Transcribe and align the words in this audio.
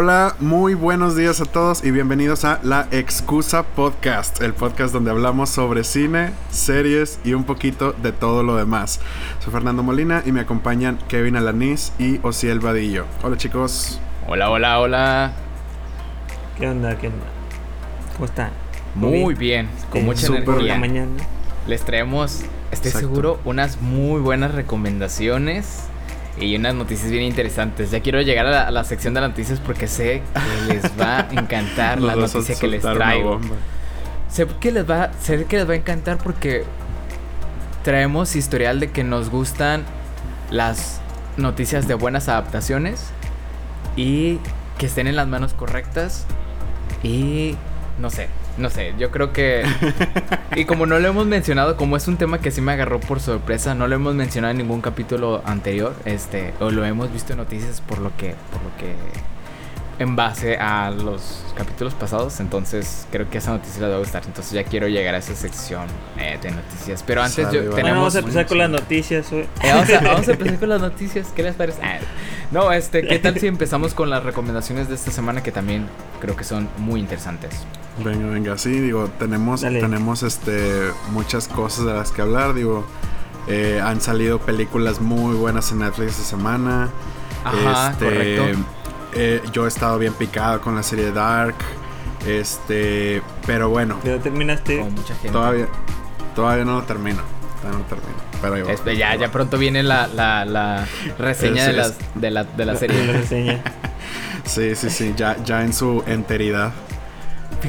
Hola, 0.00 0.36
muy 0.38 0.74
buenos 0.74 1.16
días 1.16 1.40
a 1.40 1.44
todos 1.44 1.84
y 1.84 1.90
bienvenidos 1.90 2.44
a 2.44 2.60
La 2.62 2.86
Excusa 2.92 3.64
Podcast, 3.64 4.40
el 4.40 4.54
podcast 4.54 4.92
donde 4.92 5.10
hablamos 5.10 5.50
sobre 5.50 5.82
cine, 5.82 6.30
series 6.50 7.18
y 7.24 7.34
un 7.34 7.42
poquito 7.42 7.94
de 7.94 8.12
todo 8.12 8.44
lo 8.44 8.54
demás. 8.54 9.00
Soy 9.40 9.52
Fernando 9.52 9.82
Molina 9.82 10.22
y 10.24 10.30
me 10.30 10.38
acompañan 10.38 11.00
Kevin 11.08 11.34
Alanís 11.34 11.92
y 11.98 12.20
Osiel 12.22 12.60
Vadillo. 12.60 13.06
Hola 13.24 13.36
chicos. 13.36 14.00
Hola, 14.28 14.50
hola, 14.50 14.78
hola. 14.78 15.32
¿Qué 16.56 16.68
onda? 16.68 16.96
¿Qué 16.96 17.08
onda? 17.08 17.26
¿Cómo 18.12 18.26
están? 18.26 18.50
Muy 18.94 19.34
bien, 19.34 19.68
con 19.90 20.04
mucha 20.04 20.28
energía. 20.28 20.78
mañana. 20.78 21.10
Les 21.66 21.84
traemos, 21.84 22.42
estoy 22.70 22.90
Exacto. 22.90 23.00
seguro, 23.00 23.40
unas 23.44 23.82
muy 23.82 24.20
buenas 24.20 24.54
recomendaciones 24.54 25.88
y 26.40 26.56
unas 26.56 26.74
noticias 26.74 27.10
bien 27.10 27.24
interesantes. 27.24 27.90
Ya 27.90 28.00
quiero 28.00 28.20
llegar 28.22 28.46
a 28.46 28.50
la, 28.50 28.62
a 28.68 28.70
la 28.70 28.84
sección 28.84 29.14
de 29.14 29.20
las 29.20 29.30
noticias 29.30 29.60
porque 29.60 29.88
sé 29.88 30.22
que 30.34 30.74
les 30.74 30.84
va 31.00 31.20
a 31.20 31.28
encantar 31.32 32.00
la 32.00 32.16
noticia 32.16 32.54
que 32.54 32.68
les 32.68 32.82
traigo. 32.82 33.40
Sé 34.28 34.46
que 34.60 34.72
les 34.72 34.88
va, 34.88 35.10
sé 35.20 35.44
que 35.44 35.56
les 35.56 35.68
va 35.68 35.72
a 35.72 35.76
encantar 35.76 36.18
porque 36.18 36.64
traemos 37.82 38.36
historial 38.36 38.80
de 38.80 38.90
que 38.90 39.04
nos 39.04 39.30
gustan 39.30 39.84
las 40.50 41.00
noticias 41.36 41.88
de 41.88 41.94
buenas 41.94 42.28
adaptaciones 42.28 43.06
y 43.96 44.38
que 44.78 44.86
estén 44.86 45.06
en 45.06 45.16
las 45.16 45.28
manos 45.28 45.54
correctas 45.54 46.26
y 47.02 47.56
no 47.98 48.10
sé, 48.10 48.28
no 48.58 48.70
sé, 48.70 48.94
yo 48.98 49.10
creo 49.10 49.32
que 49.32 49.64
y 50.56 50.64
como 50.64 50.86
no 50.86 50.98
lo 50.98 51.08
hemos 51.08 51.26
mencionado, 51.26 51.76
como 51.76 51.96
es 51.96 52.08
un 52.08 52.16
tema 52.16 52.40
que 52.40 52.50
sí 52.50 52.60
me 52.60 52.72
agarró 52.72 53.00
por 53.00 53.20
sorpresa, 53.20 53.74
no 53.74 53.86
lo 53.86 53.94
hemos 53.94 54.14
mencionado 54.14 54.50
en 54.52 54.58
ningún 54.58 54.80
capítulo 54.80 55.42
anterior, 55.44 55.94
este, 56.04 56.54
o 56.60 56.70
lo 56.70 56.84
hemos 56.84 57.12
visto 57.12 57.32
en 57.32 57.38
noticias 57.38 57.80
por 57.80 57.98
lo 57.98 58.16
que 58.16 58.34
por 58.52 58.62
lo 58.62 58.76
que 58.78 58.94
en 59.98 60.14
base 60.14 60.56
a 60.56 60.90
los 60.90 61.42
capítulos 61.56 61.94
pasados, 61.94 62.38
entonces 62.40 63.06
creo 63.10 63.28
que 63.28 63.38
esa 63.38 63.50
noticia 63.50 63.82
les 63.82 63.90
va 63.90 63.96
a 63.96 63.98
gustar. 63.98 64.22
Entonces 64.26 64.52
ya 64.52 64.64
quiero 64.64 64.86
llegar 64.86 65.14
a 65.14 65.18
esa 65.18 65.34
sección 65.34 65.86
eh, 66.16 66.38
de 66.40 66.50
noticias. 66.52 67.02
Pero 67.06 67.22
antes 67.22 67.46
Sale, 67.46 67.56
yo. 67.56 67.62
Bueno, 67.62 67.76
tenemos... 67.76 67.98
vamos 67.98 68.14
a 68.16 68.18
empezar 68.20 68.46
con 68.46 68.58
las 68.58 68.70
noticias. 68.70 69.32
Eh, 69.32 69.48
vamos, 69.62 69.90
a, 69.90 70.00
vamos 70.04 70.28
a 70.28 70.32
empezar 70.32 70.58
con 70.58 70.68
las 70.68 70.80
noticias. 70.80 71.28
¿Qué 71.34 71.42
les 71.42 71.56
parece? 71.56 71.82
Ah, 71.82 71.98
no, 72.52 72.72
este, 72.72 73.06
¿qué 73.06 73.18
tal 73.18 73.38
si 73.38 73.46
empezamos 73.46 73.92
con 73.92 74.08
las 74.08 74.22
recomendaciones 74.22 74.88
de 74.88 74.94
esta 74.94 75.10
semana 75.10 75.42
que 75.42 75.52
también 75.52 75.86
creo 76.20 76.36
que 76.36 76.44
son 76.44 76.68
muy 76.78 77.00
interesantes? 77.00 77.50
Venga, 78.04 78.28
venga, 78.28 78.56
sí, 78.56 78.70
digo, 78.70 79.10
tenemos, 79.18 79.62
Dale. 79.62 79.80
tenemos 79.80 80.22
este 80.22 80.92
muchas 81.10 81.48
cosas 81.48 81.84
de 81.84 81.92
las 81.94 82.12
que 82.12 82.22
hablar, 82.22 82.54
digo, 82.54 82.86
eh, 83.48 83.80
han 83.82 84.00
salido 84.00 84.38
películas 84.38 85.00
muy 85.00 85.34
buenas 85.34 85.72
en 85.72 85.80
Netflix 85.80 86.12
esta 86.12 86.24
semana. 86.24 86.90
Ajá, 87.44 87.90
Este, 87.90 88.04
correcto. 88.04 88.77
Eh, 89.18 89.42
yo 89.52 89.64
he 89.64 89.68
estado 89.68 89.98
bien 89.98 90.14
picado 90.14 90.60
con 90.60 90.74
la 90.76 90.82
serie 90.82 91.10
Dark, 91.12 91.56
este, 92.26 93.22
pero 93.46 93.68
bueno, 93.68 93.98
¿Ya 94.04 94.18
terminaste? 94.18 94.78
Como 94.78 94.90
mucha 94.90 95.14
gente. 95.14 95.30
todavía, 95.30 95.66
todavía 96.34 96.64
no 96.64 96.74
lo 96.76 96.82
termino, 96.84 97.20
todavía 97.60 97.78
no 97.78 97.78
lo 97.78 97.84
termino, 97.84 98.18
pero 98.40 98.54
ahí 98.54 98.62
va. 98.62 98.72
Este, 98.72 98.96
ya, 98.96 99.14
ya 99.16 99.30
pronto 99.30 99.58
viene 99.58 99.82
la, 99.82 100.06
la, 100.08 100.44
la 100.44 100.86
reseña 101.18 101.66
de, 101.66 101.72
las, 101.74 101.94
de, 102.14 102.30
la, 102.30 102.44
de 102.44 102.64
la 102.64 102.72
La 102.74 102.78
serie. 102.78 103.12
reseña. 103.12 103.62
Sí, 104.44 104.74
sí, 104.74 104.88
sí, 104.90 105.14
ya, 105.16 105.36
ya 105.44 105.62
en 105.62 105.72
su 105.72 106.02
enteridad. 106.06 106.72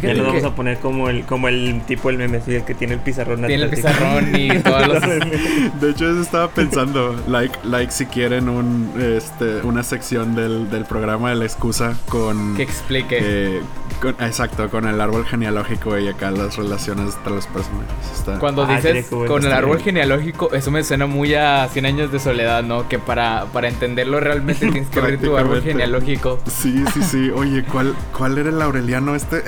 Ya 0.02 0.14
lo 0.14 0.23
vamos 0.26 0.42
que 0.42 0.48
a 0.48 0.56
poner 0.56 0.78
como 0.80 1.09
el, 1.09 1.23
como 1.26 1.48
el 1.48 1.82
tipo 1.88 2.09
el 2.09 2.18
meme, 2.18 2.42
el 2.48 2.64
que 2.64 2.76
tiene 2.76 2.94
el 2.95 3.00
pizarrón 3.00 3.45
tiene 3.45 3.64
el 3.64 3.70
pizarrón 3.70 4.36
y 4.36 4.50
todos 4.59 4.88
los... 4.88 5.02
De 5.82 5.90
hecho, 5.92 6.09
eso 6.09 6.22
estaba 6.22 6.50
pensando. 6.50 7.16
Like, 7.28 7.58
like 7.64 7.92
si 7.92 8.06
quieren 8.06 8.50
un, 8.50 8.92
este, 9.17 9.62
una 9.64 9.84
sección 9.84 10.36
del, 10.36 10.70
del 10.70 10.86
programa 10.86 11.30
de 11.30 11.36
la 11.36 11.45
excusa 11.45 11.98
con. 12.10 12.56
que 12.56 12.64
explique. 12.64 13.17
eh, 13.22 13.62
con- 14.02 14.16
exacto, 14.20 14.70
con 14.70 14.88
el 14.88 14.99
árbol 15.02 15.26
genealógico 15.26 15.98
y 15.98 16.08
acá 16.08 16.32
las 16.32 16.58
relaciones 16.58 17.16
entre 17.16 17.33
los 17.33 17.48
personajes. 17.48 17.89
Está, 18.14 18.39
Cuando 18.39 18.64
Ah, 18.64 18.76
dices 18.76 19.08
con 19.10 19.44
el 19.45 19.52
árbol 19.54 19.78
bien. 19.78 19.86
genealógico, 19.86 20.52
eso 20.54 20.70
me 20.72 20.83
suena 20.83 21.05
muy 21.05 21.33
a 21.33 21.67
100 21.72 21.86
años 21.86 22.11
de 22.11 22.20
soledad, 22.20 22.64
¿no? 22.64 22.88
Que 22.88 22.99
para, 22.99 23.45
para 23.54 23.67
entenderlo 23.70 24.20
realmente 24.20 24.70
tienes 24.70 24.89
que 24.89 24.99
abrir 24.99 25.20
tu 25.20 25.36
árbol 25.38 25.61
genealógico. 25.61 26.39
Sí, 26.48 26.83
sí, 26.94 27.02
sí. 27.04 27.30
Oye, 27.32 27.64
¿cuál, 27.64 27.95
cuál 28.17 28.38
era 28.38 28.49
el 28.49 28.61
Aureliano 28.61 29.16
este? 29.16 29.44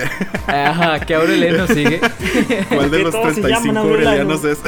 Ajá, 0.46 1.00
que 1.00 1.14
Aureliano 1.14 1.66
sigue. 1.66 2.00
¿Cuál 2.68 2.90
de 2.90 2.98
los 3.02 3.12
todos 3.12 3.34
se 3.34 3.40
35 3.42 3.48
llaman 3.48 3.76
Aureliano. 3.76 4.32
Aurelianos 4.34 4.44
es? 4.44 4.58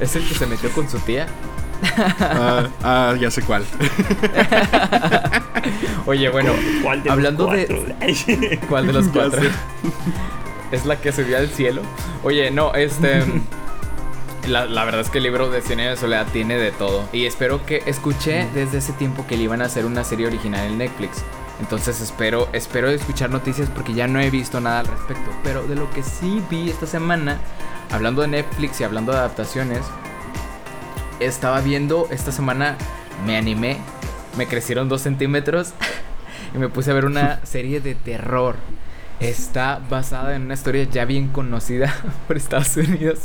Es 0.00 0.16
el 0.16 0.26
que 0.28 0.34
se 0.34 0.46
metió 0.46 0.70
con 0.72 0.88
su 0.88 0.98
tía. 1.00 1.26
ah, 2.20 2.68
ah, 2.82 3.14
ya 3.20 3.30
sé 3.30 3.42
cuál. 3.42 3.64
Oye, 6.06 6.28
bueno, 6.30 6.52
¿Cuál 6.82 7.02
de 7.02 7.10
hablando 7.10 7.44
los 7.46 7.52
de- 7.54 7.66
cuatro? 7.66 8.58
¿cuál 8.68 8.86
de 8.86 8.92
los 8.92 9.08
cuatro? 9.08 9.42
Es 10.72 10.86
la 10.86 10.96
que 11.00 11.12
subió 11.12 11.38
al 11.38 11.48
cielo. 11.48 11.82
Oye, 12.22 12.50
no, 12.50 12.74
este. 12.74 13.24
La, 14.46 14.64
la 14.64 14.84
verdad 14.84 15.02
es 15.02 15.10
que 15.10 15.18
el 15.18 15.24
libro 15.24 15.50
de 15.50 15.60
Cien 15.60 15.80
años 15.80 15.92
de 15.96 16.00
soledad 16.00 16.26
tiene 16.32 16.56
de 16.56 16.70
todo. 16.72 17.06
Y 17.12 17.26
espero 17.26 17.64
que 17.66 17.82
escuché 17.86 18.46
desde 18.54 18.78
ese 18.78 18.92
tiempo 18.94 19.26
que 19.26 19.36
le 19.36 19.42
iban 19.42 19.60
a 19.60 19.66
hacer 19.66 19.84
una 19.84 20.04
serie 20.04 20.26
original 20.26 20.64
en 20.66 20.78
Netflix. 20.78 21.22
Entonces 21.60 22.00
espero, 22.00 22.48
espero 22.52 22.88
escuchar 22.88 23.30
noticias 23.30 23.68
porque 23.68 23.92
ya 23.94 24.06
no 24.06 24.20
he 24.20 24.30
visto 24.30 24.60
nada 24.60 24.80
al 24.80 24.86
respecto. 24.86 25.30
Pero 25.42 25.62
de 25.66 25.74
lo 25.74 25.90
que 25.90 26.02
sí 26.02 26.40
vi 26.50 26.70
esta 26.70 26.86
semana, 26.86 27.38
hablando 27.90 28.22
de 28.22 28.28
Netflix 28.28 28.80
y 28.80 28.84
hablando 28.84 29.12
de 29.12 29.18
adaptaciones, 29.18 29.80
estaba 31.20 31.60
viendo 31.60 32.06
esta 32.10 32.30
semana, 32.32 32.76
me 33.26 33.36
animé, 33.36 33.78
me 34.36 34.46
crecieron 34.46 34.88
dos 34.88 35.02
centímetros 35.02 35.72
y 36.54 36.58
me 36.58 36.68
puse 36.68 36.90
a 36.90 36.94
ver 36.94 37.04
una 37.04 37.40
serie 37.44 37.80
de 37.80 37.94
terror. 37.94 38.56
Está 39.20 39.80
basada 39.90 40.36
en 40.36 40.42
una 40.42 40.54
historia 40.54 40.84
ya 40.84 41.04
bien 41.04 41.28
conocida 41.28 41.92
por 42.28 42.36
Estados 42.36 42.76
Unidos 42.76 43.18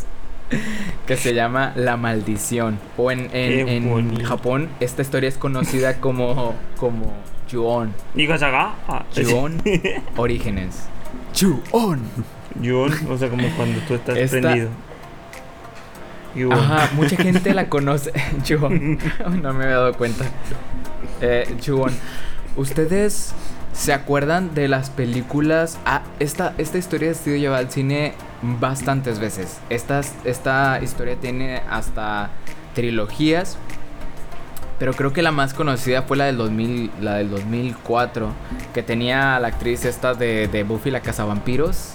que 1.08 1.18
se 1.18 1.34
llama 1.36 1.72
La 1.76 1.98
Maldición. 1.98 2.80
O 2.98 3.12
en, 3.12 3.30
en- 3.34 3.70
en. 3.70 4.24
Japón, 4.24 4.70
esta 4.80 5.04
historia 5.04 5.30
es 5.30 5.38
conocida 5.38 6.00
como, 6.00 6.56
como 6.78 7.14
Ju-on. 7.54 7.94
Digo, 8.16 8.38
Saga. 8.38 8.74
Ah, 8.88 9.04
Ju-on 9.16 9.62
Orígenes. 10.18 10.84
Ju-on. 11.40 12.02
Yuon, 12.62 12.92
o 13.10 13.18
sea, 13.18 13.30
como 13.30 13.48
cuando 13.56 13.80
tú 13.88 13.94
estás 13.96 14.18
Esta- 14.18 14.40
prendido. 14.42 14.70
Yuon. 16.36 16.54
Ajá, 16.54 16.90
mucha 16.96 17.16
gente 17.18 17.54
la 17.54 17.70
conoce. 17.70 18.12
Ju-on. 18.48 18.98
No 19.42 19.54
me 19.54 19.64
había 19.66 19.78
dado 19.78 19.94
cuenta. 19.94 20.26
Eh, 21.22 21.56
Ju-on. 21.66 21.92
¿Ustedes 22.56 23.34
se 23.74 23.94
acuerdan 23.94 24.54
de 24.54 24.68
las 24.68 24.90
películas? 24.90 25.80
Ah, 25.86 26.02
esta, 26.20 26.54
esta 26.58 26.78
historia 26.78 27.12
ha 27.12 27.14
sido 27.16 27.38
llevada 27.38 27.60
al 27.60 27.72
cine 27.72 28.14
bastantes 28.60 29.20
veces. 29.20 29.60
Estas, 29.70 30.14
esta 30.26 30.80
historia 30.82 31.16
tiene 31.16 31.62
hasta 31.70 32.30
trilogías. 32.76 33.58
Pero 34.84 34.98
creo 34.98 35.14
que 35.14 35.22
la 35.22 35.32
más 35.32 35.54
conocida 35.54 36.02
fue 36.02 36.18
la 36.18 36.26
del, 36.26 36.36
2000, 36.36 36.92
la 37.00 37.14
del 37.14 37.30
2004. 37.30 38.34
Que 38.74 38.84
tenía 38.84 39.38
a 39.38 39.40
la 39.40 39.48
actriz 39.48 39.86
esta 39.86 40.14
de, 40.14 40.50
de 40.50 40.64
Buffy 40.64 40.92
la 40.92 41.00
Cazavampiros. 41.00 41.94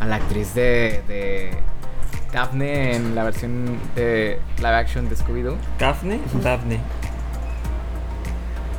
A 0.00 0.06
la 0.06 0.16
actriz 0.16 0.54
de, 0.54 1.02
de 1.06 1.50
Daphne 2.32 2.96
en 2.96 3.14
la 3.14 3.24
versión 3.24 3.76
de 3.94 4.38
live 4.56 4.68
action 4.68 5.06
de 5.10 5.16
Scooby-Doo. 5.16 5.58
¿Daphne? 5.78 6.18
Daphne. 6.42 6.80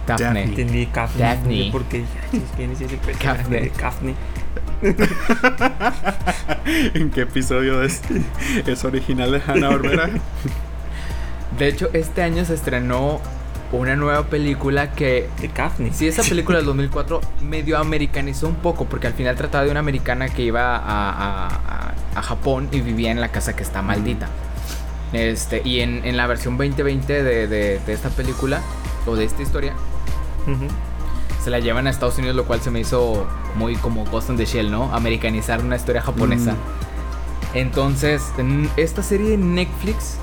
Daphne. 0.08 0.26
Daphne. 0.26 0.44
Entendí 0.46 0.88
Daphne. 0.88 1.24
Daphne. 1.24 1.60
No 1.60 1.66
sé 1.66 1.72
por 1.72 1.84
qué. 1.84 2.04
Ay, 2.34 2.44
¿Quién 2.56 2.72
es 2.72 2.82
ese 2.82 2.98
personaje 2.98 3.48
de 3.48 3.72
Daphne? 3.80 4.16
¿En 6.96 7.12
qué 7.12 7.22
episodio 7.22 7.84
es, 7.84 8.02
es 8.66 8.84
original 8.84 9.32
de 9.32 9.42
Hanna 9.46 9.70
Barbera? 9.70 10.10
De 11.60 11.68
hecho, 11.68 11.90
este 11.94 12.24
año 12.24 12.44
se 12.44 12.56
estrenó 12.56 13.22
una 13.76 13.96
nueva 13.96 14.24
película 14.24 14.92
que 14.92 15.30
De. 15.40 15.94
Si 15.94 16.08
esa 16.08 16.24
película 16.30 16.58
del 16.58 16.66
2004 16.68 17.22
medio 17.42 17.78
americanizó 17.78 18.48
un 18.48 18.56
poco, 18.56 18.86
porque 18.86 19.08
al 19.08 19.14
final 19.14 19.36
trataba 19.36 19.64
de 19.66 19.72
una 19.72 19.80
americana 19.80 20.30
que 20.30 20.42
iba 20.44 20.76
a, 20.76 20.80
a- 20.80 21.48
a- 21.48 21.94
a 22.16 22.22
Japón 22.22 22.70
y 22.72 22.82
vivía 22.82 23.12
en 23.12 23.20
la 23.22 23.30
casa 23.30 23.56
que 23.56 23.64
está 23.64 23.82
maldita. 23.82 24.28
Este, 25.14 25.62
y 25.64 25.82
en, 25.82 26.04
en 26.06 26.18
la 26.18 26.28
versión 26.28 26.58
2020 26.58 27.24
de, 27.24 27.48
de- 27.48 27.80
de 27.80 27.94
esta 27.94 28.10
película, 28.10 28.62
o 29.06 29.16
de 29.16 29.24
esta 29.26 29.42
historia, 29.42 29.74
se 31.44 31.50
la 31.50 31.60
llevan 31.60 31.88
a 31.88 31.90
Estados 31.92 32.18
Unidos, 32.18 32.36
lo 32.36 32.46
cual 32.46 32.60
se 32.62 32.72
me 32.72 32.80
hizo 32.80 33.28
muy 33.56 33.76
como 33.76 34.04
Ghost 34.06 34.30
in 34.30 34.38
the 34.38 34.46
Shell, 34.46 34.72
¿no? 34.72 34.94
Americanizar 34.96 35.62
una 35.64 35.76
historia 35.76 36.02
japonesa. 36.02 36.54
Mm. 36.54 37.58
Entonces, 37.58 38.24
en 38.38 38.70
esta 38.78 39.04
serie 39.04 39.30
de 39.32 39.38
Netflix 39.38 40.18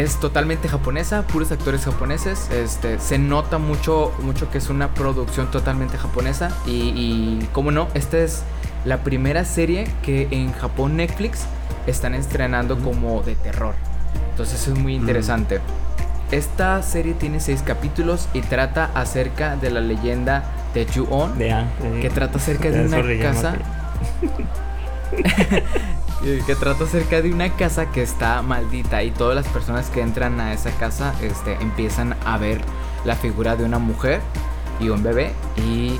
es 0.00 0.18
totalmente 0.20 0.68
japonesa, 0.68 1.22
puros 1.22 1.52
actores 1.52 1.84
japoneses. 1.84 2.48
Este, 2.50 2.98
se 2.98 3.18
nota 3.18 3.58
mucho, 3.58 4.12
mucho 4.22 4.50
que 4.50 4.58
es 4.58 4.70
una 4.70 4.94
producción 4.94 5.50
totalmente 5.50 5.98
japonesa. 5.98 6.50
Y, 6.66 6.92
y 6.96 7.48
como 7.52 7.70
no, 7.72 7.88
esta 7.92 8.18
es 8.18 8.42
la 8.84 9.04
primera 9.04 9.44
serie 9.44 9.86
que 10.02 10.28
en 10.30 10.52
Japón 10.52 10.96
Netflix 10.96 11.44
están 11.86 12.14
estrenando 12.14 12.78
como 12.78 13.22
de 13.22 13.34
terror. 13.34 13.74
Entonces 14.30 14.66
es 14.66 14.78
muy 14.78 14.94
interesante. 14.94 15.60
esta 16.30 16.82
serie 16.82 17.12
tiene 17.12 17.38
seis 17.40 17.62
capítulos 17.62 18.28
y 18.32 18.40
trata 18.40 18.90
acerca 18.94 19.56
de 19.56 19.70
la 19.70 19.80
leyenda 19.80 20.44
de 20.72 20.86
Ju-On, 20.86 21.34
que 21.38 22.10
trata 22.10 22.38
acerca 22.38 22.70
de 22.70 22.86
una 22.86 22.96
Sorry, 22.96 23.18
casa 23.18 23.56
eh, 25.12 25.62
que 26.22 26.54
trata 26.54 26.84
acerca 26.84 27.20
de 27.20 27.32
una 27.32 27.50
casa 27.56 27.90
que 27.90 28.00
está 28.02 28.42
maldita 28.42 29.02
y 29.02 29.10
todas 29.10 29.34
las 29.34 29.48
personas 29.48 29.90
que 29.90 30.00
entran 30.00 30.38
a 30.40 30.52
esa 30.52 30.70
casa 30.70 31.14
este, 31.20 31.54
empiezan 31.54 32.16
a 32.24 32.38
ver 32.38 32.60
la 33.04 33.16
figura 33.16 33.56
de 33.56 33.64
una 33.64 33.78
mujer 33.78 34.20
y 34.78 34.88
un 34.88 35.02
bebé 35.02 35.32
y 35.56 35.98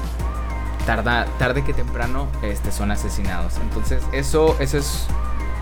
tarda, 0.86 1.26
tarde 1.38 1.64
que 1.64 1.72
temprano 1.72 2.28
este, 2.42 2.70
son 2.70 2.92
asesinados. 2.92 3.54
Entonces 3.62 4.02
eso, 4.12 4.56
eso 4.60 4.78
es 4.78 5.06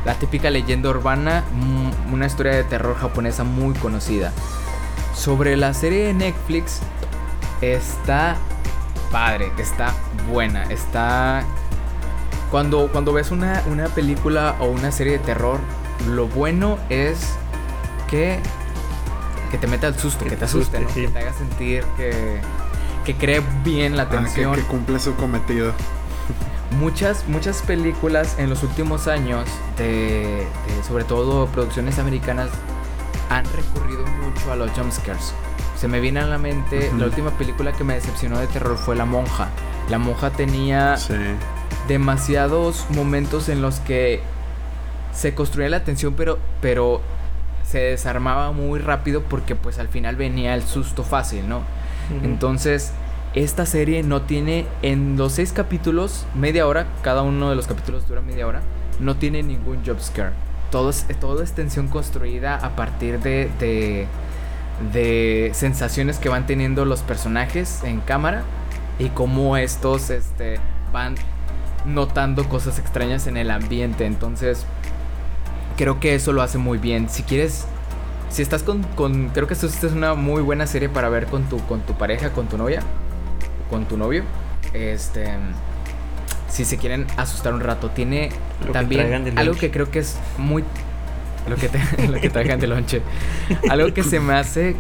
la 0.04 0.14
típica 0.14 0.50
leyenda 0.50 0.90
urbana, 0.90 1.44
mm, 1.52 2.12
una 2.12 2.26
historia 2.26 2.54
de 2.54 2.64
terror 2.64 2.96
japonesa 2.96 3.44
muy 3.44 3.74
conocida. 3.74 4.30
Sobre 5.14 5.56
la 5.56 5.72
serie 5.72 6.06
de 6.06 6.14
Netflix 6.14 6.80
está 7.62 8.36
padre, 9.10 9.50
está 9.58 9.94
buena, 10.30 10.64
está 10.64 11.44
cuando, 12.50 12.88
cuando 12.92 13.12
ves 13.12 13.30
una, 13.30 13.62
una 13.70 13.86
película 13.88 14.56
o 14.60 14.66
una 14.66 14.90
serie 14.92 15.14
de 15.14 15.18
terror, 15.20 15.58
lo 16.08 16.26
bueno 16.28 16.78
es 16.88 17.18
que, 18.08 18.40
que 19.50 19.58
te 19.58 19.66
meta 19.66 19.86
el 19.88 19.96
susto, 19.98 20.24
que, 20.24 20.30
Que 20.30 20.36
te 20.36 20.40
te 20.40 20.44
asuste, 20.46 20.78
asuste, 20.78 20.80
¿no? 20.80 20.88
sí. 20.94 21.00
que 21.06 21.08
te 21.12 21.18
haga 21.20 21.32
sentir 21.32 21.84
que, 21.96 22.40
que 23.04 23.16
cree 23.16 23.42
bien 23.64 23.96
la 23.96 24.04
Ah, 24.04 24.08
que, 24.10 24.16
atención. 24.16 24.54
que 24.54 24.62
cumple 24.62 24.98
su 24.98 25.14
cometido. 25.16 25.72
Muchas, 26.78 27.26
muchas 27.26 27.62
películas 27.62 28.36
en 28.38 28.48
los 28.48 28.62
últimos 28.62 29.08
años, 29.08 29.44
de, 29.76 30.46
de 30.66 30.84
sobre 30.86 31.02
todo 31.02 31.46
producciones 31.48 31.98
americanas, 31.98 32.48
han 33.28 33.44
recurrido 33.44 34.04
mucho 34.06 34.52
a 34.52 34.56
los 34.56 34.70
jumpscares. 34.70 35.32
Se 35.76 35.88
me 35.88 35.98
viene 35.98 36.20
a 36.20 36.26
la 36.26 36.38
mente, 36.38 36.92
la 36.96 37.06
última 37.06 37.30
película 37.32 37.72
que 37.72 37.82
me 37.82 37.94
decepcionó 37.94 38.38
de 38.38 38.46
terror 38.46 38.76
fue 38.78 38.94
La 38.94 39.04
Monja. 39.04 39.48
La 39.88 39.98
Monja 39.98 40.30
tenía 40.30 40.96
Sí. 40.96 41.14
Demasiados 41.88 42.86
momentos 42.90 43.48
en 43.48 43.62
los 43.62 43.80
que 43.80 44.20
se 45.12 45.34
construía 45.34 45.68
la 45.68 45.84
tensión, 45.84 46.14
pero, 46.14 46.38
pero 46.60 47.00
se 47.64 47.78
desarmaba 47.78 48.52
muy 48.52 48.80
rápido 48.80 49.22
porque 49.22 49.54
pues 49.56 49.78
al 49.78 49.88
final 49.88 50.16
venía 50.16 50.54
el 50.54 50.62
susto 50.62 51.04
fácil, 51.04 51.48
¿no? 51.48 51.62
Entonces, 52.24 52.92
esta 53.34 53.64
serie 53.64 54.02
no 54.02 54.22
tiene, 54.22 54.66
en 54.82 55.16
los 55.16 55.32
seis 55.32 55.52
capítulos, 55.52 56.26
media 56.34 56.66
hora, 56.66 56.86
cada 57.02 57.22
uno 57.22 57.50
de 57.50 57.56
los 57.56 57.68
capítulos 57.68 58.08
dura 58.08 58.20
media 58.20 58.46
hora, 58.46 58.62
no 58.98 59.16
tiene 59.16 59.44
ningún 59.44 59.84
jump 59.86 60.00
scare. 60.00 60.32
Todo 60.72 60.90
es, 60.90 61.06
todo 61.20 61.42
es 61.42 61.52
tensión 61.52 61.86
construida 61.88 62.56
a 62.56 62.74
partir 62.74 63.20
de, 63.20 63.48
de, 63.60 64.06
de 64.92 65.50
sensaciones 65.54 66.18
que 66.18 66.28
van 66.28 66.46
teniendo 66.46 66.84
los 66.84 67.02
personajes 67.02 67.84
en 67.84 68.00
cámara 68.00 68.42
y 68.98 69.08
cómo 69.10 69.56
estos 69.56 70.10
este, 70.10 70.58
van 70.92 71.14
notando 71.84 72.48
cosas 72.48 72.78
extrañas 72.78 73.26
en 73.26 73.36
el 73.36 73.50
ambiente. 73.50 74.06
Entonces, 74.06 74.64
creo 75.76 76.00
que 76.00 76.14
eso 76.14 76.32
lo 76.32 76.42
hace 76.42 76.58
muy 76.58 76.78
bien. 76.78 77.08
Si 77.08 77.22
quieres, 77.22 77.66
si 78.30 78.42
estás 78.42 78.62
con, 78.62 78.82
con 78.82 79.28
creo 79.30 79.46
que 79.46 79.54
esto, 79.54 79.66
esta 79.66 79.86
es 79.86 79.92
una 79.92 80.14
muy 80.14 80.42
buena 80.42 80.66
serie 80.66 80.88
para 80.88 81.08
ver 81.08 81.26
con 81.26 81.44
tu, 81.44 81.58
con 81.66 81.80
tu 81.80 81.94
pareja, 81.94 82.30
con 82.30 82.46
tu 82.48 82.56
novia, 82.58 82.80
con 83.70 83.86
tu 83.86 83.96
novio. 83.96 84.24
Este, 84.72 85.28
si 86.48 86.64
se 86.64 86.76
quieren 86.76 87.06
asustar 87.16 87.52
un 87.54 87.60
rato, 87.60 87.90
tiene 87.90 88.30
Lo 88.66 88.72
también 88.72 89.06
algo 89.38 89.54
que 89.54 89.70
creo 89.70 89.90
que 89.90 90.00
es 90.00 90.16
muy 90.38 90.64
lo 91.48 91.56
que, 91.56 91.68
te- 91.68 92.08
lo 92.08 92.20
que 92.20 92.28
traigan 92.30 92.60
de 92.60 92.66
lonche. 92.66 93.02
Algo 93.68 93.92
que 93.94 94.02
se 94.02 94.20
me 94.20 94.34
hace 94.34 94.76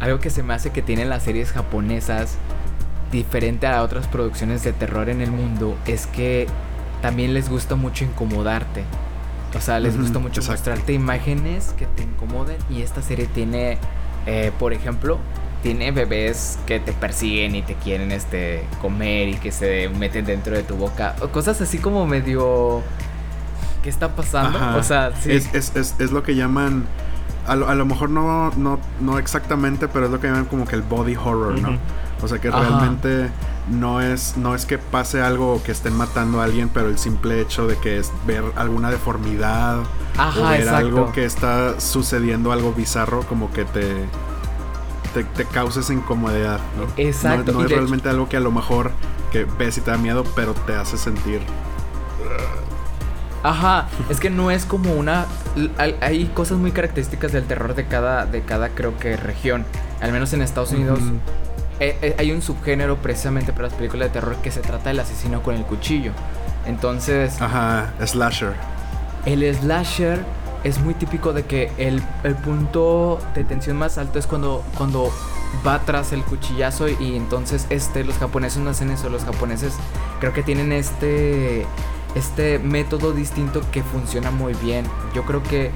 algo 0.00 0.20
que 0.20 0.30
se 0.30 0.44
me 0.44 0.54
hace 0.54 0.70
que 0.70 0.80
tienen 0.80 1.08
las 1.08 1.24
series 1.24 1.50
japonesas 1.50 2.36
diferente 3.10 3.66
a 3.66 3.82
otras 3.82 4.06
producciones 4.06 4.62
de 4.64 4.72
terror 4.72 5.08
en 5.08 5.20
el 5.20 5.30
mundo 5.30 5.76
es 5.86 6.06
que 6.06 6.46
también 7.02 7.34
les 7.34 7.48
gusta 7.48 7.74
mucho 7.74 8.04
incomodarte. 8.04 8.84
O 9.56 9.60
sea, 9.60 9.80
les 9.80 9.98
gusta 9.98 10.18
mucho 10.18 10.40
exacto. 10.40 10.70
mostrarte 10.70 10.92
imágenes 10.92 11.74
que 11.78 11.86
te 11.86 12.02
incomoden 12.02 12.56
y 12.68 12.82
esta 12.82 13.00
serie 13.00 13.26
tiene, 13.26 13.78
eh, 14.26 14.52
por 14.58 14.74
ejemplo, 14.74 15.18
tiene 15.62 15.90
bebés 15.90 16.58
que 16.66 16.80
te 16.80 16.92
persiguen 16.92 17.56
y 17.56 17.62
te 17.62 17.74
quieren 17.74 18.12
este 18.12 18.64
comer 18.80 19.28
y 19.28 19.34
que 19.36 19.50
se 19.50 19.88
meten 19.88 20.26
dentro 20.26 20.54
de 20.54 20.62
tu 20.62 20.76
boca. 20.76 21.16
O 21.20 21.28
cosas 21.28 21.60
así 21.60 21.78
como 21.78 22.06
medio... 22.06 22.82
¿Qué 23.82 23.88
está 23.88 24.14
pasando? 24.14 24.58
Ajá. 24.58 24.76
O 24.76 24.82
sea, 24.82 25.12
sí. 25.18 25.32
Es, 25.32 25.54
es, 25.54 25.74
es, 25.76 25.94
es 25.98 26.10
lo 26.10 26.22
que 26.22 26.34
llaman. 26.34 26.84
A 27.46 27.56
lo, 27.56 27.68
a 27.68 27.74
lo 27.74 27.86
mejor 27.86 28.10
no, 28.10 28.50
no, 28.50 28.78
no 29.00 29.18
exactamente, 29.18 29.88
pero 29.88 30.06
es 30.06 30.12
lo 30.12 30.20
que 30.20 30.26
llaman 30.26 30.44
como 30.44 30.66
que 30.66 30.76
el 30.76 30.82
body 30.82 31.16
horror, 31.16 31.58
¿no? 31.60 31.78
O 32.22 32.28
sea 32.28 32.38
que 32.40 32.48
Ajá. 32.48 32.60
realmente 32.60 33.30
no 33.70 34.00
es, 34.00 34.36
no 34.36 34.54
es 34.54 34.66
que 34.66 34.78
pase 34.78 35.22
algo 35.22 35.54
o 35.54 35.62
que 35.62 35.72
estén 35.72 35.94
matando 35.94 36.40
a 36.40 36.44
alguien, 36.44 36.68
pero 36.68 36.88
el 36.88 36.98
simple 36.98 37.40
hecho 37.40 37.66
de 37.66 37.76
que 37.78 37.98
es 37.98 38.10
ver 38.26 38.42
alguna 38.56 38.90
deformidad 38.90 39.78
o 39.80 40.48
ver 40.48 40.60
exacto. 40.60 40.76
algo 40.76 41.12
que 41.12 41.24
está 41.24 41.78
sucediendo, 41.80 42.50
algo 42.52 42.72
bizarro, 42.72 43.22
como 43.22 43.52
que 43.52 43.64
te, 43.64 44.06
te, 45.14 45.46
esa 45.80 45.92
incomodidad, 45.92 46.60
¿no? 46.76 46.84
Exacto, 46.96 47.52
No, 47.52 47.60
es 47.60 47.66
hecho- 47.66 47.76
realmente 47.76 48.08
algo 48.08 48.28
que 48.28 48.36
a 48.36 48.40
lo 48.40 48.50
mejor 48.50 48.90
que 49.30 49.44
ves 49.44 49.78
y 49.78 49.80
te 49.80 49.90
da 49.90 49.98
miedo, 49.98 50.24
pero 50.34 50.54
te 50.54 50.74
hace 50.74 50.96
sentir. 50.96 51.40
Ajá, 53.42 53.86
es 54.10 54.18
que 54.18 54.30
no 54.30 54.50
es 54.50 54.64
como 54.64 54.92
una 54.94 55.26
hay, 55.78 56.30
cosas 56.34 56.58
muy 56.58 56.72
características 56.72 57.32
del 57.32 57.44
terror 57.44 57.74
de 57.76 57.86
cada 57.86 58.26
de 58.26 58.42
cada 58.42 58.70
creo 58.70 58.98
que 58.98 59.16
región. 59.16 59.64
Al 60.00 60.12
menos 60.12 60.32
en 60.32 60.42
Estados 60.42 60.72
Unidos 60.72 60.98
eh, 61.80 62.16
hay 62.18 62.32
un 62.32 62.42
subgénero 62.42 62.96
precisamente 62.96 63.52
para 63.52 63.68
las 63.68 63.74
películas 63.74 64.08
de 64.08 64.12
terror 64.14 64.36
que 64.36 64.50
se 64.50 64.60
trata 64.60 64.88
del 64.90 65.00
asesino 65.00 65.42
con 65.42 65.54
el 65.54 65.64
cuchillo. 65.64 66.12
Entonces, 66.66 67.40
Ajá, 67.40 67.92
slasher. 68.04 68.54
el 69.24 69.54
slasher 69.54 70.24
es 70.64 70.80
muy 70.80 70.94
típico 70.94 71.32
de 71.32 71.44
que 71.44 71.70
el, 71.78 72.02
el 72.24 72.34
punto 72.34 73.18
de 73.34 73.44
tensión 73.44 73.76
más 73.76 73.96
alto 73.96 74.18
es 74.18 74.26
cuando, 74.26 74.64
cuando 74.76 75.12
va 75.66 75.80
tras 75.80 76.12
el 76.12 76.22
cuchillazo 76.24 76.88
y 76.88 77.16
entonces 77.16 77.66
este, 77.70 78.04
los 78.04 78.16
japoneses 78.16 78.58
no 78.62 78.70
hacen 78.70 78.90
eso, 78.90 79.08
los 79.08 79.24
japoneses 79.24 79.74
creo 80.20 80.32
que 80.32 80.42
tienen 80.42 80.72
este, 80.72 81.64
este 82.14 82.58
método 82.58 83.12
distinto 83.12 83.62
que 83.70 83.82
funciona 83.82 84.30
muy 84.30 84.54
bien. 84.54 84.84
Yo 85.14 85.24
creo 85.24 85.42
que 85.42 85.70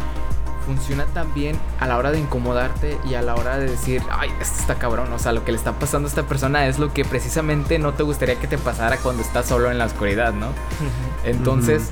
funciona 0.62 1.04
también 1.06 1.56
a 1.80 1.86
la 1.86 1.98
hora 1.98 2.10
de 2.10 2.18
incomodarte 2.20 2.96
y 3.08 3.14
a 3.14 3.22
la 3.22 3.34
hora 3.34 3.58
de 3.58 3.66
decir, 3.68 4.02
ay, 4.10 4.30
esto 4.40 4.60
está 4.60 4.74
cabrón, 4.76 5.12
o 5.12 5.18
sea, 5.18 5.32
lo 5.32 5.44
que 5.44 5.52
le 5.52 5.58
está 5.58 5.72
pasando 5.72 6.06
a 6.06 6.10
esta 6.10 6.22
persona 6.24 6.66
es 6.66 6.78
lo 6.78 6.92
que 6.92 7.04
precisamente 7.04 7.78
no 7.78 7.92
te 7.94 8.02
gustaría 8.02 8.36
que 8.36 8.46
te 8.46 8.58
pasara 8.58 8.96
cuando 8.98 9.22
estás 9.22 9.46
solo 9.46 9.70
en 9.70 9.78
la 9.78 9.86
oscuridad, 9.86 10.32
¿no? 10.32 10.46
Entonces, 11.24 11.90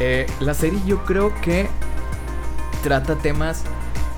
eh, 0.00 0.26
la 0.40 0.54
serie 0.54 0.80
yo 0.86 1.04
creo 1.04 1.32
que 1.40 1.68
trata 2.82 3.16
temas 3.16 3.62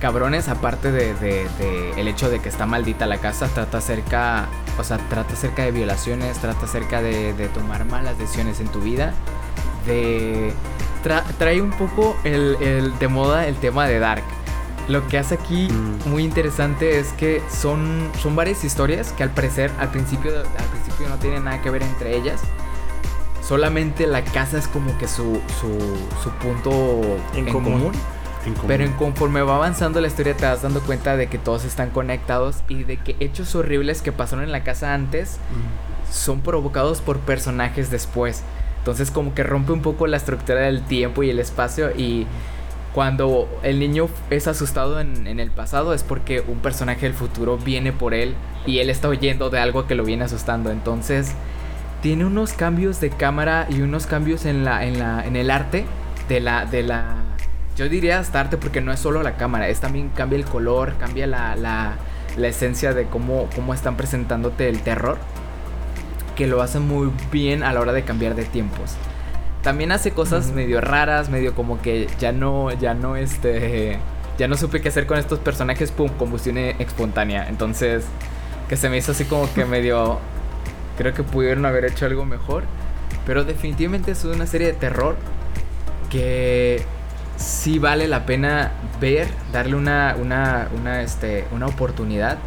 cabrones, 0.00 0.48
aparte 0.48 0.92
de, 0.92 1.14
de- 1.14 1.48
de 1.58 2.00
el 2.00 2.08
hecho 2.08 2.28
de 2.28 2.40
que 2.40 2.48
está 2.48 2.66
maldita 2.66 3.06
la 3.06 3.18
casa, 3.18 3.48
trata 3.48 3.78
acerca, 3.78 4.46
o 4.78 4.84
sea, 4.84 4.98
trata 5.08 5.32
acerca 5.34 5.62
de 5.62 5.70
violaciones, 5.70 6.38
trata 6.38 6.66
acerca 6.66 7.00
de, 7.00 7.32
de 7.32 7.48
tomar 7.48 7.84
malas 7.86 8.18
decisiones 8.18 8.60
en 8.60 8.68
tu 8.68 8.80
vida, 8.80 9.14
de... 9.86 10.52
tra- 11.04 11.24
trae 11.38 11.60
un 11.62 11.70
poco 11.70 12.16
el, 12.24 12.56
el- 12.60 12.98
de 12.98 13.08
moda 13.08 13.46
el 13.46 13.54
tema 13.56 13.86
de 13.86 13.98
Dark. 13.98 14.24
Lo 14.88 15.06
que 15.08 15.18
hace 15.18 15.34
aquí 15.34 15.68
Mm. 15.68 16.08
muy 16.10 16.22
interesante 16.24 16.98
es 17.00 17.08
que 17.14 17.42
son, 17.50 18.08
son 18.22 18.36
varias 18.36 18.62
historias 18.64 19.12
que 19.12 19.22
al 19.24 19.30
parecer 19.30 19.70
al 19.80 19.90
principio, 19.90 20.30
al 20.38 20.64
principio 20.66 21.08
no 21.08 21.16
tienen 21.16 21.44
nada 21.44 21.60
que 21.60 21.70
ver 21.70 21.82
entre 21.82 22.16
ellas. 22.16 22.40
Solamente 23.42 24.06
la 24.06 24.24
casa 24.24 24.58
es 24.58 24.66
como 24.66 24.96
que 24.98 25.06
su, 25.06 25.40
su, 25.60 25.78
su 26.22 26.30
punto 26.40 27.00
en, 27.34 27.46
En 27.46 27.52
común. 27.52 27.72
común. 27.74 27.92
En 28.44 28.54
común. 28.54 28.66
Pero 28.68 28.84
en 28.84 28.92
conforme 28.92 29.42
va 29.42 29.56
avanzando 29.56 30.00
la 30.00 30.08
historia 30.08 30.36
te 30.36 30.44
vas 30.46 30.62
dando 30.62 30.80
cuenta 30.80 31.16
de 31.16 31.28
que 31.28 31.38
todos 31.38 31.64
están 31.64 31.90
conectados 31.90 32.56
y 32.68 32.82
de 32.84 32.96
que 32.96 33.16
hechos 33.20 33.54
horribles 33.54 34.02
que 34.02 34.10
pasaron 34.12 34.44
en 34.44 34.52
la 34.52 34.62
casa 34.64 34.94
antes 34.94 35.38
Mm. 35.50 36.12
son 36.12 36.40
provocados 36.40 37.00
por 37.00 37.18
personajes 37.18 37.90
después. 37.90 38.42
Entonces 38.86 39.10
como 39.10 39.34
que 39.34 39.42
rompe 39.42 39.72
un 39.72 39.82
poco 39.82 40.06
la 40.06 40.16
estructura 40.16 40.60
del 40.60 40.80
tiempo 40.80 41.24
y 41.24 41.30
el 41.30 41.40
espacio 41.40 41.90
y 41.90 42.24
cuando 42.94 43.48
el 43.64 43.80
niño 43.80 44.08
es 44.30 44.46
asustado 44.46 45.00
en, 45.00 45.26
el 45.26 45.50
pasado 45.50 45.92
es 45.92 46.04
porque 46.04 46.40
un 46.46 46.60
personaje 46.60 47.00
del 47.06 47.12
futuro 47.12 47.58
viene 47.58 47.92
por 47.92 48.14
él 48.14 48.36
y 48.64 48.78
él 48.78 48.88
está 48.88 49.08
oyendo 49.08 49.50
de 49.50 49.58
algo 49.58 49.88
que 49.88 49.96
lo 49.96 50.04
viene 50.04 50.22
asustando. 50.22 50.70
Entonces 50.70 51.32
tiene 52.00 52.24
unos 52.24 52.52
cambios 52.52 53.00
de 53.00 53.10
cámara 53.10 53.66
y 53.68 53.80
unos 53.80 54.06
cambios 54.06 54.46
en 54.46 54.64
la 54.64 54.84
en 54.86 55.00
la 55.00 55.26
en 55.26 55.34
el 55.34 55.50
arte 55.50 55.84
de 56.28 56.38
la 56.38 56.64
de 56.64 56.84
la 56.84 57.16
yo 57.76 57.88
diría 57.88 58.20
hasta 58.20 58.38
arte 58.38 58.56
porque 58.56 58.82
no 58.82 58.92
es 58.92 59.00
solo 59.00 59.24
la 59.24 59.36
cámara, 59.36 59.68
es 59.68 59.80
también 59.80 60.10
cambia 60.10 60.38
el 60.38 60.44
color, 60.44 60.94
cambia 61.00 61.26
la, 61.26 61.56
la, 61.56 61.96
la 62.36 62.46
esencia 62.46 62.94
de 62.94 63.06
cómo, 63.06 63.48
cómo 63.56 63.74
están 63.74 63.96
presentándote 63.96 64.68
el 64.68 64.80
terror 64.82 65.18
que 66.36 66.46
lo 66.46 66.62
hace 66.62 66.78
muy 66.78 67.10
bien 67.32 67.64
a 67.64 67.72
la 67.72 67.80
hora 67.80 67.92
de 67.92 68.04
cambiar 68.04 68.36
de 68.36 68.44
tiempos. 68.44 68.94
También 69.62 69.90
hace 69.90 70.12
cosas 70.12 70.52
medio 70.52 70.80
raras, 70.80 71.28
medio 71.28 71.54
como 71.54 71.82
que 71.82 72.06
ya 72.20 72.30
no, 72.30 72.70
ya 72.72 72.94
no 72.94 73.16
este, 73.16 73.98
ya 74.38 74.46
no 74.46 74.56
supe 74.56 74.80
qué 74.80 74.88
hacer 74.88 75.06
con 75.06 75.18
estos 75.18 75.38
personajes, 75.40 75.90
pum, 75.90 76.08
combustión 76.10 76.58
espontánea. 76.58 77.48
Entonces, 77.48 78.04
que 78.68 78.76
se 78.76 78.88
me 78.88 78.98
hizo 78.98 79.12
así 79.12 79.24
como 79.24 79.52
que 79.52 79.64
medio... 79.66 80.20
Creo 80.96 81.12
que 81.12 81.22
pudieron 81.22 81.66
haber 81.66 81.84
hecho 81.84 82.06
algo 82.06 82.24
mejor. 82.24 82.64
Pero 83.26 83.44
definitivamente 83.44 84.12
es 84.12 84.24
una 84.24 84.46
serie 84.46 84.68
de 84.68 84.72
terror 84.72 85.16
que 86.10 86.84
sí 87.36 87.78
vale 87.78 88.08
la 88.08 88.24
pena 88.24 88.72
ver, 89.00 89.26
darle 89.52 89.74
una, 89.74 90.16
una, 90.18 90.68
una, 90.78 91.02
este, 91.02 91.44
una 91.50 91.66
oportunidad. 91.66 92.38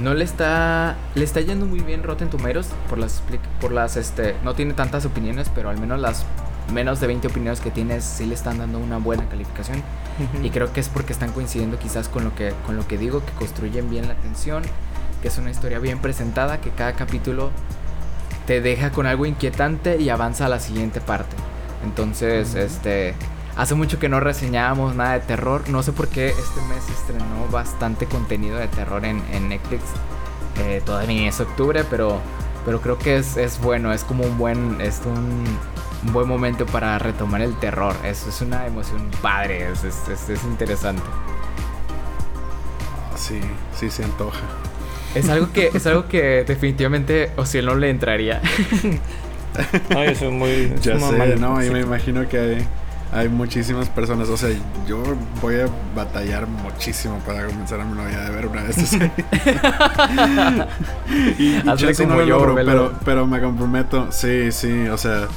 No 0.00 0.14
le 0.14 0.24
está, 0.24 0.96
le 1.14 1.24
está 1.24 1.40
yendo 1.40 1.66
muy 1.66 1.80
bien 1.80 2.02
Rotten 2.02 2.30
Tomatoes 2.30 2.68
por 2.88 2.98
las, 2.98 3.22
por 3.60 3.72
las, 3.72 3.96
este, 3.96 4.34
no 4.44 4.54
tiene 4.54 4.72
tantas 4.72 5.04
opiniones, 5.04 5.50
pero 5.54 5.68
al 5.68 5.78
menos 5.78 6.00
las 6.00 6.24
menos 6.72 7.00
de 7.00 7.06
20 7.08 7.26
opiniones 7.28 7.60
que 7.60 7.70
tiene 7.70 8.00
sí 8.00 8.26
le 8.26 8.34
están 8.34 8.58
dando 8.58 8.78
una 8.78 8.98
buena 8.98 9.28
calificación. 9.28 9.82
Y 10.42 10.50
creo 10.50 10.72
que 10.72 10.80
es 10.80 10.88
porque 10.88 11.12
están 11.12 11.32
coincidiendo 11.32 11.78
quizás 11.78 12.08
con 12.08 12.24
lo 12.24 12.34
que, 12.34 12.52
con 12.66 12.76
lo 12.76 12.86
que 12.86 12.98
digo, 12.98 13.24
que 13.24 13.32
construyen 13.32 13.88
bien 13.88 14.06
la 14.06 14.14
atención, 14.14 14.62
que 15.22 15.28
es 15.28 15.38
una 15.38 15.50
historia 15.50 15.78
bien 15.78 15.98
presentada, 15.98 16.60
que 16.60 16.70
cada 16.70 16.92
capítulo 16.92 17.50
te 18.46 18.60
deja 18.60 18.90
con 18.90 19.06
algo 19.06 19.26
inquietante 19.26 19.96
y 20.00 20.10
avanza 20.10 20.46
a 20.46 20.48
la 20.48 20.60
siguiente 20.60 21.00
parte. 21.00 21.36
Entonces, 21.84 22.54
este, 22.54 23.14
hace 23.60 23.74
mucho 23.74 23.98
que 23.98 24.08
no 24.08 24.20
reseñábamos 24.20 24.96
nada 24.96 25.12
de 25.12 25.20
terror. 25.20 25.68
No 25.68 25.82
sé 25.82 25.92
por 25.92 26.08
qué 26.08 26.28
este 26.28 26.62
mes 26.62 26.88
estrenó 26.88 27.46
bastante 27.50 28.06
contenido 28.06 28.56
de 28.56 28.68
terror 28.68 29.04
en, 29.04 29.20
Netflix. 29.48 29.82
Eh, 30.64 30.80
todavía 30.84 31.28
es 31.28 31.40
octubre, 31.40 31.84
pero, 31.88 32.20
pero 32.64 32.80
creo 32.80 32.98
que 32.98 33.18
es, 33.18 33.36
es 33.36 33.60
bueno. 33.60 33.92
Es 33.92 34.02
como 34.02 34.24
un 34.24 34.38
buen, 34.38 34.80
es 34.80 35.02
un, 35.04 35.44
buen 36.10 36.26
momento 36.26 36.64
para 36.64 36.98
retomar 36.98 37.42
el 37.42 37.54
terror. 37.58 37.94
Es, 38.02 38.26
es 38.26 38.40
una 38.40 38.66
emoción 38.66 39.10
padre, 39.20 39.70
es, 39.70 39.84
es, 39.84 40.28
es 40.30 40.44
interesante. 40.44 41.02
Sí, 43.14 43.40
sí 43.78 43.90
se 43.90 44.04
antoja. 44.04 44.40
Es 45.14 45.28
algo 45.28 45.52
que, 45.52 45.70
es 45.74 45.86
algo 45.86 46.08
que 46.08 46.44
definitivamente 46.44 47.30
o 47.36 47.44
si 47.44 47.60
no 47.60 47.74
le 47.74 47.90
entraría. 47.90 48.40
no, 49.90 50.04
yo 50.04 50.14
soy 50.14 50.30
muy. 50.30 50.72
Ya 50.80 50.98
sé, 50.98 51.36
no, 51.36 51.62
y 51.62 51.68
me 51.68 51.80
imagino 51.80 52.26
que 52.26 52.64
hay, 53.12 53.28
muchísimas 53.28 53.88
personas. 53.88 54.28
O 54.28 54.36
sea, 54.36 54.50
yo 54.86 55.02
voy 55.40 55.56
a 55.60 55.68
batallar 55.94 56.46
muchísimo 56.46 57.18
para 57.26 57.46
comenzar 57.46 57.80
a 57.80 57.84
mi 57.84 57.96
novia 57.96 58.20
de 58.20 58.30
ver 58.30 58.46
una 58.46 58.62
de 58.62 58.70
estas 58.70 58.92
y, 61.38 61.56
y 61.56 61.94
como 61.94 62.22
yo, 62.22 62.54
pero, 62.54 62.92
pero 63.04 63.26
me 63.26 63.40
comprometo. 63.40 64.12
Sí, 64.12 64.52
sí, 64.52 64.88
o 64.88 64.98
sea, 64.98 65.28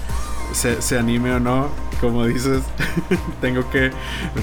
se, 0.53 0.81
se 0.81 0.97
anime 0.97 1.33
o 1.33 1.39
no, 1.39 1.69
como 2.03 2.25
dices, 2.25 2.63
tengo 3.41 3.69
que, 3.69 3.91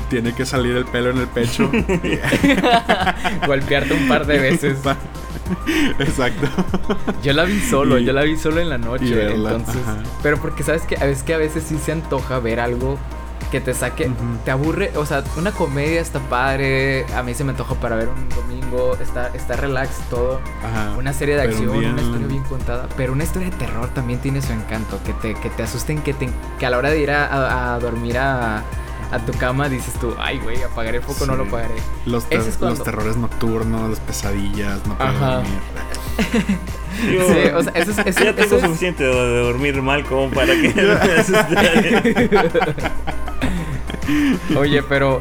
tiene 0.08 0.34
que 0.34 0.46
salir 0.46 0.76
el 0.76 0.86
pelo 0.86 1.10
en 1.10 1.18
el 1.18 1.28
pecho. 1.28 1.70
Golpearte 3.46 3.92
un 3.92 4.08
par 4.08 4.26
de 4.26 4.38
veces. 4.38 4.78
Exacto. 5.98 6.48
Yo 7.22 7.32
la 7.32 7.44
vi 7.44 7.60
solo, 7.60 7.98
yo 7.98 8.12
la 8.12 8.22
vi 8.22 8.36
solo 8.36 8.60
en 8.60 8.70
la 8.70 8.78
noche, 8.78 9.34
entonces. 9.34 9.76
Pero 10.22 10.38
porque 10.38 10.62
sabes 10.62 10.82
que 10.82 10.96
a 10.96 11.04
veces 11.04 11.22
que 11.22 11.34
a 11.34 11.38
veces 11.38 11.64
sí 11.64 11.78
se 11.78 11.92
antoja 11.92 12.38
ver 12.40 12.60
algo 12.60 12.98
que 13.50 13.60
te 13.60 13.74
saque, 13.74 14.10
te 14.44 14.50
aburre, 14.50 14.92
o 14.96 15.04
sea, 15.04 15.24
una 15.36 15.52
comedia 15.52 16.00
está 16.00 16.20
padre, 16.20 17.04
a 17.14 17.22
mí 17.22 17.34
se 17.34 17.44
me 17.44 17.50
antoja 17.50 17.74
para 17.74 17.96
ver 17.96 18.08
un 18.08 18.28
domingo, 18.28 18.96
está, 19.00 19.28
está 19.34 19.56
relax 19.56 19.98
todo, 20.08 20.40
una 20.96 21.12
serie 21.12 21.36
de 21.36 21.42
acción, 21.42 21.70
una 21.70 22.00
historia 22.00 22.26
bien 22.28 22.44
contada, 22.44 22.88
pero 22.96 23.12
una 23.12 23.24
historia 23.24 23.50
de 23.50 23.56
terror 23.56 23.88
también 23.88 24.20
tiene 24.20 24.40
su 24.40 24.52
encanto, 24.52 25.00
que 25.04 25.12
te, 25.14 25.34
que 25.34 25.50
te 25.50 25.64
asusten, 25.64 26.00
que, 26.02 26.14
te, 26.14 26.30
que 26.58 26.66
a 26.66 26.70
la 26.70 26.78
hora 26.78 26.90
de 26.90 27.00
ir 27.00 27.10
a, 27.10 27.78
dormir 27.80 28.18
a, 28.18 28.62
tu 29.26 29.32
cama 29.32 29.68
dices 29.68 29.94
tú, 29.94 30.14
ay, 30.18 30.38
güey, 30.38 30.62
apagaré 30.62 30.98
el 30.98 31.02
foco, 31.02 31.26
no 31.26 31.34
lo 31.34 31.42
apagaré. 31.44 31.74
Los, 32.06 32.26
los 32.60 32.82
terrores 32.84 33.16
nocturnos, 33.16 33.90
las 33.90 34.00
pesadillas, 34.00 34.86
no 34.86 34.96
puedo 34.96 35.12
dormir. 35.12 35.58
sí, 37.00 37.16
o 37.52 37.62
sea, 37.64 37.72
eso, 37.74 37.90
eso, 38.04 38.24
ya 38.24 38.36
tengo 38.36 38.60
suficiente 38.60 39.02
de, 39.02 39.42
dormir 39.42 39.82
mal 39.82 40.04
como 40.04 40.30
para 40.30 40.52
que 40.52 40.72
Oye, 44.56 44.82
pero 44.82 45.20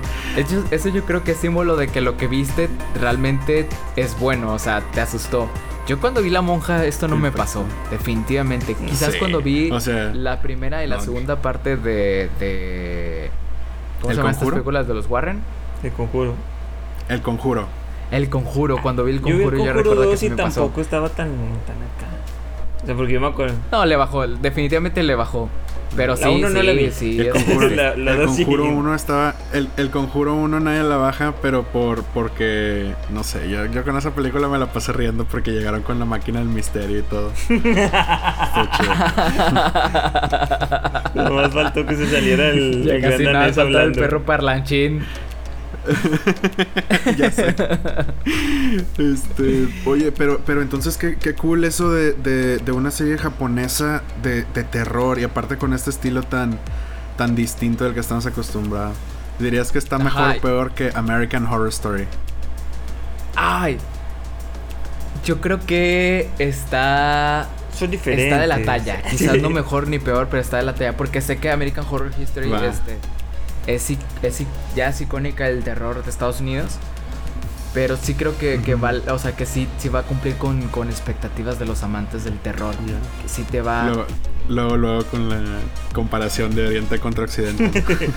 eso, 0.72 0.90
yo 0.90 1.04
creo 1.06 1.24
que 1.24 1.32
es 1.32 1.38
símbolo 1.38 1.76
de 1.76 1.88
que 1.88 2.02
lo 2.02 2.18
que 2.18 2.28
viste 2.28 2.70
realmente 3.00 3.68
es 3.96 4.20
bueno, 4.20 4.54
o 4.54 4.60
sea, 4.60 4.82
te 4.94 5.02
asustó. 5.02 5.50
Yo 5.88 6.00
cuando 6.00 6.22
vi 6.22 6.30
La 6.30 6.42
Monja 6.42 6.86
esto 6.86 7.08
no 7.08 7.18
me 7.18 7.32
pasó, 7.32 7.64
definitivamente. 7.90 8.76
Quizás 8.76 9.16
cuando 9.16 9.42
vi 9.42 9.72
la 10.14 10.42
primera 10.42 10.84
y 10.84 10.88
la 10.88 11.00
segunda 11.00 11.42
parte 11.42 11.78
de, 11.78 12.30
de 12.40 13.32
¿Cómo 14.02 14.12
se 14.12 14.18
llaman 14.18 14.34
estas 14.34 14.50
películas 14.50 14.88
de 14.88 14.94
los 14.94 15.10
Warren? 15.10 15.42
El 15.84 15.92
Conjuro. 15.92 16.36
El 17.08 17.22
Conjuro. 17.22 17.68
El 18.12 18.30
Conjuro, 18.30 18.82
cuando 18.82 19.04
vi 19.04 19.14
el 19.14 19.22
Conjuro 19.22 19.44
yo, 19.44 19.52
vi 19.52 19.62
el 19.62 19.66
conjuro 19.66 19.66
ya 19.66 19.74
recuerdo 19.74 20.12
que 20.12 20.18
sí 20.18 20.30
me 20.30 20.36
tampoco 20.36 20.82
estaba 20.82 21.10
tan, 21.10 21.30
tan 21.66 21.78
acá. 21.78 22.08
O 22.82 22.86
sea, 22.86 22.96
porque 22.96 23.14
yo 23.14 23.22
me 23.22 23.28
acuerdo. 23.28 23.56
No, 23.72 23.86
le 23.86 23.96
bajó, 23.96 24.28
definitivamente 24.28 25.04
le 25.04 25.16
bajó. 25.16 25.50
Pero 25.96 26.16
la 26.16 26.18
sí, 26.18 26.28
uno 26.30 26.50
no 26.50 26.62
la 26.62 26.72
vi. 26.74 26.92
Sí, 26.92 27.20
el 27.20 27.30
conjuro, 27.30 27.70
la, 27.70 27.94
el 27.94 28.26
conjuro 28.26 28.66
1 28.66 28.96
estaba. 28.96 29.36
El, 29.54 29.70
el 29.78 29.90
conjuro 29.90 30.36
1 30.36 30.60
nadie 30.60 30.84
la 30.84 30.98
baja, 30.98 31.34
pero 31.42 31.64
por 31.64 32.04
porque. 32.04 32.94
No 33.10 33.24
sé, 33.24 33.50
yo, 33.50 33.66
yo 33.66 33.84
con 33.84 33.98
esa 33.98 34.12
película 34.12 34.48
me 34.48 34.58
la 34.58 34.72
pasé 34.72 34.94
riendo 34.94 35.26
porque 35.26 35.52
llegaron 35.52 35.82
con 35.82 36.00
la 36.00 36.06
máquina 36.06 36.40
del 36.40 36.50
misterio 36.50 37.00
y 37.00 37.04
todo. 37.04 37.32
Lo 41.16 41.34
más 41.34 41.52
faltó 41.54 41.86
que 41.86 41.96
se 41.96 42.08
saliera 42.08 42.50
el, 42.50 42.84
ya 42.84 42.96
el 42.96 43.02
casi 43.02 43.24
nada, 43.24 43.84
el 43.84 43.92
perro 43.94 44.24
parlanchín. 44.24 45.04
ya 47.18 47.32
sé. 47.32 47.56
Este, 48.98 49.68
oye, 49.86 50.12
pero, 50.12 50.42
pero 50.46 50.62
entonces 50.62 50.98
qué, 50.98 51.18
qué 51.18 51.34
cool 51.34 51.64
eso 51.64 51.92
de, 51.92 52.14
de, 52.14 52.72
una 52.72 52.92
serie 52.92 53.18
japonesa 53.18 54.04
de, 54.22 54.46
de, 54.54 54.64
terror 54.64 55.20
y 55.20 55.24
aparte 55.24 55.58
con 55.58 55.74
este 55.74 55.90
estilo 55.90 56.24
tan, 56.24 56.60
tan 57.18 57.36
distinto 57.36 57.84
del 57.84 57.94
que 57.94 58.00
estamos 58.00 58.26
acostumbrados. 58.26 58.96
¿Dirías 59.40 59.72
que 59.72 59.80
está 59.80 59.98
mejor 59.98 60.38
o 60.38 60.42
peor 60.42 60.72
que 60.72 60.92
American 60.94 61.46
Horror 61.46 61.70
Story? 61.70 62.08
Ay. 63.36 63.78
Yo 65.24 65.42
creo 65.42 65.60
que 65.66 66.30
está 66.40 67.48
son 67.80 67.92
diferentes. 67.92 68.26
Está 68.26 68.42
de 68.42 68.48
la 68.48 68.64
talla. 68.64 69.02
Quizás 69.10 69.42
no 69.42 69.50
mejor 69.50 69.88
ni 69.88 70.00
peor, 70.00 70.28
pero 70.30 70.42
está 70.42 70.58
de 70.58 70.64
la 70.64 70.76
talla. 70.76 70.98
Porque 70.98 71.22
sé 71.22 71.38
que 71.38 71.50
American 71.50 71.86
Horror 71.90 72.12
History 72.20 72.52
este, 72.52 72.98
es, 73.76 73.90
es, 74.22 74.44
ya 74.76 74.90
es 74.90 75.02
icónica 75.02 75.48
el 75.48 75.64
terror 75.64 76.04
de 76.04 76.10
Estados 76.10 76.42
Unidos. 76.42 76.78
Pero 77.74 77.98
sí 77.98 78.16
creo 78.16 78.36
que, 78.36 78.62
que 78.64 78.74
va, 78.74 78.94
o 79.12 79.20
sea, 79.20 79.36
que 79.36 79.46
sí, 79.46 79.68
sí 79.78 79.90
va 79.90 80.00
a 80.00 80.04
cumplir 80.04 80.36
con, 80.38 80.70
con 80.70 80.90
expectativas 80.90 81.60
de 81.60 81.66
los 81.66 81.84
amantes 81.84 82.24
del 82.24 82.40
terror. 82.40 82.74
Que 83.22 83.30
sí 83.30 83.44
te 83.44 83.62
va. 83.62 84.08
Luego, 84.48 84.76
luego, 84.76 85.06
con 85.06 85.30
la 85.30 85.60
comparación 85.94 86.56
de 86.56 86.66
Oriente 86.66 86.98
contra 86.98 87.26
Occidente. 87.26 87.84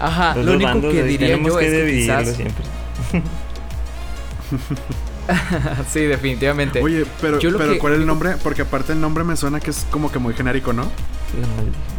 Ajá, 0.00 0.34
lo 0.34 0.54
único 0.54 0.80
que 0.80 1.04
diría 1.04 1.36
yo 1.36 1.60
es 1.60 1.70
que 1.70 1.92
quizás... 1.92 2.34
siempre. 2.34 2.64
sí, 5.92 6.00
definitivamente. 6.00 6.82
Oye, 6.82 7.06
pero, 7.20 7.38
pero 7.38 7.78
¿cuál 7.78 7.94
es 7.94 8.00
el 8.00 8.06
nombre? 8.06 8.36
Porque 8.42 8.62
aparte 8.62 8.92
el 8.92 9.00
nombre 9.00 9.24
me 9.24 9.36
suena 9.36 9.60
que 9.60 9.70
es 9.70 9.86
como 9.90 10.10
que 10.10 10.18
muy 10.18 10.34
genérico, 10.34 10.72
¿no? 10.72 10.90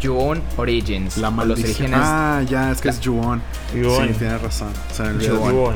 Juon 0.01 0.41
Origins. 0.57 1.17
La 1.17 1.31
maldición. 1.31 1.91
Ah, 1.93 2.43
ya, 2.47 2.71
es 2.71 2.81
que 2.81 2.89
es 2.89 2.99
Juon. 3.03 3.41
Sí, 3.71 3.81
tienes 4.17 4.41
razón. 4.41 4.71
Juon. 4.95 5.75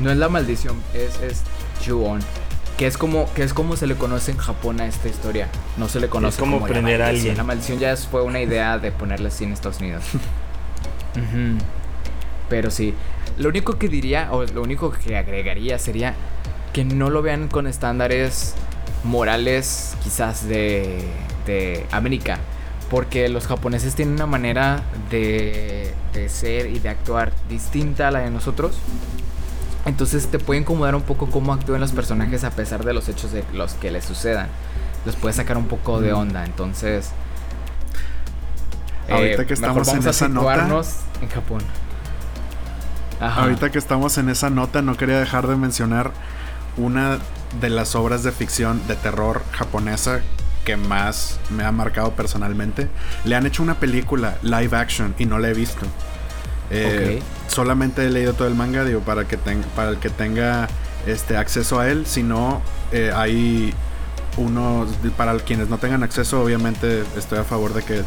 no 0.00 0.10
es 0.10 0.16
la 0.16 0.28
maldición, 0.28 0.76
es, 0.92 1.20
es 1.20 1.42
Juon. 1.86 2.20
Que 2.76 2.88
es 2.88 2.98
como 2.98 3.32
que 3.34 3.44
es 3.44 3.54
como 3.54 3.76
se 3.76 3.86
le 3.86 3.94
conoce 3.94 4.32
en 4.32 4.38
Japón 4.38 4.80
a 4.80 4.86
esta 4.86 5.08
historia. 5.08 5.48
No 5.76 5.88
se 5.88 6.00
le 6.00 6.08
conoce 6.08 6.40
como, 6.40 6.56
como 6.56 6.66
prender 6.66 7.02
a 7.02 7.08
alguien. 7.08 7.36
La 7.36 7.44
maldición 7.44 7.78
ya 7.78 7.96
fue 7.96 8.22
una 8.22 8.40
idea 8.40 8.78
de 8.78 8.90
ponerle 8.90 9.28
así 9.28 9.44
en 9.44 9.52
Estados 9.52 9.78
Unidos. 9.78 10.02
Pero 12.48 12.70
sí, 12.70 12.94
lo 13.38 13.48
único 13.48 13.78
que 13.78 13.88
diría 13.88 14.28
o 14.32 14.44
lo 14.44 14.62
único 14.62 14.90
que 14.90 15.16
agregaría 15.16 15.78
sería 15.78 16.14
que 16.72 16.84
no 16.84 17.10
lo 17.10 17.22
vean 17.22 17.48
con 17.48 17.66
estándares 17.66 18.54
morales 19.04 19.96
quizás 20.02 20.46
de, 20.48 21.04
de 21.46 21.86
América. 21.90 22.38
Porque 22.90 23.28
los 23.28 23.46
japoneses 23.46 23.94
tienen 23.94 24.14
una 24.14 24.26
manera 24.26 24.82
de, 25.10 25.92
de 26.12 26.28
ser 26.28 26.66
y 26.66 26.78
de 26.78 26.90
actuar 26.90 27.32
distinta 27.48 28.08
a 28.08 28.10
la 28.10 28.20
de 28.20 28.30
nosotros. 28.30 28.78
Entonces 29.86 30.28
te 30.28 30.38
puede 30.38 30.60
incomodar 30.60 30.94
un 30.94 31.02
poco 31.02 31.28
cómo 31.30 31.52
actúan 31.52 31.80
los 31.80 31.92
personajes 31.92 32.44
a 32.44 32.50
pesar 32.50 32.84
de 32.84 32.94
los 32.94 33.08
hechos 33.08 33.32
de 33.32 33.44
los 33.52 33.74
que 33.74 33.90
les 33.90 34.04
sucedan. 34.04 34.48
Los 35.04 35.16
puede 35.16 35.34
sacar 35.34 35.56
un 35.56 35.66
poco 35.66 36.00
de 36.00 36.12
onda. 36.12 36.44
Entonces, 36.44 37.10
ahorita 39.10 39.42
eh, 39.42 39.46
que 39.46 39.54
estamos 39.54 39.88
en 39.88 40.06
esa 40.06 40.28
nota 40.28 40.68
en 41.20 41.28
Japón. 41.28 41.62
Ahorita 43.20 43.70
que 43.70 43.78
estamos 43.78 44.18
en 44.18 44.28
esa 44.28 44.50
nota, 44.50 44.82
no 44.82 44.96
quería 44.96 45.18
dejar 45.18 45.46
de 45.46 45.56
mencionar 45.56 46.12
una 46.76 47.18
de 47.60 47.70
las 47.70 47.94
obras 47.94 48.22
de 48.22 48.32
ficción 48.32 48.86
de 48.88 48.96
terror 48.96 49.42
japonesa 49.52 50.20
que 50.64 50.76
más 50.76 51.38
me 51.50 51.64
ha 51.64 51.72
marcado 51.72 52.12
personalmente. 52.12 52.88
Le 53.24 53.36
han 53.36 53.46
hecho 53.46 53.62
una 53.62 53.74
película 53.74 54.38
live 54.42 54.76
action 54.76 55.14
y 55.18 55.26
no 55.26 55.38
la 55.38 55.48
he 55.50 55.54
visto. 55.54 55.86
Eh, 56.70 57.22
solamente 57.48 58.06
he 58.06 58.10
leído 58.10 58.32
todo 58.32 58.48
el 58.48 58.54
manga, 58.54 58.84
digo, 58.84 59.00
para, 59.00 59.26
que 59.26 59.38
para 59.38 59.90
el 59.90 59.98
que 59.98 60.10
tenga 60.10 60.68
este 61.06 61.36
acceso 61.36 61.78
a 61.78 61.88
él, 61.88 62.06
si 62.06 62.22
no, 62.22 62.62
eh, 62.92 63.12
hay 63.14 63.74
unos, 64.36 64.88
para 65.16 65.36
quienes 65.36 65.68
no 65.68 65.78
tengan 65.78 66.02
acceso, 66.02 66.42
obviamente 66.42 67.04
estoy 67.16 67.38
a 67.38 67.44
favor 67.44 67.74
de 67.74 67.82
que 67.82 68.02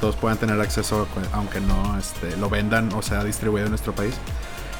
todos 0.00 0.16
puedan 0.16 0.38
tener 0.38 0.60
acceso, 0.60 1.06
aunque 1.32 1.60
no 1.60 1.98
este, 1.98 2.36
lo 2.36 2.48
vendan 2.48 2.92
o 2.94 3.02
sea 3.02 3.22
distribuido 3.24 3.66
en 3.66 3.70
nuestro 3.70 3.94
país. 3.94 4.14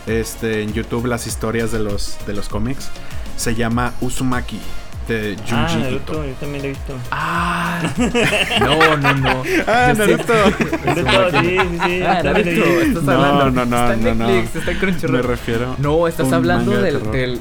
Este, 0.07 0.62
en 0.62 0.73
YouTube 0.73 1.07
las 1.07 1.27
historias 1.27 1.73
de 1.73 1.79
los, 1.79 2.17
de 2.27 2.35
los 2.35 2.49
cómics. 2.49 2.89
Se 3.37 3.55
llama 3.55 3.95
Uzumaki 4.00 4.61
de 5.09 5.37
Junji 5.37 5.83
ah, 5.83 5.91
Ito. 5.91 6.25
yo 6.25 6.33
también 6.35 6.62
lo 6.62 6.69
he 6.69 6.71
visto. 6.71 6.95
Ah, 7.11 7.83
no, 8.61 8.97
no, 8.97 9.15
no. 9.15 9.43
Ah, 9.67 9.93
Naruto. 9.97 10.35
Naruto, 10.85 11.41
sí, 11.41 11.59
sí, 11.59 11.79
sí. 11.85 12.03
Ah, 12.03 12.23
Naruto, 12.23 12.81
estás 12.81 13.03
no, 13.03 13.12
hablando. 13.12 13.50
No, 13.50 13.67
no, 13.67 13.93
está 13.93 14.11
en 14.11 14.19
no, 14.19 14.27
Netflix, 14.27 14.55
no. 14.55 14.61
está 14.61 14.71
en 14.71 14.79
Crunchyroll. 14.79 15.17
Me 15.17 15.23
refiero. 15.23 15.77
No, 15.79 16.09
estás 16.09 16.33
hablando 16.33 16.73
de 16.73 16.83
del, 16.83 17.11
del, 17.11 17.41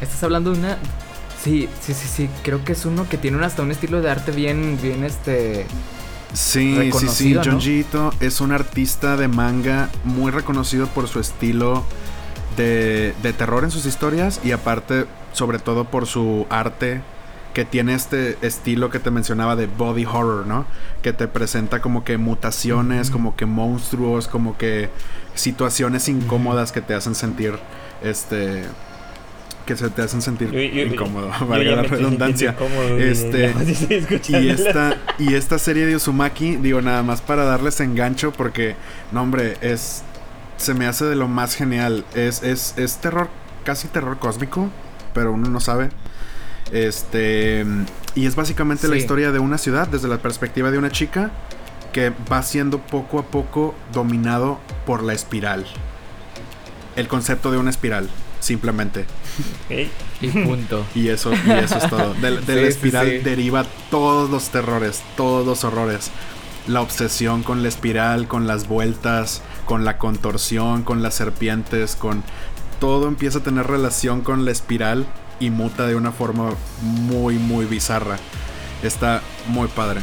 Estás 0.00 0.22
hablando 0.22 0.52
de 0.52 0.58
una. 0.58 0.78
Sí, 1.42 1.68
sí, 1.80 1.94
sí, 1.94 2.08
sí. 2.08 2.30
Creo 2.42 2.64
que 2.64 2.72
es 2.72 2.84
uno 2.84 3.08
que 3.08 3.16
tiene 3.16 3.44
hasta 3.44 3.62
un 3.62 3.70
estilo 3.70 4.02
de 4.02 4.10
arte 4.10 4.32
bien, 4.32 4.78
bien 4.82 5.04
este. 5.04 5.66
Sí, 6.32 6.90
sí, 6.92 7.08
sí. 7.08 7.34
Junji 7.42 7.80
Ito 7.80 8.12
es 8.20 8.40
un 8.40 8.52
artista 8.52 9.16
de 9.16 9.28
manga 9.28 9.88
muy 10.04 10.30
reconocido 10.30 10.86
por 10.88 11.08
su 11.08 11.20
estilo 11.20 11.84
de, 12.56 13.14
de 13.22 13.32
terror 13.32 13.64
en 13.64 13.70
sus 13.70 13.86
historias 13.86 14.40
y 14.44 14.52
aparte, 14.52 15.06
sobre 15.32 15.58
todo 15.58 15.84
por 15.84 16.06
su 16.06 16.46
arte 16.50 17.00
que 17.54 17.64
tiene 17.64 17.94
este 17.94 18.38
estilo 18.42 18.90
que 18.90 18.98
te 19.00 19.10
mencionaba 19.10 19.56
de 19.56 19.66
body 19.66 20.04
horror, 20.04 20.46
¿no? 20.46 20.66
Que 21.02 21.12
te 21.12 21.26
presenta 21.26 21.80
como 21.80 22.04
que 22.04 22.16
mutaciones, 22.18 23.10
como 23.10 23.34
que 23.34 23.46
monstruos, 23.46 24.28
como 24.28 24.56
que 24.56 24.90
situaciones 25.34 26.08
incómodas 26.08 26.72
que 26.72 26.80
te 26.80 26.94
hacen 26.94 27.14
sentir, 27.14 27.58
este, 28.02 28.64
que 29.68 29.76
se 29.76 29.90
te 29.90 30.00
hacen 30.00 30.22
sentir 30.22 30.48
incómodo, 30.54 31.30
valga 31.46 31.76
la 31.76 31.82
redundancia. 31.82 32.56
este, 32.98 33.52
y 34.30 34.48
esta 34.48 34.96
y 35.18 35.34
esta 35.34 35.58
serie 35.58 35.84
de 35.84 35.94
Uzumaki, 35.94 36.56
digo 36.56 36.80
nada 36.80 37.02
más 37.02 37.20
para 37.20 37.44
darles 37.44 37.78
engancho 37.80 38.32
porque 38.32 38.76
no 39.12 39.20
hombre, 39.20 39.58
es 39.60 40.04
se 40.56 40.72
me 40.72 40.86
hace 40.86 41.04
de 41.04 41.16
lo 41.16 41.28
más 41.28 41.54
genial. 41.54 42.06
Es 42.14 42.42
es 42.42 42.78
es 42.78 42.96
terror, 42.96 43.28
casi 43.62 43.88
terror 43.88 44.18
cósmico, 44.18 44.70
pero 45.12 45.34
uno 45.34 45.50
no 45.50 45.60
sabe. 45.60 45.90
Este 46.72 47.66
y 48.14 48.24
es 48.24 48.36
básicamente 48.36 48.88
la 48.88 48.96
historia 48.96 49.32
de 49.32 49.38
una 49.38 49.58
ciudad 49.58 49.86
desde 49.86 50.08
la 50.08 50.16
perspectiva 50.16 50.70
de 50.70 50.78
una 50.78 50.90
chica 50.90 51.30
que 51.92 52.10
va 52.32 52.42
siendo 52.42 52.78
poco 52.78 53.18
a 53.18 53.26
poco 53.26 53.74
dominado 53.92 54.60
por 54.86 55.02
la 55.02 55.12
espiral. 55.12 55.66
El 56.96 57.06
concepto 57.06 57.50
de 57.50 57.58
una 57.58 57.68
espiral 57.68 58.08
simplemente. 58.40 59.06
Y 60.20 60.28
punto. 60.28 60.84
y 60.94 61.08
eso, 61.08 61.32
y 61.32 61.50
eso 61.50 61.78
es 61.78 61.90
todo. 61.90 62.14
De, 62.14 62.30
la 62.30 62.40
espiral 62.68 63.22
deriva 63.22 63.64
todos 63.90 64.30
los 64.30 64.48
terrores, 64.50 65.02
todos 65.16 65.46
los 65.46 65.64
horrores. 65.64 66.10
La 66.66 66.82
obsesión 66.82 67.42
con 67.42 67.62
la 67.62 67.68
espiral, 67.68 68.28
con 68.28 68.46
las 68.46 68.68
vueltas, 68.68 69.42
con 69.64 69.84
la 69.84 69.96
contorsión, 69.96 70.82
con 70.82 71.02
las 71.02 71.14
serpientes, 71.14 71.96
con 71.96 72.22
todo 72.78 73.08
empieza 73.08 73.38
a 73.38 73.42
tener 73.42 73.66
relación 73.66 74.20
con 74.20 74.44
la 74.44 74.50
espiral 74.50 75.06
y 75.40 75.50
muta 75.50 75.86
de 75.86 75.96
una 75.96 76.12
forma 76.12 76.50
muy, 76.82 77.38
muy 77.38 77.64
bizarra. 77.64 78.18
Está 78.82 79.22
muy 79.46 79.68
padre. 79.68 80.00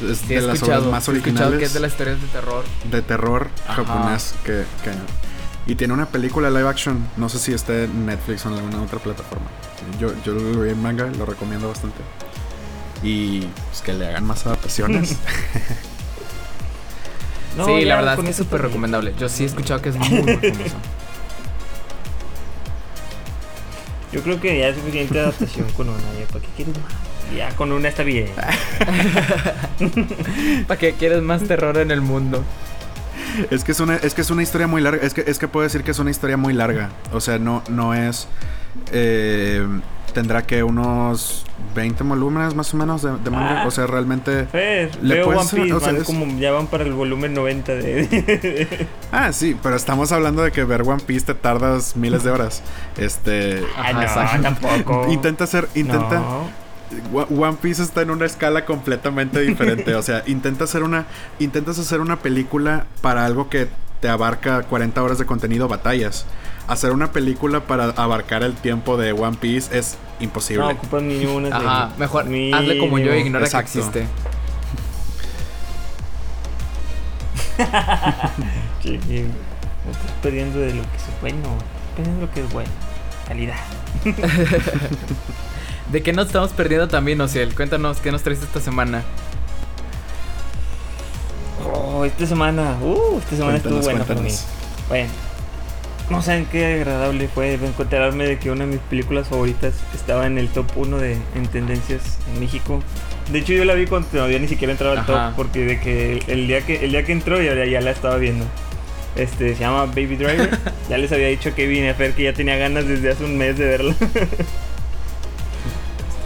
Es 0.00 0.26
de 0.28 0.40
las 0.40 0.62
obras 0.62 0.84
más 0.84 1.08
originales. 1.08 1.58
que 1.58 1.64
es 1.64 1.74
de 1.74 1.80
las 1.80 1.92
historias 1.92 2.20
de 2.20 2.28
terror. 2.28 2.64
De 2.90 3.02
terror 3.02 3.48
japonés 3.66 4.34
que, 4.44 4.64
que 4.82 4.92
y 5.66 5.74
tiene 5.74 5.94
una 5.94 6.06
película 6.06 6.48
live 6.48 6.68
action. 6.68 7.08
No 7.16 7.28
sé 7.28 7.38
si 7.38 7.52
esté 7.52 7.84
en 7.84 8.06
Netflix 8.06 8.46
o 8.46 8.50
en 8.50 8.54
alguna 8.54 8.82
otra 8.82 9.00
plataforma. 9.00 9.46
Yo, 10.00 10.12
yo 10.24 10.32
lo 10.32 10.62
vi 10.62 10.70
en 10.70 10.80
manga, 10.80 11.06
lo 11.06 11.26
recomiendo 11.26 11.68
bastante. 11.68 11.98
Y 13.02 13.40
pues, 13.40 13.82
que 13.82 13.92
le 13.92 14.06
hagan 14.06 14.24
más 14.24 14.46
adaptaciones. 14.46 15.10
sí, 17.66 17.84
la 17.84 17.96
verdad 17.96 18.14
es 18.14 18.20
que 18.24 18.30
es 18.30 18.36
súper 18.36 18.62
recomendable. 18.62 19.12
Yo 19.18 19.28
sí 19.28 19.42
he 19.42 19.46
escuchado 19.46 19.82
que 19.82 19.88
es 19.90 19.96
muy, 19.96 20.08
muy 20.08 20.36
famoso. 20.36 20.76
Yo 24.12 24.22
creo 24.22 24.40
que 24.40 24.56
ya 24.58 24.68
es 24.68 24.76
suficiente 24.76 25.18
adaptación 25.18 25.68
con 25.72 25.88
una. 25.88 25.98
¿Para 26.32 26.40
qué 26.40 26.48
quieres 26.56 26.76
más? 26.78 26.92
Ya 27.36 27.50
con 27.56 27.72
una 27.72 27.88
está 27.88 28.04
bien. 28.04 28.28
¿Para 30.68 30.78
qué 30.78 30.92
quieres 30.92 31.22
más 31.22 31.42
terror 31.42 31.76
en 31.78 31.90
el 31.90 32.00
mundo? 32.00 32.44
Es 33.50 33.64
que 33.64 33.72
es 33.72 33.80
una, 33.80 33.96
es 33.96 34.14
que 34.14 34.20
es 34.20 34.30
una 34.30 34.42
historia 34.42 34.66
muy 34.66 34.80
larga. 34.80 35.04
Es 35.04 35.14
que, 35.14 35.24
es 35.26 35.38
que 35.38 35.48
puedo 35.48 35.64
decir 35.64 35.82
que 35.82 35.90
es 35.90 35.98
una 35.98 36.10
historia 36.10 36.36
muy 36.36 36.52
larga. 36.52 36.90
O 37.12 37.20
sea, 37.20 37.38
no, 37.38 37.62
no 37.68 37.94
es. 37.94 38.28
Eh, 38.92 39.66
tendrá 40.12 40.46
que 40.46 40.62
unos 40.62 41.44
20 41.74 42.04
volúmenes 42.04 42.54
más 42.54 42.72
o 42.72 42.76
menos 42.76 43.02
de, 43.02 43.30
manga. 43.30 43.62
Ah. 43.62 43.66
o 43.66 43.70
sea, 43.70 43.86
realmente. 43.86 44.48
le 45.02 45.22
One 45.22 45.40
Piece, 45.52 46.04
como 46.04 46.26
ya 46.38 46.52
van 46.52 46.66
para 46.68 46.84
el 46.84 46.92
volumen 46.92 47.34
90 47.34 47.74
de. 47.74 48.86
ah, 49.12 49.32
sí, 49.32 49.56
pero 49.62 49.76
estamos 49.76 50.12
hablando 50.12 50.42
de 50.42 50.52
que 50.52 50.64
ver 50.64 50.82
One 50.82 51.02
Piece 51.04 51.26
te 51.26 51.34
tardas 51.34 51.96
miles 51.96 52.24
de 52.24 52.30
horas. 52.30 52.62
Este. 52.96 53.62
Ah, 53.76 53.92
no, 54.36 54.42
tampoco. 54.42 55.12
Intenta 55.12 55.44
hacer. 55.44 55.68
Intenta. 55.74 56.22
One 57.12 57.56
Piece 57.60 57.82
está 57.82 58.02
en 58.02 58.10
una 58.10 58.26
escala 58.26 58.64
completamente 58.64 59.40
diferente. 59.40 59.94
o 59.94 60.02
sea, 60.02 60.22
intenta 60.26 60.64
hacer 60.64 60.82
una, 60.82 61.06
intentas 61.38 61.78
hacer 61.78 62.00
una 62.00 62.16
película 62.16 62.86
para 63.00 63.24
algo 63.24 63.48
que 63.48 63.68
te 64.00 64.08
abarca 64.08 64.62
40 64.62 65.02
horas 65.02 65.18
de 65.18 65.26
contenido, 65.26 65.68
batallas. 65.68 66.26
Hacer 66.68 66.92
una 66.92 67.12
película 67.12 67.60
para 67.60 67.90
abarcar 67.90 68.42
el 68.42 68.54
tiempo 68.54 68.96
de 68.96 69.12
One 69.12 69.36
Piece 69.40 69.76
es 69.76 69.96
imposible. 70.20 70.64
No 70.64 70.70
ocupas 70.70 71.02
ni 71.02 71.24
una. 71.24 71.56
Ajá, 71.56 71.90
mejor 71.96 72.24
hazle 72.24 72.78
como 72.78 72.98
yo 72.98 73.12
e 73.12 73.20
ignora 73.20 73.48
que 73.48 73.56
existe. 73.56 74.06
sí, 78.82 78.98
no 79.86 79.92
estás 79.92 80.10
perdiendo 80.22 80.58
de 80.58 80.74
lo 80.74 80.82
que 80.82 80.96
es 80.96 81.20
bueno, 81.20 81.38
estás 81.38 81.96
perdiendo 81.96 82.20
de 82.20 82.26
lo 82.26 82.32
que 82.32 82.40
es 82.40 82.52
bueno. 82.52 82.70
Calidad. 83.26 83.56
¿De 85.90 86.02
qué 86.02 86.12
nos 86.12 86.26
estamos 86.26 86.50
perdiendo 86.50 86.88
también, 86.88 87.20
Ociel? 87.20 87.54
Cuéntanos, 87.54 87.98
¿qué 87.98 88.10
nos 88.10 88.22
traes 88.22 88.42
esta 88.42 88.60
semana? 88.60 89.04
Oh, 91.64 92.04
esta 92.04 92.26
semana, 92.26 92.76
uh, 92.82 93.18
esta 93.18 93.36
semana 93.36 93.58
estuvo 93.58 93.80
buena 93.80 94.04
para 94.04 94.20
mí. 94.20 94.30
Bueno, 94.88 95.10
no 96.10 96.22
saben 96.22 96.46
qué 96.46 96.74
agradable 96.74 97.28
fue 97.28 97.54
encontrarme 97.54 98.26
de 98.26 98.38
que 98.38 98.50
una 98.50 98.64
de 98.64 98.72
mis 98.72 98.80
películas 98.80 99.28
favoritas 99.28 99.74
estaba 99.94 100.26
en 100.26 100.38
el 100.38 100.48
top 100.48 100.66
1 100.74 100.98
de, 100.98 101.18
en 101.36 101.46
tendencias 101.46 102.18
en 102.32 102.40
México. 102.40 102.82
De 103.30 103.38
hecho, 103.38 103.52
yo 103.52 103.64
la 103.64 103.74
vi 103.74 103.86
cuando 103.86 104.08
todavía 104.08 104.40
ni 104.40 104.48
siquiera 104.48 104.72
entraba 104.72 105.00
al 105.00 105.06
top, 105.06 105.36
porque 105.36 105.64
de 105.64 105.80
que 105.80 106.22
el 106.26 106.48
día 106.48 106.62
que 106.62 106.84
el 106.84 106.90
día 106.90 107.04
que 107.04 107.12
entró 107.12 107.40
ya, 107.40 107.64
ya 107.64 107.80
la 107.80 107.92
estaba 107.92 108.16
viendo. 108.16 108.44
Este, 109.14 109.54
se 109.54 109.60
llama 109.60 109.86
Baby 109.86 110.16
Driver. 110.16 110.58
ya 110.90 110.98
les 110.98 111.10
había 111.12 111.28
dicho 111.28 111.54
que 111.54 111.66
vine 111.66 111.90
a 111.90 111.92
ver 111.94 112.12
que 112.12 112.24
ya 112.24 112.32
tenía 112.32 112.56
ganas 112.56 112.86
desde 112.86 113.10
hace 113.10 113.24
un 113.24 113.38
mes 113.38 113.56
de 113.56 113.64
verla. 113.64 113.94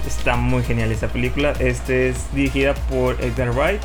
Está 0.07 0.37
muy 0.37 0.63
genial 0.63 0.91
esta 0.93 1.09
película. 1.09 1.53
Este 1.59 2.09
es 2.09 2.33
dirigida 2.35 2.75
por 2.75 3.21
Edgar 3.21 3.51
Wright, 3.53 3.81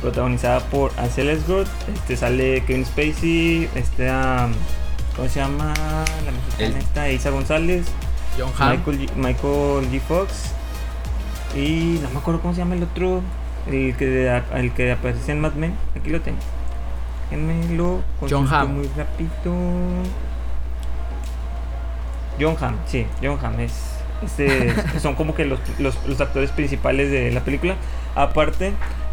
protagonizada 0.00 0.60
por 0.60 0.92
Ansel 0.98 1.28
Elgort. 1.28 1.68
Este 1.94 2.16
sale 2.16 2.62
Kevin 2.64 2.84
Spacey, 2.84 3.68
este 3.74 4.10
¿cómo 5.16 5.28
se 5.28 5.40
llama? 5.40 5.74
La 6.24 6.32
mexicana 6.32 6.78
esta, 6.78 7.10
Isa 7.10 7.30
González, 7.30 7.86
John 8.38 8.50
Michael, 8.58 8.98
G, 9.00 9.14
Michael 9.16 9.90
G. 9.90 10.00
Fox 10.00 10.52
y 11.54 11.98
no 12.02 12.10
me 12.10 12.18
acuerdo 12.18 12.40
cómo 12.40 12.54
se 12.54 12.58
llama 12.58 12.74
el 12.74 12.82
otro, 12.82 13.22
el 13.66 13.96
que 13.96 14.42
el 14.54 14.72
que 14.72 14.92
aparece 14.92 15.32
en 15.32 15.40
Mad 15.40 15.54
Men. 15.54 15.74
Aquí 15.98 16.10
lo 16.10 16.20
tengo. 16.20 16.38
Déjenme 17.30 17.76
lo 17.76 18.02
John 18.28 18.46
Hamm. 18.52 18.74
muy 18.74 18.90
rápido. 18.96 19.30
John 22.38 22.56
Hamm, 22.60 22.76
sí, 22.86 23.06
John 23.22 23.38
Hamm 23.42 23.60
es 23.60 23.95
este, 24.24 24.72
son 25.00 25.14
como 25.14 25.34
que 25.34 25.44
los, 25.44 25.60
los, 25.78 26.20
actores 26.20 26.50
principales 26.50 27.10
de 27.10 27.30
la 27.30 27.40
película. 27.40 27.76
Aparte, 28.14 28.72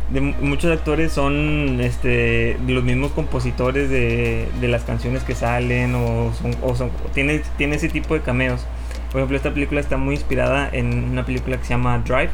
de 0.09 0.21
muchos 0.21 0.71
actores 0.71 1.11
son 1.11 1.79
este, 1.81 2.57
los 2.67 2.83
mismos 2.83 3.11
compositores 3.11 3.89
de, 3.89 4.47
de 4.59 4.67
las 4.67 4.83
canciones 4.83 5.23
que 5.23 5.35
salen 5.35 5.95
o, 5.95 6.31
son, 6.33 6.55
o 6.61 6.75
son, 6.75 6.91
tiene, 7.13 7.41
tiene 7.57 7.75
ese 7.75 7.89
tipo 7.89 8.13
de 8.13 8.21
cameos. 8.21 8.65
Por 9.11 9.19
ejemplo, 9.19 9.37
esta 9.37 9.53
película 9.53 9.79
está 9.79 9.97
muy 9.97 10.15
inspirada 10.15 10.69
en 10.71 11.11
una 11.11 11.25
película 11.25 11.57
que 11.57 11.63
se 11.63 11.69
llama 11.69 11.99
Drive 11.99 12.31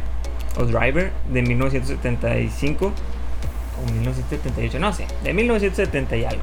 o 0.58 0.66
Driver 0.66 1.12
de 1.32 1.42
1975 1.42 2.86
o 2.86 3.92
1978, 3.92 4.80
no 4.80 4.94
sé, 4.94 5.06
de 5.24 5.34
1970 5.34 6.18
y 6.18 6.26
algo. 6.26 6.42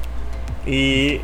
Y 0.67 1.21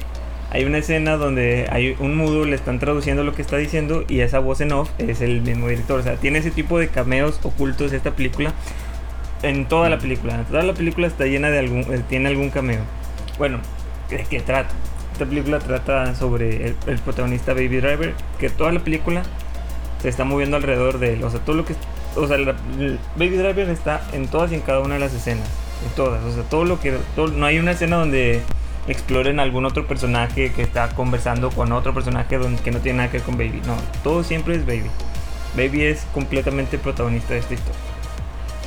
hay 0.55 0.65
una 0.65 0.79
escena 0.79 1.17
donde 1.17 1.67
hay 1.71 1.97
un 1.99 2.15
mudo, 2.15 2.45
le 2.45 2.55
están 2.55 2.79
traduciendo 2.79 3.25
lo 3.25 3.35
que 3.35 3.41
está 3.41 3.57
diciendo 3.57 4.05
y 4.07 4.21
esa 4.21 4.38
voz 4.38 4.61
en 4.61 4.73
off 4.73 4.91
es 4.99 5.23
el 5.23 5.41
mismo 5.41 5.69
director. 5.69 5.99
O 6.01 6.03
sea, 6.03 6.17
tiene 6.17 6.41
ese 6.41 6.51
tipo 6.51 6.79
de 6.79 6.88
cameos 6.88 7.41
ocultos 7.43 7.93
esta 7.93 8.11
película 8.11 8.53
en 9.43 9.67
toda 9.67 9.88
la 9.88 9.99
película. 9.99 10.45
toda 10.51 10.62
la 10.62 10.75
película 10.75 11.07
está 11.07 11.25
llena 11.25 11.49
de 11.51 11.59
algún, 11.59 11.81
eh, 11.93 12.03
tiene 12.09 12.29
algún 12.29 12.51
cameo. 12.51 12.81
Bueno, 13.38 13.61
¿de 14.11 14.25
qué 14.25 14.41
trata? 14.41 14.71
esta 15.12 15.27
película 15.27 15.59
trata 15.59 16.15
sobre 16.15 16.69
el, 16.69 16.77
el 16.87 16.99
protagonista 16.99 17.53
Baby 17.53 17.81
Driver, 17.81 18.15
que 18.38 18.49
toda 18.49 18.73
la 18.73 18.81
película 18.81 19.23
se 20.01 20.09
está 20.09 20.25
moviendo 20.25 20.57
alrededor 20.57 20.99
de 20.99 21.15
él. 21.15 21.25
O 21.25 21.31
sea, 21.31 21.41
todo 21.41 21.57
lo 21.57 21.65
que. 21.65 21.75
O 22.17 22.27
sea, 22.27 22.37
la- 22.38 22.55
Baby 23.17 23.37
Driver 23.37 23.69
está 23.69 24.03
en 24.12 24.27
todas 24.29 24.53
y 24.53 24.55
en 24.57 24.61
cada 24.62 24.81
una 24.81 24.95
de 24.95 25.01
las 25.01 25.12
escenas. 25.15 25.49
En 25.87 25.95
todas. 25.97 26.23
O 26.25 26.33
sea, 26.33 26.43
todo 26.45 26.65
lo 26.65 26.79
que. 26.81 26.97
todo- 27.17 27.29
no 27.29 27.45
hay 27.47 27.59
una 27.59 27.73
escena 27.73 27.97
donde 27.97 28.41
exploren 28.88 29.40
algún 29.40 29.64
otro 29.64 29.87
personaje 29.87 30.53
que 30.53 30.62
está 30.62 30.88
conversando 30.95 31.51
con 31.51 31.73
otro 31.73 31.95
personaje 31.95 32.38
donde, 32.38 32.62
que 32.62 32.71
no 32.71 32.81
tiene 32.81 32.99
nada 32.99 33.11
que 33.11 33.18
ver 33.18 33.27
con 33.27 33.37
Baby. 33.37 33.62
No, 33.66 33.77
todo 34.03 34.25
siempre 34.25 34.57
es 34.57 34.66
Baby. 34.66 34.90
Baby 35.57 35.85
es 35.85 36.07
completamente 36.12 36.79
protagonista 36.79 37.35
de 37.35 37.40
esta 37.40 37.55
historia. 37.55 37.81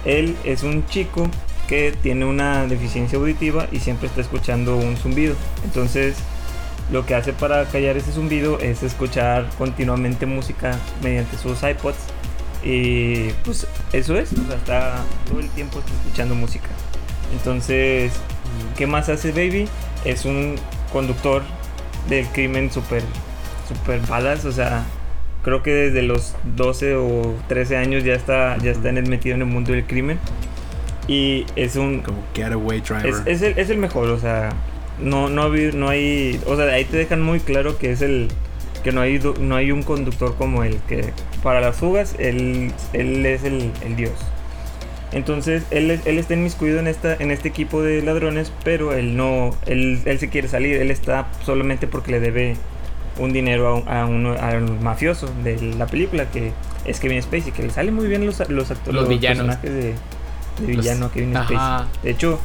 Él 0.06 0.38
es 0.44 0.64
un 0.64 0.86
chico 0.86 1.28
que 1.68 1.92
tiene 1.92 2.26
una 2.26 2.68
deficiencia 2.68 3.18
auditiva 3.18 3.68
y 3.72 3.80
siempre 3.80 4.08
está 4.08 4.22
escuchando 4.22 4.78
un 4.78 4.98
zumbido. 4.98 5.36
Entonces, 5.64 6.16
lo 6.92 7.06
que 7.06 7.16
hace 7.16 7.34
para 7.34 7.66
callar 7.66 7.98
ese 7.98 8.12
zumbido 8.12 8.60
es 8.60 8.84
escuchar 8.84 9.50
continuamente 9.58 10.26
música 10.26 10.78
mediante 11.02 11.38
sus 11.38 11.64
iPods. 11.64 11.98
Y 12.64 13.30
pues 13.44 13.68
eso 13.94 14.18
es, 14.18 14.32
está 14.34 15.04
todo 15.28 15.40
el 15.40 15.50
tiempo 15.50 15.80
escuchando 15.80 16.36
música. 16.36 16.68
Entonces, 17.34 18.14
¿qué 18.78 18.88
más 18.88 19.10
hace 19.10 19.32
Baby? 19.32 19.68
Es 20.06 20.26
un 20.26 20.56
conductor 20.94 21.44
del 22.10 22.26
crimen 22.28 22.72
súper, 22.72 23.02
súper 23.68 24.00
badass, 24.02 24.46
o 24.46 24.52
sea, 24.52 24.84
creo 25.44 25.64
que 25.64 25.74
desde 25.74 26.02
los 26.02 26.36
12 26.56 26.96
o 26.96 27.36
13 27.48 27.78
años 27.78 28.04
ya 28.04 28.14
está, 28.14 28.58
ya 28.58 28.72
está 28.72 28.90
en 28.90 28.98
el, 28.98 29.08
metido 29.08 29.36
en 29.36 29.42
el 29.42 29.48
mundo 29.48 29.72
del 29.72 29.86
crimen. 29.86 30.20
Y 31.08 31.46
es 31.56 31.76
un, 31.76 32.00
Como 32.00 32.24
Getaway 32.34 32.82
Driver. 32.82 33.08
es, 33.08 33.22
es 33.26 33.42
el, 33.42 33.60
es 33.60 33.70
el 33.70 33.78
mejor, 33.78 34.10
o 34.10 34.20
sea, 34.20 34.50
no, 35.00 35.30
no, 35.30 35.50
no 35.50 35.90
hay, 35.90 36.40
o 36.48 36.56
sea, 36.56 36.66
ahí 36.66 36.86
te 36.86 36.98
dejan 36.98 37.22
muy 37.22 37.40
claro 37.40 37.78
que 37.78 37.92
es 37.92 38.02
el, 38.02 38.30
que 38.84 38.92
no 38.92 39.02
hay, 39.02 39.20
no 39.40 39.56
hay 39.56 39.72
un 39.72 39.84
conductor 39.84 40.36
como 40.36 40.64
él, 40.64 40.80
que 40.88 41.12
para 41.44 41.62
las 41.62 41.76
fugas 41.76 42.16
él, 42.18 42.72
él 42.94 43.26
es 43.26 43.44
el, 43.44 43.72
el 43.84 43.96
dios. 43.96 44.14
Entonces, 45.16 45.64
él, 45.72 45.90
él 46.06 46.18
está 46.20 46.34
inmiscuido 46.36 46.78
en, 46.78 46.88
esta, 46.88 47.16
en 47.16 47.32
este 47.32 47.48
equipo 47.48 47.82
de 47.82 48.02
ladrones, 48.04 48.52
pero 48.64 48.94
él 48.94 49.16
no, 49.16 49.56
él, 49.66 50.02
él 50.06 50.20
se 50.20 50.30
quiere 50.30 50.48
salir, 50.50 50.76
él 50.76 50.92
está 50.92 51.28
solamente 51.44 51.88
porque 51.88 52.12
le 52.12 52.20
debe 52.20 52.56
un 53.18 53.32
dinero 53.32 53.68
a 53.70 53.74
un, 53.76 53.88
a 53.88 54.06
uno- 54.06 54.36
a 54.38 54.50
un 54.58 54.84
mafioso 54.84 55.28
de 55.44 55.60
la 55.78 55.88
película, 55.88 56.30
que 56.30 56.52
es 56.84 57.00
Kevin 57.00 57.22
Spacey, 57.24 57.54
que 57.54 57.64
le 57.64 57.70
sale 57.70 57.92
muy 57.92 58.08
bien 58.08 58.26
los, 58.26 58.48
los, 58.50 58.70
actores, 58.72 58.94
Los 59.00 59.08
villanos. 59.10 59.46
personajes 59.56 59.72
de, 59.74 59.82
de 60.68 60.74
Los- 60.74 60.84
villano 60.84 61.06
a 61.06 61.12
Kevin 61.14 61.38
Ajá. 61.38 61.48
Spacey. 61.48 62.02
De 62.04 62.10
hecho, 62.12 62.40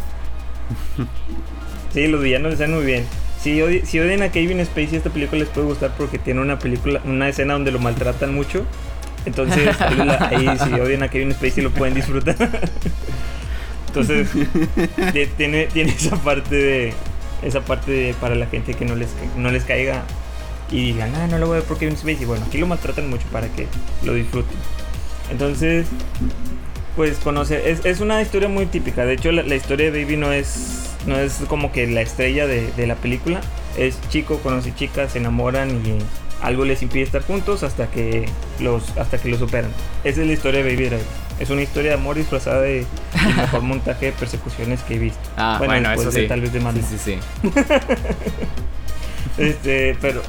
sí, 1.93 2.07
los 2.07 2.23
villanos 2.23 2.53
están 2.53 2.73
muy 2.73 2.85
bien. 2.85 3.05
Si, 3.41 3.59
odi- 3.61 3.83
si 3.85 3.99
odian 3.99 4.23
a 4.23 4.31
Kevin 4.31 4.65
Spacey, 4.65 4.97
esta 4.97 5.11
película 5.11 5.41
les 5.41 5.49
puede 5.49 5.67
gustar 5.67 5.93
porque 5.97 6.19
tiene 6.19 6.41
una 6.41 6.59
película, 6.59 7.01
una 7.05 7.29
escena 7.29 7.55
donde 7.55 7.73
lo 7.73 7.79
maltratan 7.79 8.35
mucho. 8.35 8.65
Entonces, 9.27 9.79
la- 9.97 10.29
ahí 10.29 10.49
si 10.65 10.73
odian 10.81 11.03
a 11.03 11.09
Kevin 11.09 11.33
Spacey 11.33 11.63
lo 11.63 11.71
pueden 11.71 11.95
disfrutar. 11.95 12.37
Entonces, 13.89 14.29
ti- 15.13 15.27
tiene, 15.37 15.67
tiene 15.67 15.91
esa 15.93 16.17
parte 16.17 16.55
de 16.55 16.95
esa 17.43 17.61
parte 17.63 17.91
de- 17.91 18.15
para 18.15 18.35
la 18.35 18.47
gente 18.47 18.75
que 18.75 18.85
no 18.85 18.95
les 18.95 19.09
no 19.37 19.51
les 19.51 19.65
caiga 19.65 20.05
y 20.71 20.93
digan, 20.93 21.13
ah, 21.17 21.27
no 21.27 21.39
lo 21.39 21.47
voy 21.49 21.57
a 21.57 21.61
ver 21.61 21.69
por 21.69 21.79
Kevin 21.79 21.97
Spacey. 21.97 22.25
Bueno, 22.25 22.45
aquí 22.47 22.59
lo 22.59 22.67
maltratan 22.67 23.09
mucho 23.11 23.27
para 23.33 23.49
que 23.49 23.67
lo 24.05 24.15
disfruten. 24.15 24.57
Entonces, 25.31 25.87
pues 26.97 27.19
conoce, 27.19 27.71
es, 27.71 27.85
es 27.85 28.01
una 28.01 28.21
historia 28.23 28.49
muy 28.49 28.67
típica. 28.67 29.05
De 29.05 29.15
hecho, 29.15 29.33
la, 29.33 29.43
la 29.43 29.55
historia 29.57 29.91
de 29.91 30.03
Baby 30.05 30.17
no 30.17 30.33
es, 30.33 30.91
no 31.07 31.17
es 31.19 31.39
como 31.49 31.73
que 31.73 31.87
la 31.87 32.01
estrella 32.03 32.47
de, 32.47 32.71
de 32.77 32.87
la 32.87 32.95
película. 32.95 33.41
Es 33.77 33.99
chico, 34.11 34.39
conoce 34.39 34.75
chicas, 34.75 35.13
se 35.13 35.19
enamoran 35.19 35.71
y 35.87 35.99
algo 36.43 36.65
les 36.65 36.83
impide 36.83 37.03
estar 37.03 37.23
juntos 37.23 37.63
hasta 37.63 37.89
que 37.91 38.27
los, 38.61 38.97
hasta 38.97 39.19
que 39.19 39.29
lo 39.29 39.39
superan. 39.39 39.71
Esa 40.05 40.21
es 40.23 40.27
la 40.27 40.33
historia 40.33 40.63
de 40.63 40.71
Baby 40.75 40.87
Driver. 40.89 41.07
Es 41.39 41.49
una 41.51 41.63
historia 41.63 41.91
de 41.93 41.97
amor 41.97 42.17
disfrazada 42.17 42.61
de 42.61 42.81
el 42.81 43.35
mejor 43.37 43.63
montaje 43.63 44.07
de 44.07 44.13
persecuciones 44.13 44.83
que 44.83 44.95
he 44.95 44.99
visto. 44.99 45.21
Ah, 45.37 45.57
Bueno, 45.59 45.73
bueno, 45.75 45.93
eso 45.93 46.11
de 46.11 46.23
sí. 46.23 46.29
tal 46.29 46.41
vez 46.43 46.53
de 46.53 46.61
sí, 46.61 46.83
sí, 46.83 46.99
sí. 46.99 47.19
Este, 49.39 49.97
pero 50.01 50.23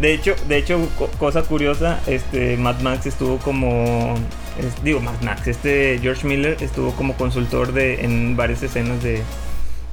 de 0.00 0.14
hecho, 0.14 0.34
de 0.48 0.56
hecho, 0.56 0.88
co- 0.98 1.08
cosa 1.18 1.42
curiosa, 1.42 2.00
este 2.06 2.56
Mad 2.56 2.80
Max 2.80 3.06
estuvo 3.06 3.36
como 3.38 4.14
es- 4.58 4.82
digo 4.82 5.00
Mad 5.00 5.20
Max, 5.22 5.48
este 5.48 5.98
George 6.00 6.26
Miller 6.26 6.56
estuvo 6.60 6.92
como 6.92 7.14
consultor 7.14 7.72
de 7.72 8.04
en 8.04 8.36
varias 8.36 8.62
escenas 8.62 9.02
de, 9.02 9.22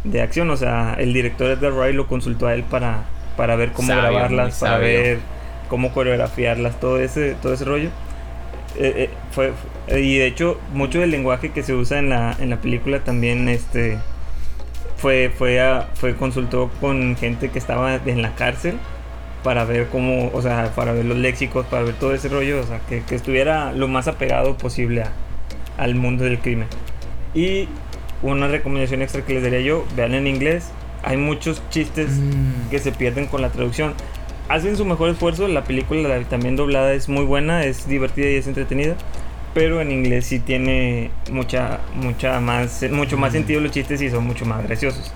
de 0.06 0.21
acción, 0.21 0.49
o 0.52 0.58
sea, 0.58 0.95
el 0.97 1.12
director 1.13 1.49
Edgar 1.52 1.73
Wright 1.73 1.95
lo 1.95 2.08
consultó 2.08 2.47
a 2.47 2.54
él 2.54 2.63
para 2.63 3.06
para 3.39 3.56
ver 3.56 3.71
cómo 3.71 3.88
Sabio, 3.88 4.04
grabarlas, 4.04 4.60
para 4.60 4.73
sabio. 4.73 4.88
ver 4.88 5.19
cómo 5.69 5.93
coreografiarlas, 5.93 6.78
todo 6.80 6.99
ese 6.99 7.36
todo 7.41 7.54
ese 7.54 7.63
rollo. 7.63 7.89
Eh, 8.78 8.93
eh, 9.08 9.10
fue, 9.32 9.54
fue- 9.88 10.02
y 10.02 10.17
de 10.17 10.25
hecho 10.28 10.60
mucho 10.73 10.99
del 10.99 11.10
lenguaje 11.12 11.52
que 11.52 11.63
se 11.63 11.73
usa 11.73 11.99
en 11.99 12.10
la 12.10 12.36
en 12.39 12.49
la 12.49 12.58
película 12.58 12.99
también 12.99 13.47
este 13.47 13.97
fue 14.97 15.32
fue 15.36 15.62
a- 15.62 15.88
fue 15.95 16.15
consultó 16.15 16.69
con 16.82 17.15
gente 17.15 17.49
que 17.49 17.58
estaba 17.60 17.95
en 18.06 18.21
la 18.21 18.36
cárcel 18.36 18.78
para 19.43 19.63
ver 19.63 19.88
cómo, 19.88 20.30
o 20.34 20.41
sea, 20.41 20.69
para 20.75 20.91
ver 20.91 21.06
los 21.06 21.17
léxicos, 21.17 21.65
para 21.67 21.84
ver 21.84 21.95
todo 21.95 22.13
ese 22.13 22.28
rollo, 22.28 22.60
o 22.60 22.63
sea, 22.63 22.82
que, 22.89 23.04
que 23.04 23.15
estuviera 23.15 23.71
lo 23.71 23.88
más 23.88 24.10
apegado 24.10 24.58
posible 24.58 25.04
a- 25.04 25.12
al 25.78 25.95
mundo 25.95 26.25
del 26.25 26.39
crimen. 26.39 26.67
Y 27.34 27.69
una 28.21 28.49
recomendación 28.49 29.02
extra 29.02 29.21
que 29.21 29.36
les 29.36 29.43
daría 29.43 29.62
yo, 29.62 29.86
vean 29.95 30.13
en 30.13 30.28
inglés, 30.28 30.71
hay 31.03 31.17
muchos 31.17 31.62
chistes 31.69 32.09
Mm. 32.12 32.69
que 32.69 32.79
se 32.79 32.91
pierden 32.91 33.27
con 33.27 33.41
la 33.41 33.49
traducción. 33.49 33.93
Hacen 34.47 34.75
su 34.77 34.85
mejor 34.85 35.09
esfuerzo, 35.09 35.47
la 35.47 35.63
película 35.63 36.07
la- 36.09 36.23
también 36.25 36.55
doblada 36.55 36.93
es 36.93 37.07
muy 37.09 37.23
buena, 37.25 37.63
es 37.65 37.88
divertida 37.88 38.29
y 38.29 38.35
es 38.35 38.47
entretenida, 38.47 38.95
pero 39.53 39.79
en 39.81 39.91
inglés 39.91 40.25
sí 40.25 40.39
tiene 40.39 41.12
mucha, 41.31 41.79
mucha 41.95 42.39
más, 42.39 42.83
mucho 42.91 43.17
más 43.17 43.31
sentido 43.33 43.62
los 43.62 43.71
chistes 43.71 44.01
y 44.01 44.09
son 44.09 44.25
mucho 44.25 44.45
más 44.45 44.63
graciosos. 44.63 45.12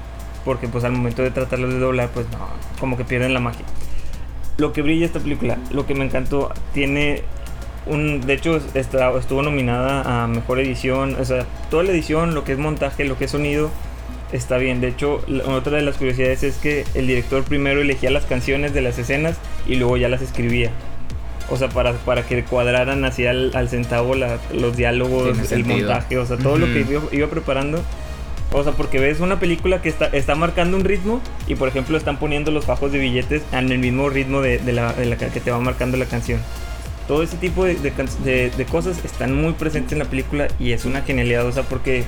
Porque 0.45 0.67
pues 0.67 0.83
al 0.83 0.91
momento 0.91 1.21
de 1.23 1.31
tratarlos 1.31 1.73
de 1.73 1.79
doblar, 1.79 2.09
pues 2.13 2.25
no, 2.31 2.37
como 2.79 2.97
que 2.97 3.05
pierden 3.05 3.33
la 3.33 3.39
magia. 3.39 3.65
Lo 4.57 4.71
que 4.73 4.81
brilla 4.83 5.05
esta 5.05 5.19
película, 5.19 5.57
lo 5.71 5.85
que 5.87 5.95
me 5.95 6.05
encantó, 6.05 6.51
tiene 6.73 7.23
un, 7.87 8.21
de 8.21 8.33
hecho 8.33 8.61
está, 8.75 9.11
estuvo 9.17 9.41
nominada 9.41 10.23
a 10.23 10.27
mejor 10.27 10.59
edición, 10.59 11.15
o 11.19 11.25
sea, 11.25 11.45
toda 11.71 11.83
la 11.83 11.91
edición, 11.91 12.35
lo 12.35 12.43
que 12.43 12.51
es 12.53 12.57
montaje, 12.59 13.03
lo 13.03 13.17
que 13.17 13.25
es 13.25 13.31
sonido, 13.31 13.71
está 14.33 14.57
bien. 14.57 14.81
De 14.81 14.89
hecho, 14.89 15.23
otra 15.47 15.77
de 15.77 15.83
las 15.83 15.95
curiosidades 15.95 16.43
es 16.43 16.55
que 16.57 16.83
el 16.95 17.07
director 17.07 17.43
primero 17.43 17.79
elegía 17.81 18.11
las 18.11 18.25
canciones 18.25 18.73
de 18.73 18.81
las 18.81 18.99
escenas 18.99 19.37
y 19.67 19.75
luego 19.75 19.95
ya 19.97 20.09
las 20.09 20.21
escribía. 20.21 20.71
O 21.49 21.57
sea, 21.57 21.69
para, 21.69 21.93
para 21.93 22.23
que 22.25 22.43
cuadraran 22.43 23.05
hacia 23.05 23.29
al, 23.31 23.51
al 23.55 23.69
centavo 23.69 24.15
la- 24.15 24.39
los 24.53 24.75
diálogos, 24.75 25.23
Tiene 25.25 25.41
el 25.41 25.47
sentido. 25.47 25.77
montaje, 25.77 26.17
o 26.17 26.25
sea, 26.25 26.37
todo 26.37 26.57
lo 26.57 26.65
que 26.67 26.81
iba, 26.89 27.01
iba 27.11 27.27
preparando. 27.27 27.81
O 28.51 28.63
sea, 28.63 28.73
porque 28.73 28.99
ves 28.99 29.19
una 29.19 29.39
película 29.39 29.81
que 29.81 29.89
está, 29.89 30.05
está 30.07 30.35
marcando 30.35 30.77
un 30.77 30.83
ritmo 30.83 31.21
y, 31.47 31.55
por 31.55 31.67
ejemplo, 31.67 31.97
están 31.97 32.17
poniendo 32.19 32.51
los 32.51 32.65
fajos 32.65 32.91
de 32.91 32.99
billetes 32.99 33.41
en 33.51 33.71
el 33.71 33.79
mismo 33.79 34.09
ritmo 34.09 34.41
de, 34.41 34.59
de 34.59 34.71
la, 34.73 34.93
de 34.93 35.05
la 35.05 35.15
que 35.17 35.39
te 35.39 35.49
va 35.51 35.59
marcando 35.59 35.97
la 35.97 36.05
canción. 36.05 36.39
Todo 37.07 37.23
ese 37.23 37.35
tipo 37.37 37.65
de- 37.65 37.75
de 37.75 38.65
cosas 38.65 39.03
están 39.03 39.35
muy 39.35 39.53
presentes 39.53 39.91
en 39.93 39.99
la 39.99 40.05
película 40.05 40.47
y 40.59 40.71
es 40.71 40.85
una 40.85 41.01
genialidad, 41.01 41.45
o 41.45 41.51
sea, 41.51 41.63
porque 41.63 42.03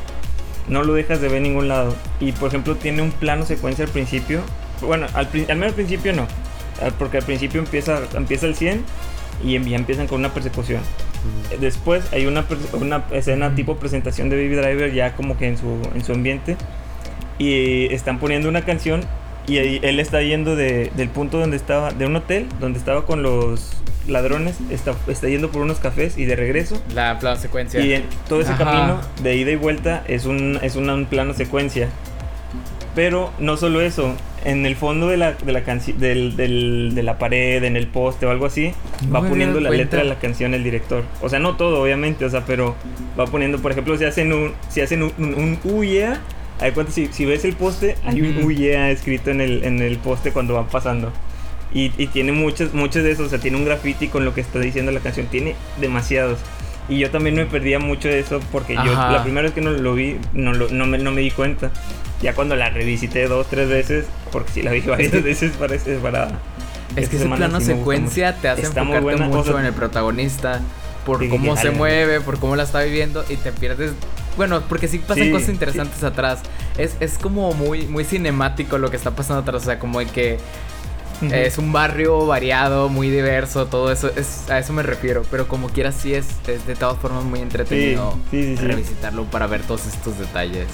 no 0.67 0.83
lo 0.83 0.93
dejas 0.93 1.21
de 1.21 1.27
ver 1.27 1.37
en 1.37 1.43
ningún 1.43 1.67
lado. 1.67 1.95
Y, 2.19 2.31
por 2.33 2.49
ejemplo, 2.49 2.75
tiene 2.75 3.01
un 3.01 3.11
plano 3.11 3.45
secuencia 3.45 3.85
al 3.85 3.91
principio. 3.91 4.41
Bueno, 4.81 5.07
al, 5.13 5.29
menos 5.33 5.67
al 5.67 5.73
principio 5.73 6.13
no, 6.13 6.27
porque 6.99 7.17
al 7.17 7.23
principio 7.23 7.59
empieza, 7.61 8.01
empieza 8.15 8.45
el 8.45 8.55
100 8.55 8.83
y 9.43 9.55
em- 9.55 9.65
ya 9.65 9.77
empiezan 9.77 10.07
con 10.07 10.19
una 10.19 10.33
persecución. 10.33 10.81
Después 11.59 12.03
hay 12.11 12.25
una, 12.25 12.45
escena 13.11 13.55
tipo 13.55 13.77
presentación 13.77 14.29
de 14.29 14.35
Baby 14.35 14.55
Driver 14.55 14.93
ya 14.93 15.15
como 15.15 15.37
que 15.37 15.47
en 15.47 15.57
su, 15.57 15.79
en 15.93 16.03
su 16.03 16.11
ambiente. 16.13 16.57
Y 17.37 17.93
están 17.93 18.19
poniendo 18.19 18.47
una 18.47 18.63
canción 18.63 19.01
y 19.47 19.57
ahí 19.57 19.79
él 19.83 19.99
está 19.99 20.21
yendo 20.21 20.55
de- 20.55 20.91
del 20.95 21.09
punto 21.09 21.39
donde 21.39 21.57
estaba, 21.57 21.91
de 21.91 22.05
un 22.05 22.15
hotel, 22.15 22.47
donde 22.59 22.79
estaba 22.79 23.05
con 23.05 23.23
los 23.23 23.71
ladrones, 24.07 24.55
está, 24.69 24.93
está 25.07 25.27
yendo 25.27 25.49
por 25.51 25.61
unos 25.61 25.79
cafés 25.79 26.17
y 26.17 26.25
de 26.25 26.35
regreso. 26.35 26.81
La 26.93 27.19
plano 27.19 27.37
secuencia. 27.39 27.79
Y 27.79 27.93
en 27.93 28.03
todo 28.27 28.41
ese 28.41 28.51
Ajá. 28.51 28.63
camino 28.65 29.01
de 29.23 29.35
ida 29.35 29.51
y 29.51 29.55
vuelta 29.55 30.03
es 30.07 30.25
un, 30.25 30.59
es 30.61 30.75
una- 30.75 30.93
un 30.93 31.05
plano 31.05 31.33
secuencia. 31.33 31.89
Pero 32.95 33.31
no 33.39 33.57
solo 33.57 33.81
eso, 33.81 34.13
en 34.45 34.65
el 34.65 34.77
fondo 34.77 35.09
de 35.09 35.17
la, 35.17 35.33
de 35.33 35.51
la 35.51 35.65
canci- 35.65 35.95
del, 35.95 36.37
del- 36.37 36.93
de 36.95 37.03
la 37.03 37.17
pared, 37.17 37.61
en 37.63 37.75
el 37.75 37.87
poste 37.87 38.25
o 38.25 38.31
algo 38.31 38.45
así, 38.45 38.71
No 39.07 39.21
va 39.21 39.27
poniendo 39.27 39.59
la 39.59 39.67
cuenta. 39.67 39.83
letra 39.83 39.99
de 40.03 40.05
la 40.05 40.15
canción 40.15 40.53
el 40.53 40.63
director. 40.63 41.03
O 41.21 41.27
sea, 41.27 41.39
no 41.39 41.57
todo, 41.57 41.81
obviamente, 41.83 42.23
o 42.23 42.29
sea, 42.29 42.45
pero 42.45 42.75
va 43.19 43.25
poniendo, 43.25 43.59
por 43.59 43.71
ejemplo, 43.73 43.97
si 43.97 44.05
hacen 44.05 44.31
un, 44.31 44.53
si 44.69 44.79
hacen 44.79 45.03
un, 45.03 45.11
un, 45.17 45.33
un 45.33 45.59
"Uh, 45.65 45.83
yeah", 45.83 46.21
hay 46.61 46.71
cuenta, 46.71 46.93
si, 46.93 47.07
si 47.07 47.25
ves 47.25 47.43
el 47.43 47.53
poste, 47.53 47.97
hay 48.05 48.21
un. 48.21 48.45
"Uh, 48.45 48.51
yeah" 48.51 48.89
escrito 48.91 49.29
en 49.29 49.41
el, 49.41 49.65
en 49.65 49.81
el 49.81 49.97
poste 49.97 50.31
cuando 50.31 50.53
van 50.53 50.67
pasando. 50.67 51.11
Y, 51.73 51.91
y 51.97 52.07
tiene 52.07 52.31
muchos, 52.31 52.73
muchos 52.73 53.03
de 53.03 53.11
esos, 53.11 53.27
o 53.27 53.29
sea, 53.29 53.39
tiene 53.39 53.57
un 53.57 53.65
graffiti 53.65 54.07
con 54.07 54.23
lo 54.23 54.33
que 54.33 54.41
está 54.41 54.59
diciendo 54.59 54.91
la 54.91 54.99
canción, 55.01 55.27
tiene 55.27 55.55
demasiados. 55.79 56.39
Y 56.87 56.99
yo 56.99 57.09
también 57.09 57.35
me 57.35 57.45
perdía 57.45 57.79
mucho 57.79 58.07
de 58.07 58.19
eso 58.19 58.39
porque 58.51 58.75
yo 58.75 58.81
Ajá. 58.93 59.11
la 59.11 59.23
primera 59.23 59.43
vez 59.43 59.53
que 59.53 59.61
no 59.61 59.71
lo 59.71 59.93
vi 59.95 60.17
no, 60.33 60.53
lo- 60.53 60.69
no, 60.69 60.85
me, 60.85 60.97
no 60.99 61.11
me 61.11 61.21
di 61.21 61.31
cuenta. 61.31 61.71
Ya 62.21 62.33
cuando 62.33 62.55
la 62.55 62.69
revisité 62.69 63.27
dos, 63.27 63.47
tres 63.49 63.67
veces, 63.67 64.05
porque 64.31 64.51
sí 64.51 64.61
la 64.61 64.71
vi 64.71 64.79
varias 64.87 65.11
veces 65.23 65.51
para... 65.57 65.75
para 66.01 66.39
Es 66.95 67.09
que 67.09 67.17
ese 67.17 67.25
plano 67.27 67.59
sí 67.59 67.65
secuencia 67.67 68.35
te 68.35 68.47
hace 68.47 68.61
Está 68.61 68.81
enfocarte 68.81 69.17
mucho 69.23 69.59
en 69.59 69.65
el 69.65 69.73
protagonista, 69.73 70.61
por 71.05 71.19
Sí, 71.19 71.27
cómo 71.27 71.57
se 71.57 71.71
mueve, 71.71 72.21
por 72.21 72.39
cómo 72.39 72.55
la 72.55 72.63
está 72.63 72.81
viviendo 72.83 73.25
y 73.29 73.35
te 73.35 73.51
pierdes. 73.51 73.91
Bueno, 74.37 74.61
porque 74.69 74.87
sí 74.87 74.99
pasan 74.99 75.25
Sí, 75.25 75.31
cosas 75.31 75.47
sí. 75.47 75.51
interesantes 75.53 76.03
atrás. 76.03 76.39
Es, 76.77 76.95
es 76.99 77.17
como 77.17 77.53
muy, 77.53 77.85
muy 77.87 78.03
cinemático 78.05 78.77
lo 78.77 78.89
que 78.91 78.97
está 78.97 79.11
pasando 79.11 79.41
atrás. 79.41 79.63
O 79.63 79.65
sea, 79.65 79.79
como 79.79 79.99
de 79.99 80.05
que 80.07 80.37
Ujú. 81.21 81.33
es 81.33 81.57
un 81.57 81.71
barrio 81.71 82.25
variado, 82.25 82.89
muy 82.89 83.09
diverso, 83.09 83.67
todo 83.67 83.91
eso. 83.91 84.11
Es, 84.15 84.49
a 84.49 84.59
eso 84.59 84.73
me 84.73 84.83
refiero. 84.83 85.23
Pero 85.31 85.47
como 85.47 85.69
quiera, 85.69 85.91
sí 85.91 86.13
es, 86.13 86.27
es 86.47 86.65
de 86.67 86.75
todas 86.75 86.97
formas 86.99 87.23
muy 87.23 87.39
entretenido 87.39 88.17
Sí, 88.31 88.43
sí, 88.43 88.49
sí, 88.51 88.57
sí. 88.57 88.63
revisitarlo 88.67 89.23
para 89.25 89.47
ver 89.47 89.61
todos 89.61 89.85
estos 89.87 90.17
detalles. 90.19 90.67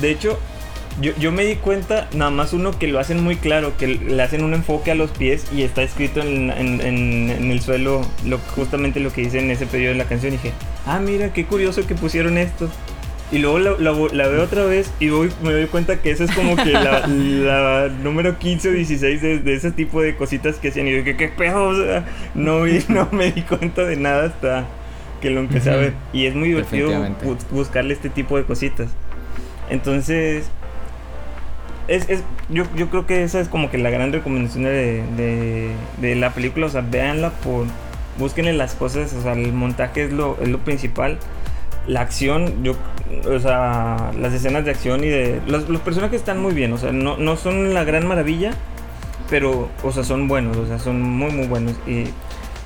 De 0.00 0.10
hecho, 0.10 0.38
yo, 1.00 1.12
yo 1.18 1.30
me 1.32 1.44
di 1.44 1.56
cuenta, 1.56 2.08
nada 2.12 2.30
más 2.30 2.52
uno 2.52 2.76
que 2.78 2.88
lo 2.88 2.98
hacen 2.98 3.22
muy 3.22 3.36
claro, 3.36 3.76
que 3.76 3.86
le 3.86 4.22
hacen 4.22 4.42
un 4.42 4.54
enfoque 4.54 4.90
a 4.90 4.94
los 4.94 5.10
pies 5.10 5.44
y 5.54 5.62
está 5.62 5.82
escrito 5.82 6.20
en, 6.20 6.50
en- 6.50 6.80
en- 6.80 7.30
en 7.30 7.50
el 7.50 7.60
suelo 7.60 8.02
lo, 8.24 8.38
justamente 8.56 9.00
lo 9.00 9.12
que 9.12 9.22
dice 9.22 9.38
en 9.38 9.50
ese 9.50 9.66
periodo 9.66 9.92
de 9.92 9.98
la 9.98 10.04
canción. 10.04 10.32
Y 10.34 10.36
dije, 10.38 10.52
ah, 10.86 10.98
mira, 10.98 11.32
qué 11.32 11.46
curioso 11.46 11.86
que 11.86 11.94
pusieron 11.94 12.38
esto. 12.38 12.68
Y 13.30 13.38
luego 13.38 13.58
la, 13.58 13.72
la- 13.78 13.92
la 14.12 14.28
veo 14.28 14.42
otra 14.42 14.64
vez 14.64 14.90
y 15.00 15.10
voy- 15.10 15.30
me 15.42 15.52
doy 15.52 15.66
cuenta 15.66 16.00
que 16.00 16.10
esa 16.10 16.24
es 16.24 16.30
como 16.30 16.56
que 16.56 16.72
la, 16.72 17.06
la 17.06 17.88
número 18.02 18.38
15 18.38 18.70
o 18.70 18.72
16 18.72 19.20
de, 19.20 19.38
de 19.40 19.54
ese 19.54 19.70
tipo 19.70 20.00
de 20.00 20.16
cositas 20.16 20.56
que 20.56 20.68
hacían. 20.68 20.88
Y 20.88 20.92
yo 20.92 20.96
dije, 20.98 21.16
¿qué 21.16 21.28
pedo? 21.28 21.64
O 21.64 21.74
sea, 21.76 22.04
no, 22.34 22.62
vi- 22.62 22.84
no 22.88 23.08
me 23.12 23.30
di 23.32 23.42
cuenta 23.42 23.84
de 23.84 23.96
nada 23.96 24.24
hasta 24.26 24.64
que 25.20 25.28
lo 25.30 25.40
empecé 25.40 25.70
a 25.70 25.76
ver. 25.76 25.92
Y 26.12 26.24
es 26.26 26.34
muy 26.34 26.48
divertido 26.48 26.88
buscarle 27.50 27.92
este 27.92 28.08
tipo 28.08 28.36
de 28.38 28.44
cositas. 28.44 28.88
Entonces, 29.68 30.48
es, 31.88 32.08
es- 32.08 32.22
yo, 32.48 32.64
yo 32.76 32.88
creo 32.88 33.06
que 33.06 33.22
esa 33.24 33.40
es 33.40 33.48
como 33.48 33.70
que 33.70 33.78
la 33.78 33.90
gran 33.90 34.12
recomendación 34.12 34.64
de, 34.64 35.02
de, 35.16 35.70
de 36.00 36.14
la 36.14 36.30
película. 36.32 36.66
O 36.66 36.70
sea, 36.70 36.80
véanla 36.82 37.30
por. 37.30 37.66
Búsquenle 38.18 38.52
las 38.54 38.74
cosas. 38.74 39.12
O 39.12 39.22
sea, 39.22 39.32
el 39.34 39.52
montaje 39.52 40.04
es 40.04 40.12
lo, 40.12 40.38
es 40.40 40.48
lo 40.48 40.58
principal. 40.58 41.18
La 41.86 42.00
acción, 42.02 42.62
yo. 42.64 42.74
O 43.26 43.38
sea, 43.40 44.12
las 44.18 44.32
escenas 44.32 44.64
de 44.64 44.70
acción 44.70 45.04
y 45.04 45.08
de. 45.08 45.40
Los, 45.46 45.68
los 45.68 45.80
personajes 45.80 46.20
están 46.20 46.40
muy 46.40 46.54
bien. 46.54 46.72
O 46.72 46.78
sea, 46.78 46.92
no, 46.92 47.16
no 47.16 47.36
son 47.36 47.74
la 47.74 47.84
gran 47.84 48.06
maravilla. 48.06 48.52
Pero, 49.30 49.68
o 49.82 49.92
sea, 49.92 50.04
son 50.04 50.28
buenos. 50.28 50.56
O 50.56 50.66
sea, 50.66 50.78
son 50.78 51.00
muy, 51.02 51.30
muy 51.30 51.46
buenos. 51.46 51.74
Y. 51.86 52.04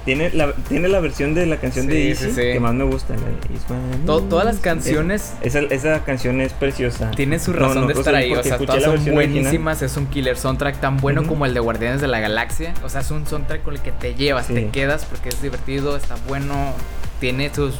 Tiene 0.04 0.30
la, 0.30 0.52
tiene 0.68 0.88
la 0.88 0.98
versión 0.98 1.32
de 1.32 1.46
la 1.46 1.58
canción 1.58 1.86
de 1.86 2.08
Easy 2.08 2.24
sí, 2.24 2.30
sí. 2.32 2.40
que 2.40 2.58
más 2.58 2.74
me 2.74 2.82
gusta. 2.82 3.14
la 3.14 4.04
todas 4.04 4.44
las 4.44 4.56
canciones 4.56 5.34
esa, 5.42 5.60
esa 5.60 6.02
canción 6.04 6.40
es 6.40 6.52
preciosa. 6.52 7.12
Tiene 7.12 7.38
su 7.38 7.52
razón 7.52 7.82
no, 7.82 7.86
de 7.86 7.92
estar 7.92 8.14
ahí, 8.14 8.32
o 8.32 8.42
sea, 8.42 8.58
todas 8.58 8.82
son 8.82 8.94
original. 8.94 9.14
buenísimas, 9.14 9.80
es 9.80 9.96
un 9.96 10.06
killer 10.06 10.36
soundtrack 10.36 10.80
tan 10.80 10.96
bueno 10.96 11.24
como 11.24 11.46
el 11.46 11.54
de 11.54 11.60
Guardianes 11.60 12.00
de 12.00 12.08
la 12.08 12.18
Galaxia, 12.18 12.74
o 12.82 12.88
sea, 12.88 13.02
es 13.02 13.12
un 13.12 13.28
soundtrack 13.28 13.62
con 13.62 13.74
el 13.74 13.80
que 13.80 13.92
te 13.92 14.16
llevas, 14.16 14.48
te 14.48 14.70
quedas 14.70 15.04
porque 15.04 15.28
es 15.28 15.40
divertido, 15.40 15.96
está 15.96 16.16
bueno, 16.26 16.72
tiene 17.20 17.54
sus 17.54 17.76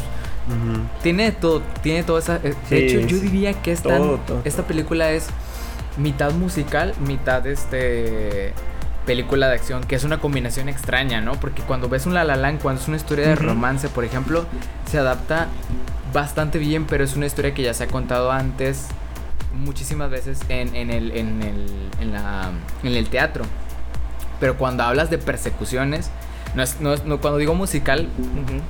Tiene 1.02 1.32
todo, 1.32 1.62
tiene 1.82 2.02
toda 2.02 2.18
esa 2.18 2.36
eh, 2.42 2.54
Sí, 2.68 2.74
de 2.74 2.86
hecho 2.86 3.00
yo 3.06 3.20
diría 3.20 3.52
que 3.54 3.72
esta 3.72 3.96
Todo, 3.96 4.18
todo. 4.18 4.40
esta 4.44 4.64
película 4.64 5.10
es 5.12 5.28
mitad 5.96 6.32
musical, 6.32 6.94
mitad 7.06 7.46
este 7.46 8.52
película 9.06 9.48
de 9.48 9.54
acción, 9.54 9.82
que 9.82 9.96
es 9.96 10.04
una 10.04 10.18
combinación 10.18 10.68
extraña, 10.68 11.20
¿no? 11.20 11.32
Porque 11.34 11.62
cuando 11.62 11.88
ves 11.88 12.06
un 12.06 12.14
La 12.14 12.24
La 12.24 12.36
Land, 12.36 12.60
cuando 12.60 12.80
es 12.80 12.88
una 12.88 12.96
historia 12.96 13.26
de 13.28 13.34
romance, 13.34 13.88
por 13.88 14.04
ejemplo, 14.04 14.46
se 14.90 14.98
adapta 14.98 15.48
bastante 16.12 16.58
bien, 16.58 16.86
pero 16.86 17.02
es 17.02 17.16
una 17.16 17.26
historia 17.26 17.52
que 17.52 17.62
ya 17.62 17.74
se 17.74 17.84
ha 17.84 17.86
contado 17.88 18.30
antes 18.30 18.86
muchísimas 19.54 20.10
veces 20.10 20.40
en, 20.48 20.74
en 20.76 20.90
el, 20.90 21.10
en, 21.12 21.42
el, 21.42 21.66
en, 22.00 22.12
la, 22.12 22.50
en 22.82 22.94
el 22.94 23.08
teatro. 23.08 23.44
Pero 24.38 24.56
cuando 24.56 24.82
hablas 24.84 25.10
de 25.10 25.18
persecuciones, 25.18 26.10
no 26.54 26.62
es, 26.62 26.80
no 26.80 26.92
es- 26.92 27.04
no- 27.04 27.20
cuando 27.20 27.38
digo 27.38 27.54
musical, 27.54 28.08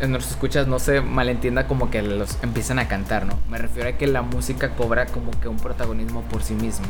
en 0.00 0.12
los 0.12 0.30
escuchas 0.30 0.66
no 0.66 0.78
se 0.78 1.00
malentienda 1.00 1.66
como 1.66 1.90
que 1.90 2.02
los 2.02 2.38
empiezan 2.42 2.78
a 2.78 2.88
cantar, 2.88 3.26
¿no? 3.26 3.38
Me 3.48 3.58
refiero 3.58 3.88
a 3.88 3.92
que 3.92 4.06
la 4.06 4.22
música 4.22 4.70
cobra 4.70 5.06
como 5.06 5.30
que 5.40 5.48
un 5.48 5.56
protagonismo 5.56 6.22
por 6.22 6.42
sí 6.42 6.54
mismo. 6.54 6.86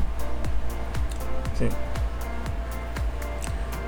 Sí. 1.58 1.66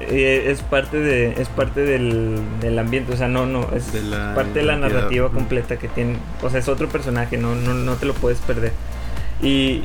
Eh, 0.00 0.50
es 0.50 0.60
parte 0.60 0.98
de 0.98 1.40
es 1.40 1.48
parte 1.48 1.80
del, 1.82 2.38
del 2.60 2.78
ambiente 2.78 3.12
o 3.14 3.16
sea 3.16 3.28
no 3.28 3.46
no 3.46 3.68
es 3.74 3.92
De 3.92 4.02
la 4.02 4.34
parte 4.34 4.58
de 4.58 4.64
la 4.64 4.76
narrativa 4.76 5.30
completa 5.30 5.76
que 5.78 5.88
tiene 5.88 6.16
o 6.42 6.50
sea 6.50 6.58
es 6.60 6.68
otro 6.68 6.88
personaje 6.88 7.38
no 7.38 7.54
no, 7.54 7.72
no 7.74 7.94
te 7.94 8.04
lo 8.04 8.12
puedes 8.12 8.38
perder 8.40 8.72
y 9.40 9.84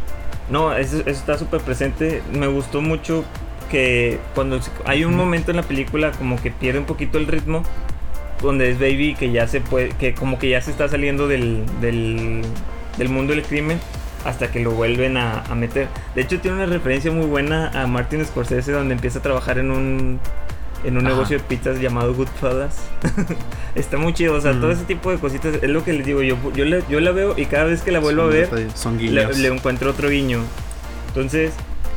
no 0.50 0.74
eso, 0.76 0.98
eso 1.02 1.10
está 1.12 1.38
súper 1.38 1.62
presente 1.62 2.22
me 2.34 2.48
gustó 2.48 2.82
mucho 2.82 3.24
que 3.70 4.20
cuando 4.36 4.60
hay 4.86 5.06
un 5.06 5.16
momento 5.16 5.52
en 5.52 5.58
la 5.58 5.64
película 5.64 6.12
como 6.12 6.42
que 6.42 6.52
pierde 6.52 6.80
un 6.80 6.86
poquito 6.86 7.18
el 7.18 7.28
ritmo 7.28 7.64
donde 8.42 8.70
es 8.72 8.80
Baby 8.80 9.16
que 9.18 9.32
ya 9.32 9.48
se 9.48 9.62
puede 9.62 9.90
que 9.90 10.14
como 10.14 10.40
que 10.40 10.50
ya 10.50 10.62
se 10.62 10.72
está 10.72 10.88
saliendo 10.88 11.28
del 11.28 11.64
del, 11.82 12.42
del 12.98 13.10
mundo 13.10 13.34
del 13.34 13.44
crimen 13.44 13.80
hasta 14.26 14.52
que 14.52 14.60
lo 14.60 14.72
vuelven 14.72 15.16
a, 15.16 15.44
a 15.44 15.56
meter. 15.56 15.88
De 16.14 16.22
hecho, 16.24 16.40
tiene 16.42 16.58
una 16.58 16.66
referencia 16.66 17.10
muy 17.10 17.26
buena 17.26 17.70
a 17.70 17.88
Martin 17.88 18.26
Scorsese, 18.26 18.74
donde 18.74 18.94
empieza 18.94 19.20
a 19.20 19.22
trabajar 19.22 19.60
en 19.60 19.72
un, 19.72 20.20
en 20.84 20.98
un 20.98 21.06
Ajá. 21.08 21.16
negocio 21.16 21.38
de 21.38 21.44
pizzas 21.46 21.80
llamado 21.80 22.14
Goodfellas. 22.14 22.76
Está 23.76 23.96
muy 23.98 24.14
chido, 24.14 24.34
o 24.34 24.42
sea, 24.42 24.52
Mm. 24.52 24.60
todo 24.60 24.72
ese 24.72 24.84
tipo 24.84 25.10
de 25.12 25.20
cositas 25.20 25.56
es 25.62 25.70
lo 25.70 25.86
que 25.86 25.94
les 25.94 26.06
digo. 26.06 26.22
Yo, 26.22 26.36
yo, 26.54 26.66
la, 26.66 26.86
yo 26.90 27.00
la 27.00 27.12
veo 27.12 27.34
y 27.38 27.46
cada 27.46 27.64
vez 27.64 27.82
que 27.82 27.92
la 27.92 28.00
vuelvo 28.00 28.24
Son 28.24 28.30
a 28.30 28.34
ver, 28.34 28.50
Son 28.76 28.98
le, 28.98 29.34
le 29.34 29.48
encuentro 29.48 29.90
otro 29.92 30.10
guiño. 30.10 30.40
Entonces, 31.08 31.54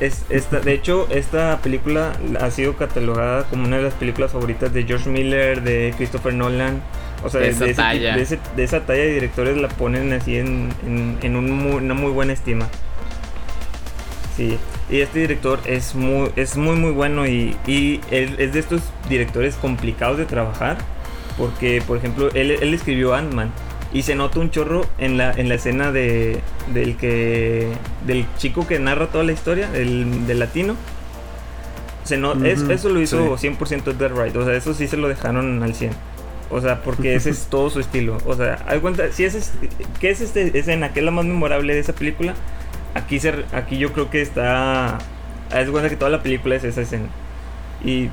es, 0.06 0.24
esta, 0.30 0.60
de 0.60 0.72
hecho, 0.74 1.06
esta 1.10 1.58
película 1.62 2.12
ha 2.40 2.50
sido 2.50 2.76
catalogada 2.76 3.44
como 3.44 3.64
una 3.64 3.76
de 3.78 3.82
las 3.84 3.94
películas 3.94 4.32
favoritas 4.32 4.72
de 4.72 4.84
George 4.84 5.08
Miller, 5.10 5.62
de 5.62 5.94
Christopher 5.96 6.34
Nolan. 6.34 6.82
O 7.24 7.30
sea, 7.30 7.40
De 7.40 7.48
esa 7.50 7.64
de 7.64 7.70
ese 7.70 7.82
talla. 7.82 8.16
de 8.16 8.22
ese- 8.22 8.38
de 8.56 8.64
esa 8.64 8.80
talla 8.80 9.02
de 9.02 9.14
directores 9.14 9.56
la 9.56 9.68
ponen 9.68 10.12
así 10.12 10.36
en, 10.36 10.68
en, 10.86 11.18
en 11.22 11.36
un 11.36 11.50
muy- 11.50 11.76
una 11.76 11.94
muy 11.94 12.10
buena 12.10 12.32
estima. 12.32 12.66
Sí, 14.36 14.58
y 14.90 15.00
este 15.00 15.20
director 15.20 15.60
es 15.66 15.94
muy, 15.94 16.30
es 16.36 16.56
muy, 16.56 16.74
muy 16.76 16.90
bueno 16.90 17.26
y, 17.26 17.56
y 17.66 18.00
él 18.10 18.34
es 18.38 18.52
de 18.54 18.60
estos 18.60 18.80
directores 19.08 19.56
complicados 19.56 20.18
de 20.18 20.24
trabajar. 20.24 20.78
Porque, 21.38 21.82
por 21.86 21.96
ejemplo, 21.96 22.28
él, 22.34 22.50
él 22.50 22.74
escribió 22.74 23.14
Ant-Man 23.14 23.50
y 23.92 24.02
se 24.02 24.14
nota 24.14 24.40
un 24.40 24.50
chorro 24.50 24.86
en 24.98 25.18
la, 25.18 25.32
en 25.32 25.48
la 25.48 25.54
escena 25.56 25.92
de, 25.92 26.40
del 26.72 26.96
que 26.96 27.68
del 28.06 28.26
chico 28.38 28.66
que 28.66 28.78
narra 28.78 29.08
toda 29.08 29.24
la 29.24 29.32
historia, 29.32 29.68
del, 29.68 30.26
del 30.26 30.38
latino. 30.38 30.76
Se 32.04 32.16
no, 32.16 32.32
es- 32.44 32.62
Ujú, 32.62 32.72
eso 32.72 32.88
lo 32.88 33.00
hizo 33.00 33.36
sí. 33.38 33.48
100% 33.48 33.88
Edgar 33.92 34.12
Wright, 34.14 34.34
o 34.36 34.44
sea, 34.44 34.54
eso 34.54 34.74
sí 34.74 34.88
se 34.88 34.96
lo 34.96 35.08
dejaron 35.08 35.62
al 35.62 35.74
100. 35.74 35.92
O 36.50 36.60
sea, 36.60 36.82
porque 36.82 37.14
ese 37.14 37.30
es 37.30 37.46
todo 37.50 37.70
su 37.70 37.80
estilo. 37.80 38.18
O 38.26 38.34
sea, 38.34 38.54
haz 38.66 38.78
cuenta, 38.80 39.10
si 39.12 39.24
es, 39.24 39.34
es- 39.34 39.52
¿qué 40.00 40.10
es 40.10 40.20
este 40.20 40.58
escena? 40.58 40.92
¿Qué 40.92 41.00
es 41.00 41.04
la 41.04 41.12
más 41.12 41.24
memorable 41.24 41.74
de 41.74 41.80
esa 41.80 41.92
película? 41.94 42.34
Aquí, 42.94 43.20
se, 43.20 43.46
aquí 43.52 43.78
yo 43.78 43.92
creo 43.92 44.10
que 44.10 44.20
está... 44.22 44.98
Haz 45.50 45.68
cuenta 45.70 45.88
que 45.88 45.96
toda 45.96 46.10
la 46.10 46.22
película 46.22 46.56
es 46.56 46.64
esa 46.64 46.80
escena. 46.82 47.06
Y 47.84 48.10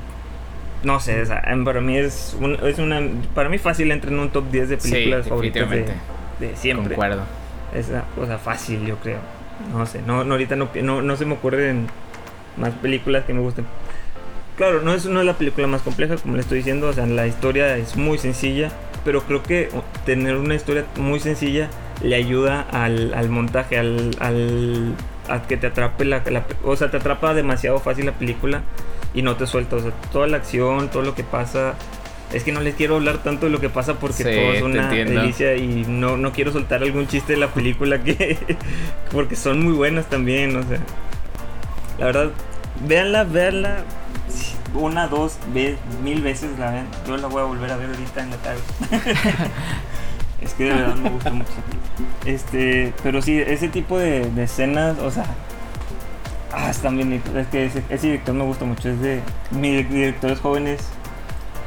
no 0.82 0.98
sé, 1.00 1.20
o 1.22 1.26
sea, 1.26 1.42
para 1.64 1.80
mí 1.80 1.96
es, 1.96 2.36
un- 2.40 2.54
es 2.66 2.78
una... 2.78 3.00
Para 3.34 3.48
mí 3.48 3.58
fácil 3.58 3.90
entra 3.92 4.10
en 4.10 4.18
un 4.18 4.30
top 4.30 4.50
10 4.50 4.68
de 4.70 4.80
Sí, 4.80 4.90
películas 4.90 5.28
favoritas 5.28 5.68
de, 5.70 6.56
siempre. 6.56 6.94
Concuerdo. 6.94 7.22
Es 7.74 7.88
una 7.88 8.04
cosa 8.16 8.38
fácil, 8.38 8.84
yo 8.86 8.96
creo. 8.96 9.18
No 9.72 9.84
sé, 9.86 10.00
no, 10.06 10.24
no 10.24 10.32
ahorita 10.34 10.56
no, 10.56 10.68
no, 10.82 11.02
no 11.02 11.16
se 11.16 11.26
me 11.26 11.34
ocurren 11.34 11.86
más 12.56 12.70
películas 12.74 13.24
que 13.24 13.34
me 13.34 13.40
gusten. 13.40 13.66
Claro, 14.56 14.80
no 14.82 14.92
es, 14.94 15.06
no 15.06 15.20
es 15.20 15.26
la 15.26 15.34
película 15.34 15.66
más 15.66 15.82
compleja, 15.82 16.16
como 16.16 16.34
le 16.36 16.42
estoy 16.42 16.58
diciendo, 16.58 16.88
o 16.88 16.92
sea, 16.92 17.06
la 17.06 17.26
historia 17.26 17.76
es 17.76 17.96
muy 17.96 18.18
sencilla, 18.18 18.70
pero 19.04 19.22
creo 19.22 19.42
que 19.42 19.68
o- 19.74 19.84
tener 20.04 20.36
una 20.36 20.54
historia 20.54 20.84
muy 20.96 21.20
sencilla 21.20 21.68
le 22.02 22.16
ayuda 22.16 22.62
al, 22.72 23.12
al 23.14 23.28
montaje, 23.28 23.78
al, 23.78 24.10
al- 24.18 24.94
a 25.28 25.42
que 25.42 25.56
te 25.56 25.66
atrape 25.68 26.04
la, 26.04 26.22
la- 26.30 26.44
o 26.64 26.74
sea, 26.76 26.90
te 26.90 26.96
atrapa 26.96 27.34
demasiado 27.34 27.78
fácil 27.80 28.06
la 28.06 28.12
película 28.12 28.62
y 29.14 29.22
no 29.22 29.36
te 29.36 29.46
suelta, 29.46 29.76
o 29.76 29.80
sea, 29.80 29.90
toda 30.12 30.26
la 30.26 30.36
acción, 30.38 30.88
todo 30.90 31.02
lo 31.02 31.14
que 31.14 31.24
pasa, 31.24 31.74
es 32.32 32.44
que 32.44 32.52
no 32.52 32.60
les 32.60 32.74
quiero 32.76 32.96
hablar 32.96 33.18
tanto 33.18 33.46
de 33.46 33.52
lo 33.52 33.60
que 33.60 33.68
pasa 33.68 33.94
porque 33.94 34.18
Sí, 34.18 34.22
todo 34.24 34.52
es 34.52 34.62
una 34.62 34.88
delicia 34.88 35.56
y 35.56 35.84
no, 35.88 36.16
no 36.16 36.32
quiero 36.32 36.52
soltar 36.52 36.82
algún 36.82 37.08
chiste 37.08 37.32
de 37.32 37.38
la 37.40 37.48
película 37.48 38.02
que 38.02 38.38
porque 39.12 39.34
son 39.36 39.64
muy 39.64 39.72
buenas 39.72 40.06
también, 40.06 40.54
o 40.56 40.62
sea. 40.62 40.78
La 41.98 42.06
verdad, 42.06 42.30
véanla, 42.86 43.24
véanla 43.24 43.78
una, 44.74 45.08
dos, 45.08 45.36
ve- 45.52 45.76
mil 46.04 46.22
veces 46.22 46.56
la 46.58 46.70
ven. 46.70 46.86
Yo 47.06 47.16
la 47.16 47.26
voy 47.26 47.40
a 47.42 47.44
volver 47.44 47.72
a 47.72 47.76
ver 47.76 47.90
ahorita 47.90 48.22
en 48.22 48.30
la 48.30 48.36
tarde. 48.36 48.60
es 50.40 50.54
que 50.54 50.64
de 50.64 50.70
verdad 50.70 50.94
me 50.94 51.10
gusta 51.10 51.30
mucho. 51.30 51.50
Este, 52.24 52.92
pero 53.02 53.20
sí, 53.20 53.38
ese 53.38 53.68
tipo 53.68 53.98
de, 53.98 54.30
de 54.30 54.44
escenas, 54.44 54.98
o 55.00 55.10
sea, 55.10 55.26
ah, 56.52 56.70
están 56.70 56.96
bien. 56.96 57.12
Es 57.36 57.46
que 57.48 57.66
ese, 57.66 57.82
ese 57.88 58.06
director 58.08 58.34
me 58.34 58.44
gusta 58.44 58.64
mucho. 58.64 58.88
Es 58.90 59.00
de 59.00 59.20
mis 59.50 59.88
directores 59.90 60.40
jóvenes 60.40 60.80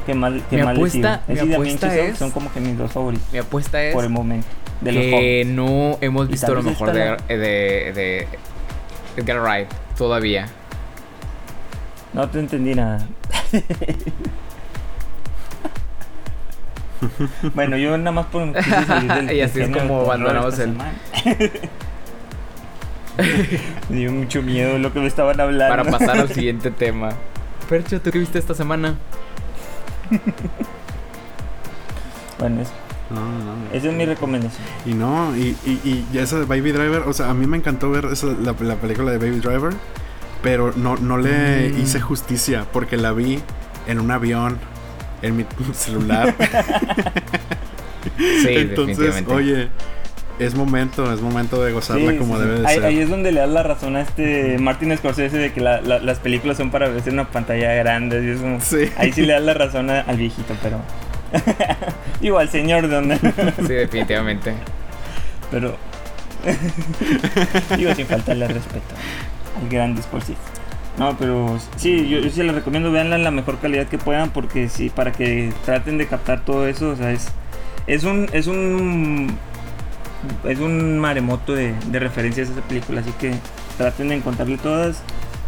que 0.05 0.13
más, 0.13 0.33
que 0.49 0.57
Mi 0.57 0.63
más 0.63 0.77
les 0.77 0.95
apuesta- 0.95 1.21
mi 1.27 1.53
apuesta 1.53 1.95
es- 1.95 2.17
son 2.17 2.31
como 2.31 2.51
que 2.51 2.59
mis 2.59 2.77
dos 2.77 2.91
favoritos 2.91 3.31
Mi 3.31 3.39
apuesta 3.39 3.81
es 3.83 3.93
por 3.93 4.03
el 4.03 4.09
momento. 4.09 4.47
De 4.81 4.91
los 4.91 5.01
que 5.03 5.11
jóvenes. 5.11 5.47
no 5.47 5.97
hemos 6.01 6.27
visto 6.27 6.53
lo 6.53 6.61
mejor 6.63 6.91
de, 6.91 7.11
esta 7.13 7.25
de, 7.27 7.37
de 7.93 8.27
Edgar 9.15 9.39
Wright 9.41 9.69
todavía. 9.97 10.47
No 12.11 12.27
te 12.29 12.39
entendí 12.39 12.75
nada. 12.75 13.07
bueno, 17.53 17.77
yo 17.77 17.97
nada 17.97 18.11
más 18.11 18.25
por 18.27 18.43
Y 19.33 19.41
así 19.41 19.61
es 19.61 19.69
como 19.69 20.01
abandonamos 20.01 20.57
el-. 20.59 20.75
Me 23.89 23.95
dio 23.97 24.11
mucho 24.11 24.41
miedo 24.41 24.77
lo 24.79 24.91
que 24.93 24.99
me 24.99 25.07
estaban 25.07 25.39
hablando. 25.39 25.75
Para 25.75 25.89
pasar 25.89 26.17
al 26.19 26.29
siguiente 26.33 26.71
tema. 26.71 27.09
Percho, 27.69 27.99
¿tú 28.01 28.11
qué 28.11 28.19
viste 28.19 28.39
esta 28.39 28.53
semana? 28.55 28.95
Bueno, 32.39 32.61
es- 32.61 32.71
No, 33.09 33.21
no. 33.21 33.53
esa 33.73 33.87
es 33.89 33.93
mi 33.93 34.05
recomendación. 34.05 34.63
Y 34.85 34.93
no, 34.93 35.35
y, 35.37 35.55
y, 35.65 36.05
y 36.11 36.17
esa 36.17 36.39
de 36.39 36.45
Baby 36.45 36.71
Driver, 36.71 37.03
o 37.05 37.13
sea, 37.13 37.29
a 37.29 37.33
mí 37.33 37.45
me 37.47 37.57
encantó 37.57 37.89
ver 37.91 38.05
esa, 38.05 38.27
la, 38.27 38.55
la 38.59 38.75
película 38.75 39.11
de 39.11 39.17
Baby 39.17 39.39
Driver, 39.39 39.73
pero 40.41 40.73
no, 40.75 40.95
no 40.97 41.17
le 41.17 41.69
Mm. 41.69 41.81
hice 41.81 42.01
justicia 42.01 42.65
porque 42.73 42.97
la 42.97 43.11
vi 43.13 43.39
en 43.87 43.99
un 43.99 44.11
avión, 44.11 44.57
en 45.21 45.37
mi 45.37 45.45
celular. 45.73 46.35
Sí, 48.17 48.47
Entonces, 48.49 48.97
definitivamente. 48.97 49.33
oye, 49.33 49.69
es 50.39 50.55
momento, 50.55 51.13
es 51.13 51.21
momento 51.21 51.63
de 51.63 51.71
gozarla 51.73 52.11
Sí, 52.11 52.17
como 52.17 52.35
sí, 52.37 52.41
sí. 52.43 52.47
debe 52.47 52.59
de 52.61 52.67
ahí, 52.67 52.75
ser. 52.75 52.85
ahí 52.85 52.99
es 52.99 53.09
donde 53.09 53.31
le 53.31 53.39
das 53.41 53.49
la 53.49 53.63
razón 53.63 53.95
a 53.95 54.01
este 54.01 54.57
Martin 54.59 54.95
Scorsese 54.97 55.37
de 55.37 55.53
que 55.53 55.61
la- 55.61 55.81
la- 55.81 55.99
las 55.99 56.19
películas 56.19 56.57
son 56.57 56.71
para 56.71 56.87
verse 56.89 57.09
en 57.09 57.15
una 57.19 57.29
pantalla 57.29 57.73
grande. 57.75 58.23
Y 58.23 58.29
eso. 58.29 58.43
Sí. 58.61 58.91
Ahí 58.97 59.11
sí 59.11 59.21
le 59.23 59.33
das 59.33 59.43
la 59.43 59.53
razón 59.53 59.89
a- 59.89 60.01
al 60.01 60.17
viejito, 60.17 60.55
pero. 60.61 60.77
Digo, 62.21 62.39
al 62.39 62.49
señor, 62.49 62.89
donde. 62.89 63.17
Sí, 63.17 63.73
definitivamente. 63.73 64.53
pero. 65.51 65.75
Digo, 67.77 67.93
sin 67.95 68.05
faltarle 68.05 68.45
al 68.45 68.53
respeto 68.53 68.95
al 69.61 69.69
gran 69.69 70.01
Scorsese. 70.01 70.37
No, 70.97 71.15
pero 71.17 71.57
sí, 71.77 72.07
yo, 72.07 72.19
yo 72.19 72.29
sí 72.29 72.43
les 72.43 72.53
recomiendo, 72.53 72.91
veanla 72.91 73.15
en 73.15 73.23
la 73.23 73.31
mejor 73.31 73.57
calidad 73.59 73.87
que 73.87 73.97
puedan, 73.97 74.29
porque 74.29 74.69
sí, 74.69 74.89
para 74.89 75.11
que 75.11 75.51
traten 75.65 75.97
de 75.97 76.05
captar 76.05 76.45
todo 76.45 76.67
eso, 76.67 76.89
o 76.89 76.95
sea, 76.95 77.11
es, 77.11 77.27
es 77.87 78.03
un. 78.03 78.27
Es 78.33 78.47
un 78.47 79.35
es 80.45 80.59
un 80.59 80.99
maremoto 80.99 81.53
de, 81.53 81.73
de 81.87 81.99
referencias 81.99 82.49
a 82.49 82.51
esa 82.53 82.61
película, 82.61 83.01
así 83.01 83.11
que 83.19 83.33
traten 83.77 84.09
de 84.09 84.15
encontrarle 84.15 84.57
todas. 84.57 85.01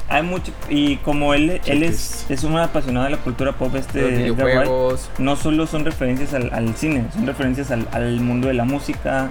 Hay 0.08 0.22
mucho, 0.22 0.52
y 0.70 0.98
como 0.98 1.34
él, 1.34 1.62
él 1.66 1.82
es, 1.82 2.28
es 2.30 2.44
un 2.44 2.56
apasionado 2.58 3.06
de 3.06 3.12
la 3.12 3.18
cultura 3.18 3.54
pop, 3.54 3.74
este 3.76 4.28
Edgar 4.28 4.46
Wright, 4.46 5.00
no 5.18 5.36
solo 5.36 5.66
son 5.66 5.84
referencias 5.84 6.36
al, 6.36 6.54
al 6.54 6.76
cine, 6.76 7.06
son 7.12 7.26
referencias 7.26 7.72
al, 7.72 7.88
al 7.92 8.20
mundo 8.20 8.48
de 8.48 8.54
la 8.54 8.66
música, 8.66 9.30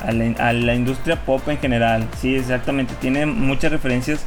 a 0.00 0.12
la, 0.12 0.48
a 0.48 0.52
la 0.52 0.74
industria 0.74 1.24
pop 1.24 1.48
en 1.48 1.58
general. 1.58 2.06
Sí, 2.20 2.36
exactamente. 2.36 2.94
Tiene 3.00 3.26
muchas 3.26 3.72
referencias 3.72 4.20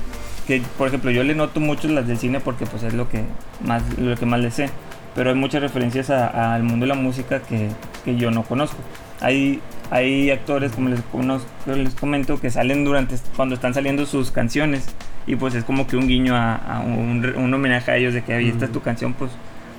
que, 0.47 0.61
por 0.77 0.89
ejemplo, 0.89 1.11
yo 1.11 1.23
le 1.23 1.33
noto 1.33 1.61
mucho 1.61 1.87
las 1.87 2.07
del 2.07 2.17
cine 2.17 2.41
porque 2.41 2.65
pues 2.65 2.83
es 2.83 2.93
lo 2.93 3.07
que 3.07 3.23
más, 3.63 3.81
lo 3.97 4.15
que 4.17 4.25
más 4.25 4.41
le 4.41 4.51
sé. 4.51 4.69
Pero 5.15 5.29
hay 5.29 5.35
muchas 5.37 5.61
referencias 5.61 6.09
al 6.09 6.63
mundo 6.63 6.83
de 6.83 6.89
la 6.89 6.95
música 6.95 7.39
que, 7.39 7.69
que 8.03 8.17
yo 8.17 8.31
no 8.31 8.43
conozco. 8.43 8.75
Hay, 9.21 9.61
hay 9.91 10.29
actores, 10.31 10.71
como 10.73 10.89
les, 10.89 10.99
conozco- 11.11 11.47
les 11.67 11.95
comento, 11.95 12.39
que 12.39 12.49
salen 12.51 12.83
durante 12.83 13.15
cuando 13.35 13.55
están 13.55 13.73
saliendo 13.73 14.05
sus 14.05 14.31
canciones. 14.31 14.85
Y 15.27 15.35
pues 15.35 15.55
es 15.55 15.63
como 15.63 15.87
que 15.87 15.97
un 15.97 16.07
guiño 16.07 16.35
a, 16.35 16.55
a 16.55 16.79
un, 16.81 17.25
un 17.35 17.53
homenaje 17.53 17.91
a 17.91 17.97
ellos 17.97 18.13
de 18.13 18.23
que 18.23 18.33
ahí 18.33 18.49
esta 18.49 18.65
es 18.65 18.71
tu 18.71 18.81
canción, 18.81 19.13
pues 19.13 19.31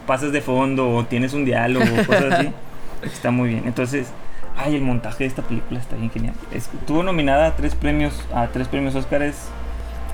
pasas 0.06 0.32
de 0.32 0.40
fondo 0.40 0.90
o 0.90 1.04
tienes 1.04 1.34
un 1.34 1.44
diálogo 1.44 1.84
o 1.84 2.06
cosas 2.06 2.32
así. 2.32 2.48
Está 3.02 3.30
muy 3.30 3.50
bien. 3.50 3.62
Entonces, 3.66 4.08
ay, 4.56 4.74
el 4.74 4.82
montaje 4.82 5.24
de 5.24 5.28
esta 5.28 5.42
película 5.42 5.78
está 5.78 5.96
bien 5.96 6.10
genial. 6.10 6.34
Es- 6.50 6.70
Estuvo 6.80 7.02
nominada 7.02 7.46
a 7.48 7.56
tres 7.56 7.74
premios, 7.74 8.24
a 8.34 8.48
tres 8.48 8.66
premios 8.68 8.94
Óscares 8.96 9.36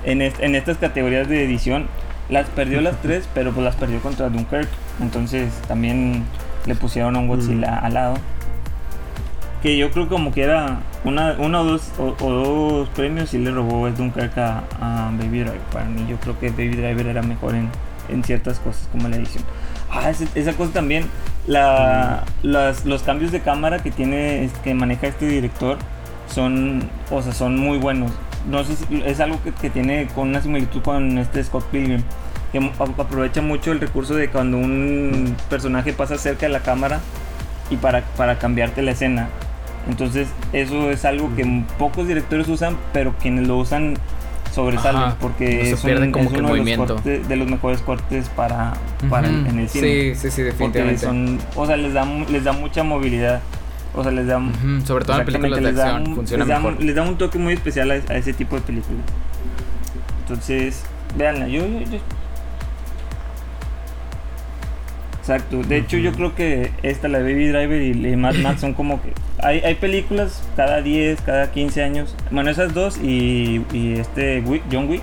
en, 0.03 0.21
est- 0.21 0.39
en 0.41 0.53
estas 0.55 0.77
categorías 0.77 1.27
de 1.29 1.43
edición. 1.45 1.87
Las 2.29 2.47
perdió 2.49 2.81
las 2.81 2.97
tres, 3.01 3.27
pero 3.33 3.51
pues 3.53 3.63
las 3.63 3.75
perdió 3.75 3.99
contra 4.01 4.29
Dunkirk. 4.29 4.67
Entonces 5.01 5.51
también 5.67 6.23
le 6.65 6.75
pusieron 6.75 7.15
a 7.15 7.19
un 7.19 7.27
Godzilla 7.27 7.79
al 7.79 7.93
lado. 7.95 8.15
Que 9.63 9.77
yo 9.77 9.89
creo 9.91 10.09
como 10.09 10.33
que 10.33 10.43
era 10.43 10.81
una, 11.05 11.33
una 11.39 11.61
o, 11.61 11.63
dos, 11.63 11.93
o, 11.97 12.15
o 12.19 12.31
dos 12.31 12.89
premios 12.89 13.33
y 13.33 13.39
le 13.39 13.49
robó 13.51 13.87
el 13.87 13.95
Dunkirk 13.95 14.37
a, 14.37 14.65
a 14.81 15.11
Baby 15.17 15.39
Driver. 15.39 15.61
Para 15.71 15.85
mí 15.85 16.05
yo 16.09 16.17
creo 16.19 16.37
que 16.39 16.49
Baby 16.51 16.75
Driver 16.75 17.07
era 17.07 17.21
mejor 17.23 17.55
en, 17.55 17.69
en 18.09 18.23
ciertas 18.25 18.59
cosas 18.59 18.89
como 18.91 19.07
la 19.07 19.15
edición. 19.15 19.45
Ah, 19.89 20.09
ese- 20.09 20.27
esa 20.35 20.53
cosa 20.53 20.73
también, 20.73 21.05
la, 21.47 22.25
las- 22.41 22.83
los 22.85 23.03
cambios 23.03 23.31
de 23.31 23.41
cámara 23.41 23.79
que 23.81 23.91
tiene, 23.91 24.49
que 24.65 24.73
maneja 24.73 25.07
este 25.07 25.27
director 25.27 25.77
son, 26.27 26.89
o 27.09 27.21
sea, 27.21 27.31
son 27.33 27.57
muy 27.57 27.77
buenos. 27.77 28.11
No 28.45 28.65
sé 28.65 28.75
si 28.75 29.01
es 29.05 29.21
algo 29.21 29.41
que, 29.43 29.53
que 29.53 29.69
tiene 29.69 30.07
con 30.13 30.29
una 30.29 30.41
similitud 30.41 30.81
con 30.81 31.17
este 31.19 31.41
Scott 31.43 31.69
Pilgrim, 31.71 32.03
que 32.51 32.57
aprovecha 32.97 33.41
mucho 33.41 33.71
el 33.71 33.79
recurso 33.79 34.15
de 34.15 34.29
cuando 34.29 34.57
un 34.57 35.37
personaje 35.49 35.93
pasa 35.93 36.17
cerca 36.17 36.47
de 36.47 36.51
la 36.51 36.59
cámara 36.61 36.99
y 37.69 37.77
para, 37.77 38.01
para 38.17 38.37
cambiarte 38.39 38.81
la 38.81 38.91
escena. 38.91 39.29
Entonces, 39.89 40.27
eso 40.53 40.89
es 40.91 41.03
algo 41.05 41.35
que 41.35 41.63
pocos 41.77 42.07
directores 42.07 42.47
usan, 42.47 42.77
pero 42.93 43.13
quienes 43.21 43.47
lo 43.47 43.57
usan 43.57 43.95
sobresalen 44.53 45.01
Ajá, 45.01 45.17
porque 45.19 45.45
no 45.57 45.63
se 45.63 45.71
es, 45.71 45.79
un- 45.83 45.85
pierden 45.89 46.11
como 46.11 46.25
es 46.25 46.29
que 46.31 46.35
el 46.37 46.43
uno 46.45 46.53
de 46.53 46.59
los, 46.77 46.77
cortes- 46.77 47.27
de 47.27 47.35
los 47.35 47.47
mejores 47.49 47.81
cortes 47.81 48.29
para, 48.29 48.73
para 49.09 49.27
en 49.27 49.59
el 49.59 49.67
cine. 49.67 50.13
Sí, 50.13 50.15
sí, 50.15 50.31
sí, 50.31 50.41
porque 50.59 50.79
definitivamente. 50.83 50.99
son, 51.05 51.39
o 51.55 51.65
sea, 51.65 51.75
les 51.75 51.93
da, 51.93 52.05
les 52.29 52.43
da 52.43 52.53
mucha 52.53 52.83
movilidad. 52.83 53.41
O 53.95 54.01
sea, 54.03 54.11
les 54.11 54.25
da, 54.27 54.41
Sobre 54.85 55.05
todo 55.05 55.19
en 55.19 55.25
películas 55.25 55.59
de 55.61 55.73
da 55.73 55.85
acción 55.85 56.07
un- 56.09 56.15
funciona 56.15 56.45
les 56.45 56.49
da, 56.49 56.59
mejor. 56.59 56.73
un- 56.79 56.85
les 56.87 56.95
da 56.95 57.01
un 57.03 57.17
toque 57.17 57.37
muy 57.39 57.53
especial 57.53 57.91
a, 57.91 57.93
a 57.95 58.17
ese 58.17 58.33
tipo 58.33 58.55
de 58.55 58.61
películas. 58.61 59.01
Entonces, 60.21 60.83
véanla. 61.17 61.47
Yo, 61.47 61.65
yo, 61.65 61.79
yo- 61.79 61.99
Exacto. 65.23 65.63
De 65.63 65.77
hecho, 65.77 65.95
yo 65.95 66.11
creo 66.11 66.35
que 66.35 66.71
esta, 66.83 67.07
la 67.07 67.19
Baby 67.19 67.47
Driver 67.47 67.81
y, 67.81 68.15
Mad 68.17 68.35
Max 68.35 68.59
son 68.59 68.73
como 68.73 69.01
que... 69.01 69.13
Hay, 69.41 69.59
hay 69.61 69.75
películas 69.75 70.43
cada 70.57 70.81
10, 70.81 71.21
cada 71.21 71.49
15 71.49 71.81
años. 71.81 72.13
Bueno, 72.29 72.49
esas 72.49 72.73
dos 72.73 72.97
y, 73.01 73.61
y 73.71 73.93
este 73.93 74.43
John 74.69 74.89
Wick. 74.89 75.01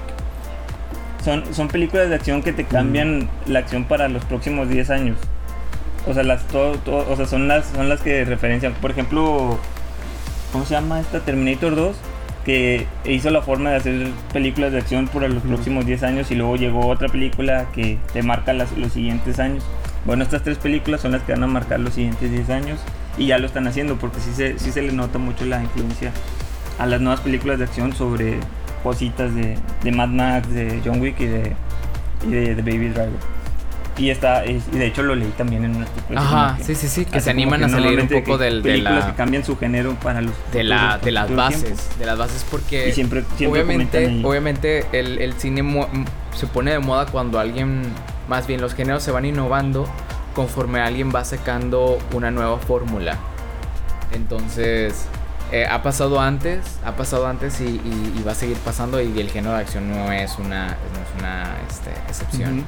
Son, 1.25 1.43
son 1.55 1.69
películas 1.69 2.11
de 2.11 2.17
acción 2.17 2.43
que 2.43 2.53
te 2.53 2.65
cambian 2.65 3.31
la 3.47 3.61
acción 3.61 3.85
para 3.85 4.09
los 4.09 4.23
próximos 4.27 4.69
10 4.69 4.91
años. 4.91 5.17
O 6.07 6.13
sea, 6.13 6.23
las, 6.23 6.47
todo, 6.49 6.73
todo- 6.77 7.11
o 7.11 7.17
sea 7.17 7.25
son, 7.27 7.49
las, 7.49 7.67
son 7.75 7.89
las 7.89 8.03
que 8.03 8.23
referencian. 8.27 8.75
Por 8.75 8.91
ejemplo, 8.91 9.59
¿cómo 10.53 10.67
se 10.67 10.75
llama 10.75 11.01
esta? 11.01 11.21
Terminator 11.21 11.77
2, 11.77 11.97
que 12.45 12.87
hizo 13.07 13.31
la 13.31 13.41
forma 13.41 13.71
de 13.71 13.77
hacer 13.77 14.07
películas 14.35 14.73
de 14.73 14.79
acción 14.79 15.09
por 15.09 15.27
los 15.29 15.43
próximos 15.43 15.87
10 15.87 16.03
años 16.03 16.31
y 16.31 16.35
luego 16.35 16.57
llegó 16.57 16.87
otra 16.87 17.09
película 17.09 17.67
que 17.75 17.97
te 18.13 18.23
marca 18.23 18.53
las- 18.53 18.77
los 18.77 18.93
siguientes 18.93 19.39
años. 19.39 19.65
Bueno, 20.05 20.23
estas 20.25 20.43
tres 20.43 20.59
películas 20.59 21.01
son 21.03 21.13
las 21.13 21.23
que 21.23 21.33
van 21.33 21.43
a 21.43 21.47
marcar 21.47 21.81
los 21.81 21.95
siguientes 21.95 22.31
10 22.31 22.51
años 22.51 22.81
y 23.19 23.27
ya 23.27 23.39
lo 23.39 23.47
están 23.47 23.67
haciendo 23.69 23.97
porque 23.97 24.19
sí 24.21 24.31
se, 24.35 24.59
sí 24.59 24.73
se 24.73 24.83
le 24.83 24.93
nota 24.93 25.19
mucho 25.19 25.45
la 25.45 25.63
influencia 25.63 26.11
a 26.79 26.87
las 26.87 27.01
nuevas 27.01 27.21
películas 27.21 27.59
de 27.59 27.65
acción 27.65 27.95
sobre 27.95 28.39
cositas 28.83 29.35
de, 29.35 29.59
de 29.83 29.93
Mad 29.93 30.09
Max, 30.09 30.49
de 30.51 30.81
John 30.85 31.01
Wick 31.01 31.21
y 31.21 31.27
de, 31.27 31.53
y 32.27 32.31
de, 32.31 32.55
de 32.55 32.63
Baby 32.63 32.89
Driver. 32.89 33.41
Y, 33.99 34.09
está, 34.09 34.47
y 34.47 34.59
de 34.73 34.87
hecho 34.87 35.03
lo 35.03 35.15
leí 35.15 35.29
también 35.37 35.63
en 35.65 35.77
un 35.77 35.83
artículo. 35.83 36.19
así 36.19 36.29
Ajá, 36.35 36.57
que- 36.57 36.65
sí, 36.65 36.75
sí, 36.75 36.89
sí, 36.89 37.05
que 37.05 37.21
se 37.21 37.29
animan 37.29 37.59
que 37.61 37.67
a 37.67 37.69
salir 37.69 38.01
un 38.01 38.09
poco 38.09 38.39
que 38.39 38.45
del, 38.45 38.63
de 38.63 38.79
la 38.79 39.09
que 39.09 39.13
cambian 39.15 39.45
su 39.45 39.59
género 39.59 39.93
para 39.97 40.23
los 40.23 40.33
de 40.55 40.65
la 40.65 40.97
de 40.97 41.11
las 41.11 41.27
tiempo. 41.27 41.43
bases, 41.43 41.99
de 41.99 42.07
las 42.07 42.17
bases 42.17 42.47
porque 42.51 42.89
Y 42.89 42.93
siempre, 42.93 43.25
siempre 43.37 43.61
obviamente 43.63 44.21
obviamente 44.25 44.87
el, 44.93 45.19
el 45.19 45.35
cine 45.35 45.63
se 46.35 46.47
pone 46.47 46.71
de 46.71 46.79
moda 46.79 47.05
cuando 47.07 47.39
alguien 47.39 47.83
más 48.31 48.47
bien 48.47 48.61
los 48.61 48.75
géneros 48.75 49.03
se 49.03 49.11
van 49.11 49.25
innovando 49.25 49.87
conforme 50.37 50.81
alguien 50.81 51.13
va 51.13 51.25
sacando 51.25 51.99
una 52.15 52.31
nueva 52.31 52.59
fórmula. 52.59 53.19
Entonces, 54.13 55.07
eh, 55.51 55.67
ha 55.67 55.83
pasado 55.83 56.21
antes, 56.21 56.79
ha 56.85 56.95
pasado 56.95 57.27
antes 57.27 57.61
y, 57.61 58.23
va 58.25 58.33
a 58.33 58.35
seguir 58.37 58.57
pasando 58.59 59.01
y 59.01 59.19
el 59.19 59.31
género 59.31 59.55
de 59.55 59.63
acción 59.63 59.91
no 59.91 60.13
es 60.13 60.39
una, 60.39 60.69
no 60.69 60.73
es 60.73 61.19
una 61.19 61.57
este, 61.69 61.91
excepción. 62.09 62.65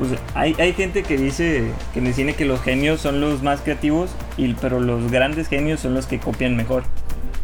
Pues 0.00 0.12
hay, 0.34 0.56
hay 0.58 0.72
gente 0.72 1.02
que 1.02 1.18
dice 1.18 1.72
que 1.92 1.98
en 1.98 2.06
el 2.06 2.14
cine 2.14 2.32
que 2.32 2.46
los 2.46 2.62
genios 2.62 3.02
son 3.02 3.20
los 3.20 3.42
más 3.42 3.60
creativos, 3.60 4.10
y, 4.38 4.54
pero 4.54 4.80
los 4.80 5.10
grandes 5.10 5.46
genios 5.46 5.80
son 5.80 5.92
los 5.92 6.06
que 6.06 6.18
copian 6.18 6.56
mejor. 6.56 6.84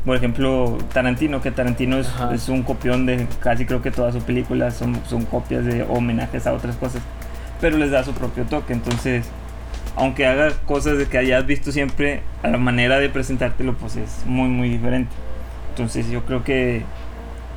Por 0.06 0.16
ejemplo, 0.16 0.78
Tarantino, 0.94 1.42
que 1.42 1.50
Tarantino 1.50 1.98
es, 1.98 2.10
es 2.32 2.48
un 2.48 2.62
copión 2.62 3.04
de 3.04 3.26
casi 3.40 3.66
creo 3.66 3.82
que 3.82 3.90
todas 3.90 4.14
sus 4.14 4.24
películas 4.24 4.74
son, 4.74 4.98
son 5.06 5.26
copias 5.26 5.66
de 5.66 5.82
homenajes 5.82 6.46
a 6.46 6.54
otras 6.54 6.76
cosas, 6.76 7.02
pero 7.60 7.76
les 7.76 7.90
da 7.90 8.02
su 8.02 8.14
propio 8.14 8.44
toque. 8.44 8.72
Entonces, 8.72 9.26
aunque 9.94 10.26
haga 10.26 10.52
cosas 10.64 10.96
de 10.96 11.04
que 11.08 11.18
hayas 11.18 11.44
visto 11.44 11.72
siempre, 11.72 12.22
a 12.42 12.48
la 12.48 12.56
manera 12.56 12.98
de 12.98 13.10
presentártelo, 13.10 13.74
pues 13.74 13.96
es 13.96 14.24
muy, 14.24 14.48
muy 14.48 14.70
diferente. 14.70 15.10
Entonces 15.68 16.08
yo 16.08 16.24
creo 16.24 16.42
que 16.42 16.84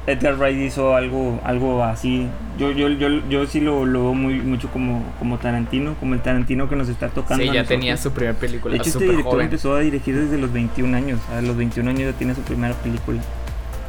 Edgar 0.10 0.36
Wright 0.38 0.58
hizo 0.58 0.96
algo, 0.96 1.40
algo 1.44 1.84
así. 1.84 2.28
Yo, 2.58 2.72
yo, 2.72 2.90
yo, 2.90 3.08
yo 3.30 3.46
sí 3.46 3.60
lo, 3.60 3.86
lo 3.86 4.04
veo 4.04 4.14
muy, 4.14 4.42
mucho 4.42 4.70
como, 4.70 5.04
como 5.20 5.38
Tarantino, 5.38 5.96
como 5.96 6.16
el 6.16 6.22
Tarantino 6.22 6.68
que 6.68 6.76
nos 6.76 6.90
está 6.90 7.10
tocando. 7.10 7.44
Sí, 7.44 7.52
ya 7.52 7.64
tenía 7.64 7.96
su 7.96 8.12
primera 8.12 8.38
película. 8.38 8.74
De 8.74 8.80
hecho, 8.80 8.90
este 8.90 9.06
director 9.06 9.42
empezó 9.42 9.76
a 9.76 9.80
dirigir 9.80 10.20
desde 10.20 10.38
los 10.38 10.52
21 10.52 10.96
años. 10.96 11.20
A 11.36 11.42
los 11.42 11.56
21 11.56 11.90
años 11.90 12.12
ya 12.12 12.18
tiene 12.18 12.36
su 12.36 12.42
primera 12.42 12.74
película. 12.76 13.22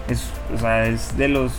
Es, 0.08 0.30
o 0.54 0.58
sea, 0.58 0.86
es 0.86 1.16
de 1.16 1.28
los. 1.28 1.52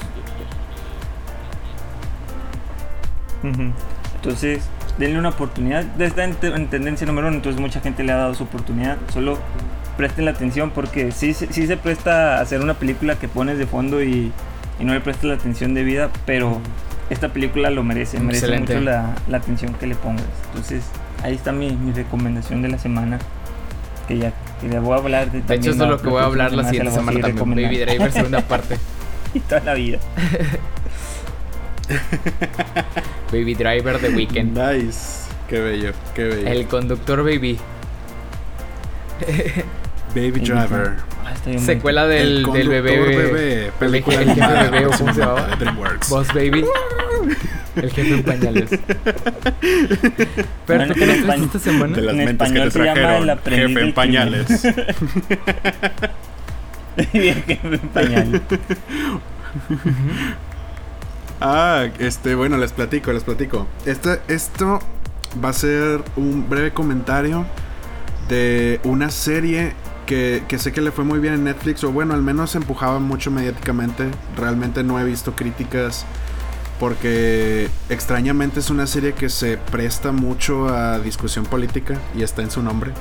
Entonces, 4.15 4.63
denle 4.97 5.17
una 5.17 5.29
oportunidad. 5.29 5.99
Está 5.99 6.23
en, 6.23 6.37
en, 6.41 6.67
tendencia 6.67 7.07
número 7.07 7.27
uno, 7.27 7.37
entonces 7.37 7.59
mucha 7.59 7.81
gente 7.81 8.03
le 8.03 8.11
ha 8.11 8.17
dado 8.17 8.35
su 8.35 8.43
oportunidad. 8.43 8.97
Solo 9.11 9.39
presten 9.97 10.25
la 10.25 10.31
atención 10.31 10.71
porque 10.71 11.11
sí, 11.11 11.33
sí 11.33 11.67
se 11.67 11.77
presta 11.77 12.37
a 12.37 12.41
hacer 12.41 12.61
una 12.61 12.75
película 12.75 13.17
que 13.17 13.27
pones 13.27 13.57
de 13.57 13.65
fondo 13.65 14.01
y 14.01 14.31
y 14.79 14.83
no 14.83 14.93
le 14.93 15.01
prestas 15.01 15.25
la 15.25 15.33
atención 15.35 15.73
de 15.73 15.83
vida, 15.83 16.09
pero 16.25 16.59
esta 17.09 17.29
película 17.33 17.69
lo 17.69 17.83
merece, 17.83 18.19
merece 18.19 18.57
mucho 18.57 18.79
la, 18.79 19.15
atención 19.33 19.73
que 19.73 19.85
le 19.87 19.95
pongas. 19.95 20.25
Entonces, 20.47 20.83
ahí 21.23 21.35
está 21.35 21.51
mi, 21.51 21.75
recomendación 21.93 22.61
de 22.61 22.69
la 22.69 22.77
semana. 22.77 23.19
Que 24.07 24.17
ya 24.17 24.33
que 24.59 24.67
le 24.67 24.79
voy 24.79 24.93
a 24.93 24.97
hablar 24.97 25.31
de 25.31 25.41
De 25.41 25.55
hecho, 25.55 25.71
eso 25.71 25.83
es 25.83 25.89
lo 25.89 26.01
que 26.01 26.09
voy 26.09 26.21
a 26.21 26.25
hablar 26.25 26.53
la 26.53 26.63
siguiente 26.63 26.91
semana 26.91 27.19
también. 27.21 27.69
Baby 27.69 27.77
Driver, 27.79 28.11
segunda 28.11 28.41
parte. 28.41 28.77
y 29.33 29.39
toda 29.41 29.61
la 29.61 29.73
vida. 29.73 29.99
Baby 33.31 33.55
Driver 33.55 33.99
The 33.99 34.09
Weekend. 34.09 34.57
Nice. 34.57 35.29
Qué 35.47 35.59
bello, 35.59 35.91
qué 36.15 36.23
bello. 36.23 36.47
El 36.47 36.67
conductor 36.67 37.23
Baby. 37.23 37.59
Baby 40.15 40.39
Driver. 40.39 40.97
Secuela 41.59 42.05
del, 42.05 42.43
del 42.51 42.69
bebé. 42.69 42.99
bebé 42.99 43.71
película 43.79 44.21
el 44.21 44.33
jefe 44.33 44.69
bebé, 44.69 44.85
¿o 44.85 44.91
cómo 44.91 45.13
se 45.13 45.21
llamaba? 45.21 45.47
DreamWorks. 45.57 46.09
Boss 46.09 46.27
Baby. 46.27 46.65
El 47.75 47.91
jefe 47.91 48.13
en 48.13 48.23
pañales. 48.23 48.69
Pero 50.67 50.87
¿tú 50.87 50.93
qué 50.93 51.05
traes 51.23 51.41
esta 51.41 51.59
semana? 51.59 51.95
De 51.95 52.01
las 52.03 52.15
en 52.15 52.25
mentes 52.25 52.51
que 52.51 52.59
te 52.59 52.69
trajeron. 52.69 53.39
Jefe 53.43 53.81
en 53.81 53.93
pañales. 53.93 54.61
jefe 57.11 57.59
en 57.63 57.79
pañales. 57.93 58.41
ah, 61.41 61.87
este, 61.99 62.35
bueno, 62.35 62.57
les 62.57 62.73
platico, 62.73 63.11
les 63.13 63.23
platico. 63.23 63.67
Este, 63.85 64.19
esto 64.27 64.79
va 65.43 65.49
a 65.49 65.53
ser 65.53 66.03
un 66.17 66.49
breve 66.49 66.71
comentario 66.71 67.45
de 68.27 68.79
una 68.83 69.09
serie 69.09 69.73
que, 70.47 70.59
sé 70.59 70.73
que 70.73 70.81
le 70.81 70.91
fue 70.91 71.05
muy 71.05 71.19
bien 71.19 71.35
en 71.35 71.43
Netflix, 71.45 71.83
o 71.85 71.91
bueno, 71.91 72.13
al 72.13 72.21
menos 72.21 72.51
se 72.51 72.57
empujaba 72.57 72.99
mucho 72.99 73.31
mediáticamente. 73.31 74.09
Realmente 74.35 74.83
no 74.83 74.99
he 74.99 75.05
visto 75.05 75.35
críticas 75.35 76.05
porque 76.79 77.69
extrañamente 77.89 78.59
es 78.59 78.69
una 78.69 78.87
serie 78.87 79.13
que 79.13 79.29
se 79.29 79.57
presta 79.57 80.11
mucho 80.11 80.67
a 80.67 80.99
discusión 80.99 81.45
política 81.45 81.97
y 82.13 82.23
está 82.23 82.41
en 82.41 82.51
su 82.51 82.61
nombre. 82.61 82.91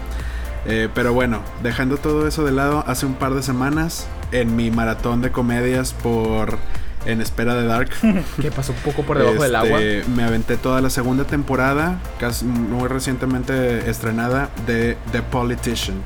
Eh, 0.67 0.89
pero 0.95 1.13
bueno, 1.13 1.43
dejando 1.63 1.97
todo 1.97 2.29
eso 2.29 2.45
de 2.45 2.53
lado, 2.53 2.85
hace 2.87 3.07
un 3.07 3.15
par 3.15 3.35
de 3.35 3.43
semanas 3.43 4.07
en 4.31 4.55
mi 4.55 4.71
maratón 4.71 5.21
de 5.21 5.33
comedias 5.33 5.95
por 5.95 6.59
En 7.07 7.21
Espera 7.21 7.55
de 7.55 7.67
Dark. 7.67 7.91
que 8.41 8.53
pasó 8.53 8.73
un 8.73 8.79
poco 8.79 9.03
por 9.03 9.19
debajo 9.19 9.43
del 9.43 9.57
agua. 9.57 9.83
Este, 9.83 10.09
me 10.11 10.23
aventé 10.23 10.57
toda 10.57 10.81
la 10.81 10.91
segunda 10.91 11.25
temporada, 11.25 11.99
casi 12.21 12.45
muy 12.45 12.87
recientemente 12.87 13.91
estrenada, 13.91 14.51
de 14.67 14.97
The 15.11 15.23
Politician. 15.23 15.97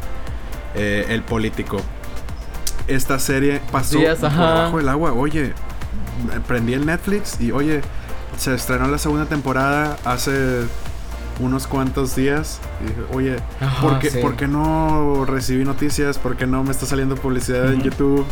Eh, 0.75 1.07
el 1.09 1.23
político. 1.23 1.81
Esta 2.87 3.19
serie 3.19 3.61
pasó 3.71 3.99
por 3.99 4.19
debajo 4.19 4.79
del 4.79 4.89
agua. 4.89 5.13
Oye, 5.13 5.53
prendí 6.47 6.75
el 6.75 6.85
Netflix 6.85 7.41
y 7.41 7.53
oye, 7.53 7.81
se 8.37 8.55
estrenó 8.55 8.89
la 8.89 8.99
segunda 8.99 9.27
temporada 9.27 9.97
hace 10.05 10.65
unos 11.41 11.67
cuantos 11.67 12.15
días. 12.15 12.61
Y 12.81 12.89
dije, 12.89 13.01
oye, 13.13 13.37
¿por, 14.21 14.37
qué, 14.37 14.49
no 14.49 15.25
recibí 15.25 15.65
noticias? 15.65 16.19
¿Por 16.19 16.37
qué 16.37 16.47
no 16.47 16.63
me 16.65 16.71
está 16.71 16.87
saliendo 16.87 17.17
publicidad 17.17 17.73
en 17.73 17.83
YouTube? 17.83 18.27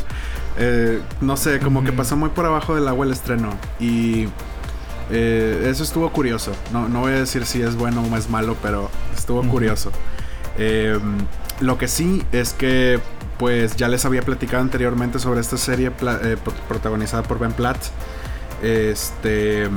Eh, 0.58 1.00
no 1.20 1.36
sé, 1.36 1.58
como 1.60 1.82
que 1.84 1.92
pasó 1.92 2.16
muy 2.16 2.30
por 2.30 2.46
abajo 2.46 2.74
del 2.74 2.88
agua 2.88 3.06
el 3.06 3.12
estreno. 3.12 3.50
Y 3.80 4.28
eh, 5.10 5.68
eso 5.70 5.82
estuvo 5.82 6.10
curioso. 6.10 6.52
No, 6.72 6.88
no 6.88 7.00
voy 7.00 7.12
a 7.12 7.16
decir 7.16 7.46
si 7.46 7.62
es 7.62 7.76
bueno 7.76 8.02
o 8.02 8.16
es 8.16 8.28
malo, 8.28 8.56
pero 8.62 8.90
estuvo 9.16 9.42
curioso. 9.42 9.90
Eh, 10.58 10.98
lo 11.60 11.78
que 11.78 11.88
sí 11.88 12.22
es 12.32 12.52
que, 12.52 13.00
pues 13.38 13.76
ya 13.76 13.88
les 13.88 14.04
había 14.04 14.22
platicado 14.22 14.62
anteriormente 14.62 15.18
sobre 15.18 15.40
esta 15.40 15.56
serie 15.56 15.90
eh, 16.00 16.36
protagonizada 16.68 17.22
por 17.22 17.38
Ben 17.38 17.52
Platt. 17.52 17.78
Este. 18.62 19.68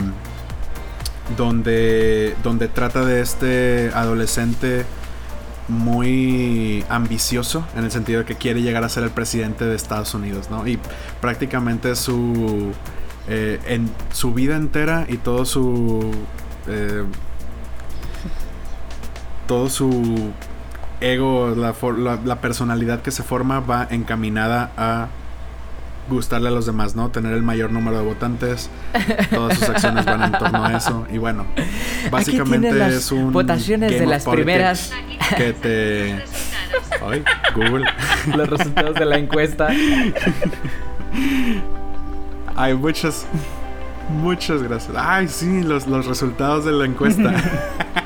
Donde, 1.37 2.35
donde 2.43 2.67
trata 2.67 3.03
de 3.03 3.19
este 3.19 3.89
adolescente 3.95 4.85
muy 5.67 6.85
ambicioso 6.89 7.65
en 7.75 7.83
el 7.83 7.91
sentido 7.91 8.19
de 8.19 8.25
que 8.25 8.35
quiere 8.35 8.61
llegar 8.61 8.83
a 8.83 8.89
ser 8.89 9.03
el 9.03 9.09
presidente 9.09 9.65
de 9.65 9.75
Estados 9.75 10.13
Unidos, 10.13 10.49
¿no? 10.51 10.67
Y 10.67 10.79
prácticamente 11.21 11.95
su 11.95 12.71
eh, 13.27 13.59
en 13.65 13.89
su 14.13 14.33
vida 14.33 14.55
entera 14.55 15.05
y 15.09 15.17
todo 15.17 15.45
su 15.45 16.11
eh, 16.67 17.03
todo 19.47 19.69
su 19.69 20.31
ego, 21.01 21.55
la, 21.55 22.41
personalidad 22.41 23.01
que 23.01 23.11
se 23.11 23.23
forma 23.23 23.59
va 23.59 23.87
encaminada 23.89 24.71
a 24.77 25.07
gustarle 26.09 26.49
a 26.49 26.51
los 26.51 26.65
demás, 26.65 26.95
¿no? 26.95 27.09
Tener 27.09 27.33
el 27.33 27.41
mayor 27.41 27.71
número 27.71 27.97
de 27.97 28.03
votantes. 28.03 28.69
Todas 29.31 29.57
sus 29.57 29.69
acciones 29.69 30.05
van 30.05 30.23
en 30.23 30.31
torno 30.33 30.63
a 30.63 30.77
eso. 30.77 31.07
Y 31.11 31.17
bueno, 31.17 31.45
básicamente 32.11 32.87
es 32.87 33.11
un. 33.11 33.33
Votaciones 33.33 33.91
de 33.91 34.05
las 34.05 34.25
primeras. 34.25 34.91
Que 35.35 35.53
te. 35.53 36.23
Ay, 37.05 37.23
Google. 37.55 37.85
Los 38.35 38.49
resultados 38.49 38.95
de 38.95 39.05
la 39.05 39.17
encuesta. 39.17 39.69
Hay 42.55 42.73
muchas. 42.73 43.25
Muchas 44.09 44.61
gracias. 44.61 44.95
Ay, 44.95 45.27
sí, 45.27 45.63
los, 45.63 45.87
los 45.87 46.05
resultados 46.05 46.65
de 46.65 46.71
la 46.71 46.85
encuesta. 46.85 47.33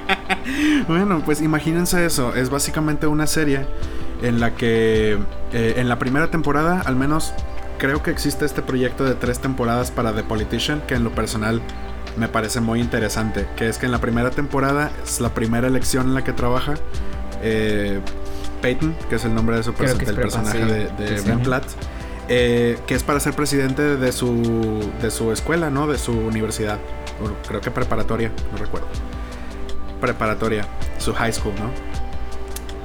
bueno, 0.87 1.21
pues 1.25 1.41
imagínense 1.41 2.05
eso. 2.05 2.35
Es 2.35 2.49
básicamente 2.49 3.07
una 3.07 3.27
serie 3.27 3.65
en 4.21 4.39
la 4.39 4.55
que 4.55 5.17
eh, 5.53 5.73
en 5.77 5.89
la 5.89 5.99
primera 5.99 6.29
temporada, 6.29 6.81
al 6.85 6.95
menos 6.95 7.33
creo 7.77 8.03
que 8.03 8.11
existe 8.11 8.45
este 8.45 8.61
proyecto 8.61 9.05
de 9.05 9.15
tres 9.15 9.39
temporadas 9.39 9.91
para 9.91 10.13
The 10.13 10.23
Politician, 10.23 10.81
que 10.87 10.95
en 10.95 11.03
lo 11.03 11.11
personal 11.11 11.61
me 12.17 12.27
parece 12.27 12.61
muy 12.61 12.81
interesante. 12.81 13.47
Que 13.55 13.69
es 13.69 13.77
que 13.77 13.85
en 13.85 13.91
la 13.91 13.99
primera 13.99 14.31
temporada 14.31 14.91
es 15.03 15.21
la 15.21 15.33
primera 15.33 15.67
elección 15.67 16.07
en 16.07 16.13
la 16.13 16.23
que 16.23 16.33
trabaja 16.33 16.75
eh, 17.41 18.01
Peyton, 18.61 18.95
que 19.09 19.15
es 19.15 19.25
el 19.25 19.33
nombre 19.33 19.55
de 19.55 19.63
su 19.63 19.73
del 19.73 20.15
personaje 20.15 20.65
de, 20.65 21.21
Ben 21.25 21.39
Platt. 21.39 21.65
Eh, 22.31 22.77
que 22.85 22.93
es 22.93 23.01
para 23.01 23.19
ser 23.19 23.33
presidente 23.33 23.97
de 23.97 24.11
su, 24.11 24.91
de 25.01 25.09
su 25.09 25.31
escuela, 25.31 25.71
¿no? 25.71 25.87
De 25.87 25.97
su 25.97 26.11
universidad. 26.11 26.77
creo 27.47 27.59
que 27.59 27.71
preparatoria, 27.71 28.31
no 28.51 28.57
recuerdo 28.57 28.87
preparatoria, 29.99 30.65
su 30.97 31.13
high 31.13 31.33
school, 31.33 31.53
¿no? 31.55 31.69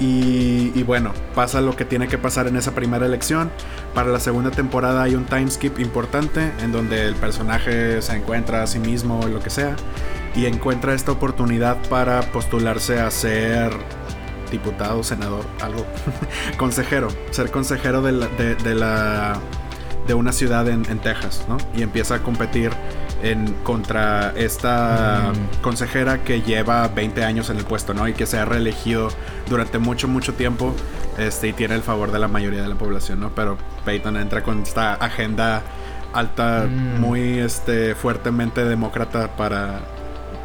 Y, 0.01 0.83
bueno, 0.83 1.13
pasa 1.35 1.61
lo 1.61 1.77
que 1.77 1.85
tiene 1.85 2.09
que 2.09 2.19
pasar 2.19 2.47
en 2.49 2.57
esa 2.57 2.73
primera 2.73 3.07
elección. 3.07 3.51
Para 3.95 4.11
la 4.11 4.21
segunda 4.21 4.51
temporada 4.51 5.03
hay 5.03 5.15
un 5.15 5.25
time 5.25 5.49
skip 5.51 5.79
importante 5.79 6.53
en 6.61 6.73
donde 6.73 7.07
el 7.07 7.15
personaje 7.15 8.03
se 8.03 8.17
encuentra 8.17 8.63
a 8.63 8.67
sí 8.67 8.81
mismo 8.81 9.21
o 9.21 9.29
lo 9.29 9.41
que 9.41 9.51
sea. 9.51 9.77
Y 10.35 10.47
encuentra 10.47 10.95
esta 10.95 11.13
oportunidad 11.13 11.79
para 11.89 12.21
postularse 12.33 13.01
a 13.01 13.11
ser 13.11 13.73
diputado, 14.51 15.03
senador, 15.05 15.45
algo. 15.61 15.87
consejero. 16.59 17.09
Ser 17.31 17.51
consejero 17.51 18.03
de 18.03 18.13
la, 18.13 19.41
de, 20.07 20.15
una 20.15 20.33
ciudad 20.33 20.69
en, 20.69 20.85
en 20.91 20.99
Texas, 20.99 21.47
¿no? 21.49 21.57
Y 21.77 21.83
empieza 21.83 22.17
a 22.17 22.23
competir 22.23 22.73
en 23.25 23.55
contra 23.63 24.35
esta 24.37 25.33
mm. 25.33 25.63
consejera 25.63 26.23
que 26.23 26.43
lleva 26.43 26.87
20 26.89 27.25
años 27.25 27.49
en 27.49 27.57
el 27.57 27.65
puesto, 27.65 27.95
¿no? 27.95 28.07
Y 28.07 28.13
que 28.13 28.27
se 28.27 28.39
ha 28.39 28.45
reelegido 28.45 29.09
durante 29.49 29.79
mucho, 29.79 30.09
mucho 30.09 30.35
tiempo 30.35 30.75
este, 31.17 31.49
y 31.49 31.53
tiene 31.55 31.75
el 31.75 31.83
favor 31.83 32.13
de 32.13 32.19
la 32.19 32.29
mayoría 32.29 32.61
de 32.61 32.69
la 32.69 32.75
población, 32.75 33.21
¿no? 33.21 33.31
Pero 33.35 33.57
Peyton 33.87 34.19
entra 34.19 34.43
con 34.43 34.63
esta 34.63 34.93
agenda 34.95 35.63
alta, 36.13 36.67
mm. 36.69 37.01
muy 37.01 37.39
este, 37.39 37.95
fuertemente 37.95 38.63
demócrata 38.67 39.35
para 39.37 39.81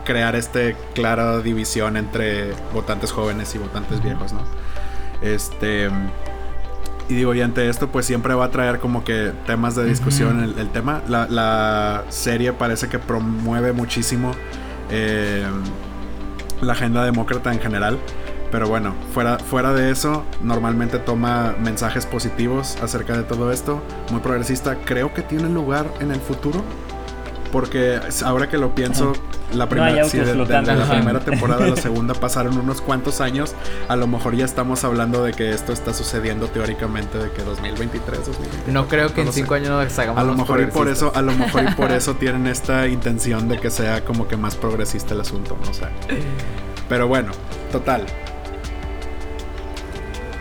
crear 0.06 0.38
este 0.38 0.78
clara 0.96 1.40
división 1.40 1.98
entre 1.98 2.54
votantes 2.74 3.12
jóvenes 3.12 3.54
y 3.56 3.58
votantes 3.58 4.02
viejos, 4.02 4.32
¿no? 4.32 4.42
Este 5.22 5.90
y 7.10 7.16
digo, 7.16 7.34
y 7.34 7.42
ante 7.42 7.68
esto, 7.68 7.88
pues 7.88 8.06
siempre 8.06 8.36
va 8.36 8.46
a 8.46 8.52
traer 8.52 8.80
como 8.80 9.04
que 9.04 9.34
temas 9.48 9.76
de 9.76 9.84
discusión 9.84 10.44
el, 10.44 10.70
tema. 10.70 11.02
La, 11.08 12.04
serie 12.10 12.54
parece 12.54 12.88
que 12.88 13.00
promueve 13.00 13.74
muchísimo 13.74 14.32
eh, 14.92 15.44
la 16.62 16.74
agenda 16.74 17.04
demócrata 17.04 17.52
en 17.52 17.60
general. 17.60 17.98
Pero 18.52 18.68
bueno, 18.68 18.94
fuera, 19.12 19.40
fuera 19.40 19.74
de 19.74 19.92
eso, 19.92 20.24
normalmente 20.44 21.00
toma 21.00 21.56
mensajes 21.60 22.06
positivos 22.06 22.78
acerca 22.82 23.18
de 23.18 23.24
todo 23.24 23.52
esto. 23.52 23.82
Muy 24.12 24.22
progresista. 24.22 24.76
Creo 24.86 25.12
que 25.12 25.24
tiene 25.24 25.50
lugar 25.50 25.88
en 26.00 26.12
el 26.12 26.20
futuro. 26.20 26.64
Porque 27.52 28.00
ahora 28.24 28.48
que 28.48 28.58
lo 28.58 28.76
pienso, 28.76 29.14
la 29.54 29.68
primera, 29.68 30.06
sí, 30.06 30.20
de, 30.20 30.36
la 30.36 30.46
primera 30.46 31.20
temporada 31.20 31.66
a 31.66 31.68
la 31.68 31.76
segunda 31.82 32.14
pasaron 32.14 32.58
unos 32.58 32.82
cuantos 32.82 33.22
años. 33.22 33.56
A 33.88 33.96
lo 33.96 34.08
mejor 34.08 34.36
ya 34.36 34.46
estamos 34.46 34.84
hablando 34.84 35.24
de 35.24 35.34
que 35.34 35.52
esto 35.52 35.74
está 35.74 35.94
sucediendo 35.94 36.48
teóricamente 36.48 37.18
de 37.18 37.32
que 37.32 37.42
2023, 37.42 38.26
2024. 38.26 38.74
No 38.74 38.88
creo 38.88 39.14
que 39.14 39.22
en 39.22 39.34
cinco 39.34 39.56
años 39.56 39.70
nos 39.70 40.00
hagamos 40.00 40.22
A 40.22 40.26
lo 40.26 40.36
mejor 40.36 40.62
y 40.62 40.66
por 40.68 40.88
eso, 40.88 41.12
a 41.16 41.22
lo 41.22 41.34
mejor 41.34 41.64
y 41.64 41.74
por 41.74 41.92
eso 41.92 42.16
tienen 42.16 42.48
esta 42.48 42.88
intención 42.88 43.48
de 43.48 43.58
que 43.60 43.70
sea 43.70 44.06
como 44.06 44.28
que 44.28 44.38
más 44.38 44.56
progresista 44.56 45.14
el 45.14 45.22
asunto, 45.22 45.58
no 45.66 45.74
sé. 45.74 45.86
Pero 46.88 47.08
bueno, 47.08 47.32
total. 47.72 48.06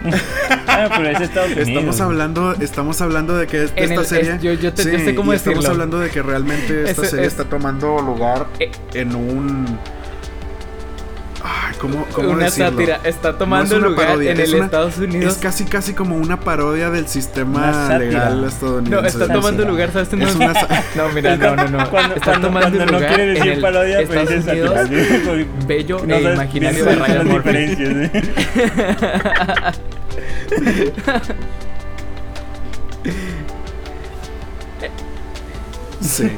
ah, 0.66 0.88
pero 0.96 1.08
es 1.08 1.20
Estados 1.20 1.50
Unidos. 1.50 1.68
Estamos 1.68 2.00
hablando, 2.00 2.52
estamos 2.54 3.00
hablando 3.00 3.36
de 3.36 3.46
que 3.46 3.64
esta 3.64 3.82
el, 3.82 4.06
serie. 4.06 4.34
Es, 4.36 4.42
yo, 4.42 4.52
yo, 4.54 4.72
te, 4.72 4.82
sí, 4.82 4.92
yo, 4.92 4.98
sé 4.98 5.14
cómo 5.14 5.32
Estamos 5.32 5.66
hablando 5.66 5.98
de 5.98 6.10
que 6.10 6.22
realmente 6.22 6.88
esta 6.88 7.02
es, 7.02 7.10
serie 7.10 7.26
está 7.26 7.44
tomando 7.44 8.00
lugar 8.00 8.46
eh, 8.58 8.70
en 8.94 9.14
un. 9.14 9.78
¿Cómo, 11.78 12.06
cómo 12.12 12.30
una 12.30 12.44
decirlo? 12.44 12.70
sátira. 12.70 13.00
Está 13.04 13.38
tomando 13.38 13.78
no 13.78 13.88
lugar 13.88 14.08
parodia, 14.08 14.32
en 14.32 14.40
el 14.40 14.54
una, 14.54 14.64
Estados 14.66 14.98
Unidos. 14.98 15.34
Es 15.34 15.38
casi, 15.40 15.64
casi 15.64 15.94
como 15.94 16.16
una 16.16 16.40
parodia 16.40 16.90
del 16.90 17.08
sistema 17.08 17.98
legal 17.98 18.44
estadounidense. 18.44 19.18
No, 19.18 19.24
está 19.24 19.32
tomando 19.32 19.64
lugar, 19.64 19.92
¿sabes? 19.92 20.12
No, 20.12 20.26
es 20.26 20.36
una 20.36 20.52
no, 20.96 21.08
mira, 21.14 21.36
no, 21.36 21.56
no, 21.56 21.68
no. 21.68 21.90
Cuando, 21.90 22.14
está 22.16 22.30
cuando, 22.32 22.48
tomando 22.48 22.76
cuando 22.76 22.92
lugar 22.94 23.10
no 23.10 23.16
quiere 23.16 23.32
decir 23.34 23.52
en 23.52 23.60
parodia, 23.60 23.98
el 24.00 24.04
Estados 24.04 24.46
Unidos, 24.46 25.46
bello 25.66 26.02
no 26.06 26.14
e 26.14 26.32
imaginario 26.34 26.84
de 26.84 26.94
Ryan 26.94 27.28
Murphy. 27.28 28.10
Sí. 36.00 36.30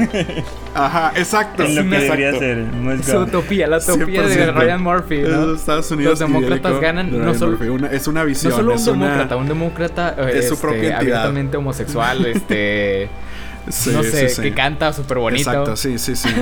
Ajá, 0.75 1.13
exacto. 1.17 1.65
Es 1.65 1.75
lo 1.75 1.83
que 1.83 1.97
exacto. 1.97 2.17
debería 2.17 2.39
ser. 2.39 3.05
Su 3.05 3.19
utopía, 3.19 3.67
la 3.67 3.79
utopía 3.79 4.23
de 4.23 4.53
Ryan 4.53 4.83
Murphy. 4.83 5.19
¿no? 5.19 5.55
Estados 5.55 5.91
Unidos 5.91 6.19
Los 6.19 6.31
demócratas 6.31 6.81
ganan. 6.81 7.25
No 7.25 7.35
solo, 7.35 7.59
una, 7.73 7.89
es 7.89 8.07
una 8.07 8.25
visión. 8.25 8.53
No 8.53 8.57
solo 8.57 8.73
un 8.73 8.79
es 8.79 8.85
demócrata, 8.87 9.37
una, 9.37 9.43
un 9.43 9.49
demócrata 9.49 10.17
es 10.29 10.37
este, 10.37 10.49
su 10.49 10.59
propia 10.59 10.79
entidad. 10.79 11.01
abiertamente 11.01 11.57
homosexual, 11.57 12.25
este. 12.35 13.11
Sí, 13.69 13.91
no 13.93 14.03
sé, 14.03 14.31
sí, 14.31 14.37
sí. 14.37 14.43
que 14.43 14.55
canta 14.55 14.93
súper 14.93 15.19
bonito. 15.19 15.51
Exacto, 15.51 15.77
sí, 15.77 15.99
sí, 15.99 16.17
sí. 16.17 16.29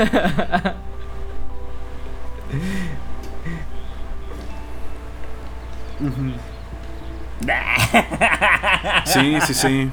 sí, 9.04 9.38
sí, 9.46 9.54
sí. 9.54 9.90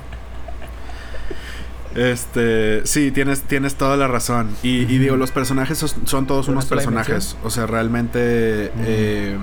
Este, 1.95 2.85
sí, 2.85 3.11
tienes, 3.11 3.43
tienes 3.43 3.75
toda 3.75 3.95
la 3.95 4.07
razón. 4.07 4.49
Y, 4.63 4.81
y 4.81 4.97
digo, 4.97 5.15
los 5.15 5.31
personajes 5.31 5.77
son, 5.77 6.07
son 6.07 6.27
todos 6.27 6.47
unos 6.47 6.65
personajes. 6.65 7.37
O 7.43 7.49
sea, 7.49 7.65
realmente 7.65 8.71
eh, 8.79 9.37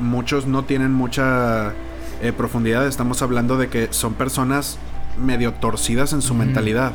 muchos 0.00 0.46
no 0.46 0.64
tienen 0.64 0.92
mucha 0.92 1.74
eh, 2.22 2.32
profundidad. 2.36 2.86
Estamos 2.86 3.20
hablando 3.20 3.58
de 3.58 3.68
que 3.68 3.88
son 3.90 4.14
personas 4.14 4.78
medio 5.22 5.52
torcidas 5.54 6.14
en 6.14 6.22
su 6.22 6.34
mentalidad. 6.34 6.92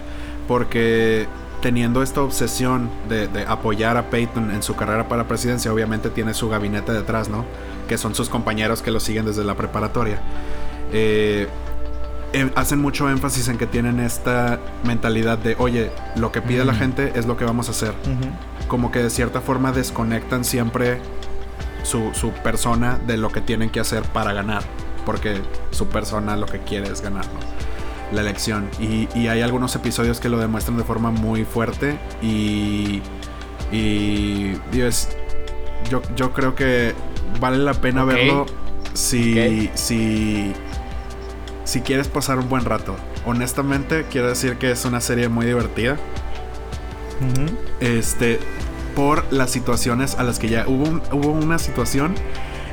Porque 0.48 1.28
teniendo 1.62 2.02
esta 2.02 2.22
obsesión 2.22 2.90
de, 3.10 3.28
de, 3.28 3.46
apoyar 3.46 3.98
a 3.98 4.10
Peyton 4.10 4.52
en 4.52 4.64
su 4.64 4.76
carrera 4.76 5.08
para 5.08 5.28
presidencia, 5.28 5.72
obviamente 5.72 6.10
tiene 6.10 6.34
su 6.34 6.50
gabinete 6.50 6.92
detrás, 6.92 7.30
¿no? 7.30 7.46
Que 7.88 7.98
son 7.98 8.16
sus 8.16 8.30
compañeros 8.30 8.82
que 8.82 8.92
lo 8.92 9.00
siguen 9.00 9.26
desde 9.26 9.44
la 9.44 9.56
preparatoria. 9.56 10.22
Eh, 10.92 11.48
eh, 12.34 12.52
hacen 12.56 12.80
mucho 12.80 13.10
énfasis 13.10 13.48
en 13.48 13.58
que 13.58 13.68
tienen 13.68 14.00
esta 14.00 14.60
mentalidad 14.84 15.38
de, 15.38 15.56
oye, 15.60 15.92
lo 16.16 16.32
que 16.32 16.42
pide 16.42 16.60
uh 16.60 16.64
-huh. 16.64 16.68
la 16.68 16.74
gente 16.74 17.14
es 17.16 17.26
lo 17.26 17.38
que 17.38 17.46
vamos 17.46 17.70
a 17.70 17.72
hacer. 17.72 17.92
Uh 18.06 18.10
-huh. 18.10 18.68
Como 18.68 18.92
que 18.92 19.02
de 19.02 19.10
cierta 19.10 19.40
forma 19.40 19.72
desconectan 19.72 20.44
siempre 20.44 21.00
su, 21.84 22.12
su, 22.14 22.32
persona 22.32 23.00
de 23.08 23.16
lo 23.16 23.30
que 23.30 23.40
tienen 23.40 23.70
que 23.70 23.80
hacer 23.80 24.04
para 24.04 24.34
ganar. 24.34 24.64
Porque 25.06 25.42
su 25.72 25.88
persona 25.88 26.36
lo 26.36 26.48
que 26.48 26.60
quiere 26.60 26.92
es 26.92 27.02
ganar, 27.02 27.26
¿no? 27.28 27.40
La 28.12 28.22
elección. 28.22 28.70
Y, 28.78 29.08
y, 29.16 29.30
hay 29.30 29.42
algunos 29.42 29.74
episodios 29.76 30.20
que 30.20 30.28
lo 30.28 30.38
demuestran 30.38 30.78
de 30.78 30.84
forma 30.84 31.12
muy 31.12 31.46
fuerte. 31.46 31.98
Y. 32.22 33.02
Y. 33.72 34.54
Dios, 34.72 35.08
yo, 35.90 36.02
yo 36.16 36.34
creo 36.34 36.56
que 36.56 36.94
vale 37.40 37.58
la 37.58 37.74
pena 37.74 38.04
okay. 38.04 38.16
verlo 38.16 38.46
si. 38.94 39.32
Okay. 39.32 39.72
si 39.76 40.54
si 41.68 41.82
quieres 41.82 42.08
pasar 42.08 42.40
un 42.40 42.48
buen 42.48 42.64
rato. 42.64 42.96
Honestamente, 43.26 44.06
quiero 44.10 44.30
decir 44.30 44.56
que 44.58 44.72
es 44.72 44.86
una 44.86 45.02
serie 45.02 45.28
muy 45.28 45.46
divertida. 45.46 45.98
Uh 47.20 47.26
-huh. 47.26 47.58
Este, 47.82 48.40
por 48.96 49.32
las 49.32 49.52
situaciones 49.52 50.16
a 50.16 50.24
las 50.24 50.40
que 50.40 50.48
ya 50.48 50.66
hubo, 50.68 50.86
un, 50.86 51.02
hubo 51.12 51.32
una 51.32 51.60
situación 51.60 52.16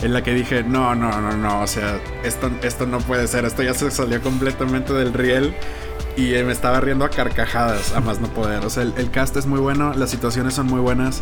en 0.00 0.12
la 0.12 0.22
que 0.22 0.32
dije, 0.32 0.62
no, 0.62 0.94
no, 0.94 1.20
no, 1.20 1.36
no, 1.36 1.62
o 1.62 1.66
sea, 1.66 1.98
esto, 2.22 2.50
esto 2.62 2.86
no 2.86 2.98
puede 2.98 3.26
ser, 3.26 3.44
esto 3.44 3.62
ya 3.62 3.74
se 3.74 3.90
salió 3.90 4.22
completamente 4.22 4.92
del 4.92 5.12
riel 5.12 5.54
y 6.16 6.30
me 6.44 6.52
estaba 6.52 6.80
riendo 6.80 7.04
a 7.04 7.10
carcajadas, 7.10 7.92
a 7.94 8.00
más 8.00 8.20
no 8.20 8.28
poder. 8.28 8.64
O 8.64 8.70
sea, 8.70 8.84
el, 8.84 8.94
el 8.96 9.10
cast 9.10 9.36
es 9.36 9.46
muy 9.46 9.60
bueno, 9.60 9.92
las 9.94 10.10
situaciones 10.10 10.54
son 10.54 10.66
muy 10.66 10.80
buenas 10.80 11.20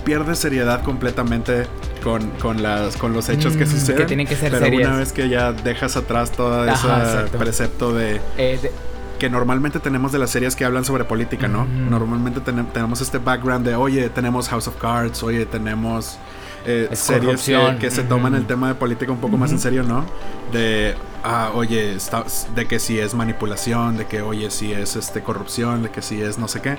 pierde 0.00 0.34
seriedad 0.34 0.82
completamente 0.82 1.66
con, 2.02 2.30
con, 2.32 2.62
las, 2.62 2.96
con 2.96 3.12
los 3.12 3.28
hechos 3.28 3.54
mm, 3.54 3.58
que 3.58 3.66
suceden. 3.66 3.96
Que 3.96 4.04
tienen 4.06 4.26
que 4.26 4.36
ser 4.36 4.50
pero 4.50 4.64
serias. 4.64 4.88
una 4.88 4.98
vez 4.98 5.12
que 5.12 5.28
ya 5.28 5.52
dejas 5.52 5.96
atrás 5.96 6.32
todo 6.32 6.66
ese 6.66 7.38
precepto 7.38 7.92
de, 7.94 8.20
eh, 8.36 8.58
de, 8.62 8.72
que 9.20 9.30
normalmente 9.30 9.78
tenemos 9.78 10.10
de 10.10 10.18
las 10.18 10.30
series 10.30 10.56
que 10.56 10.64
hablan 10.64 10.84
sobre 10.84 11.04
política, 11.04 11.46
¿no? 11.46 11.66
Mm. 11.66 11.90
Normalmente 11.90 12.40
ten, 12.40 12.66
tenemos 12.66 13.00
este 13.00 13.18
background 13.18 13.66
de, 13.66 13.76
oye, 13.76 14.08
tenemos 14.08 14.48
House 14.48 14.66
of 14.66 14.76
Cards, 14.76 15.22
oye, 15.22 15.46
tenemos 15.46 16.18
eh, 16.66 16.88
series 16.92 17.42
que, 17.42 17.76
que, 17.78 17.90
se 17.90 18.02
toman 18.02 18.34
el 18.34 18.46
tema 18.46 18.68
de 18.68 18.74
política 18.74 19.12
un 19.12 19.18
poco 19.18 19.36
más 19.36 19.52
en 19.52 19.58
serio, 19.58 19.82
¿no? 19.82 20.04
De, 20.52 20.94
ah, 21.22 21.52
oye, 21.54 21.94
está, 21.94 22.24
de 22.54 22.66
que 22.66 22.78
si 22.78 22.98
es 22.98 23.14
manipulación, 23.14 23.96
de 23.96 24.06
que, 24.06 24.22
oye, 24.22 24.50
si 24.50 24.72
es 24.72 24.96
este, 24.96 25.22
corrupción, 25.22 25.82
de 25.82 25.90
que 25.90 26.02
si 26.02 26.20
es 26.20 26.38
no 26.38 26.48
sé 26.48 26.60
qué. 26.60 26.78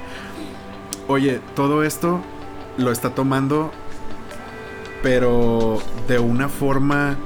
Oye, 1.07 1.41
todo 1.55 1.83
esto 1.83 2.21
lo 2.77 2.91
está 2.91 3.11
tomando, 3.11 3.71
pero 5.01 5.79
de 6.07 6.19
una 6.19 6.49
forma 6.49 7.17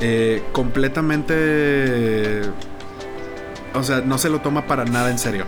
eh, 0.00 0.42
completamente... 0.52 2.42
O 3.74 3.82
sea, 3.82 4.00
no 4.00 4.16
se 4.18 4.30
lo 4.30 4.40
toma 4.40 4.66
para 4.66 4.84
nada 4.84 5.10
en 5.10 5.18
serio. 5.18 5.44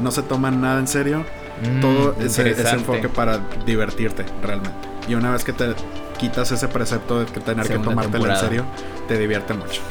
no 0.00 0.10
se 0.10 0.22
toma 0.22 0.50
nada 0.50 0.80
en 0.80 0.88
serio. 0.88 1.24
Mm, 1.62 1.80
Todo 1.80 2.16
es, 2.20 2.38
es 2.38 2.72
enfoque 2.72 3.08
para 3.08 3.40
divertirte 3.64 4.24
realmente. 4.42 4.76
Y 5.08 5.14
una 5.14 5.30
vez 5.30 5.44
que 5.44 5.52
te 5.52 5.74
quitas 6.18 6.50
ese 6.50 6.68
precepto 6.68 7.20
de 7.20 7.26
que 7.26 7.40
tener 7.40 7.66
Segunda 7.66 7.90
que 7.90 7.96
tomártelo 7.96 8.30
en 8.30 8.36
serio, 8.36 8.64
te 9.06 9.18
divierte 9.18 9.54
mucho. 9.54 9.82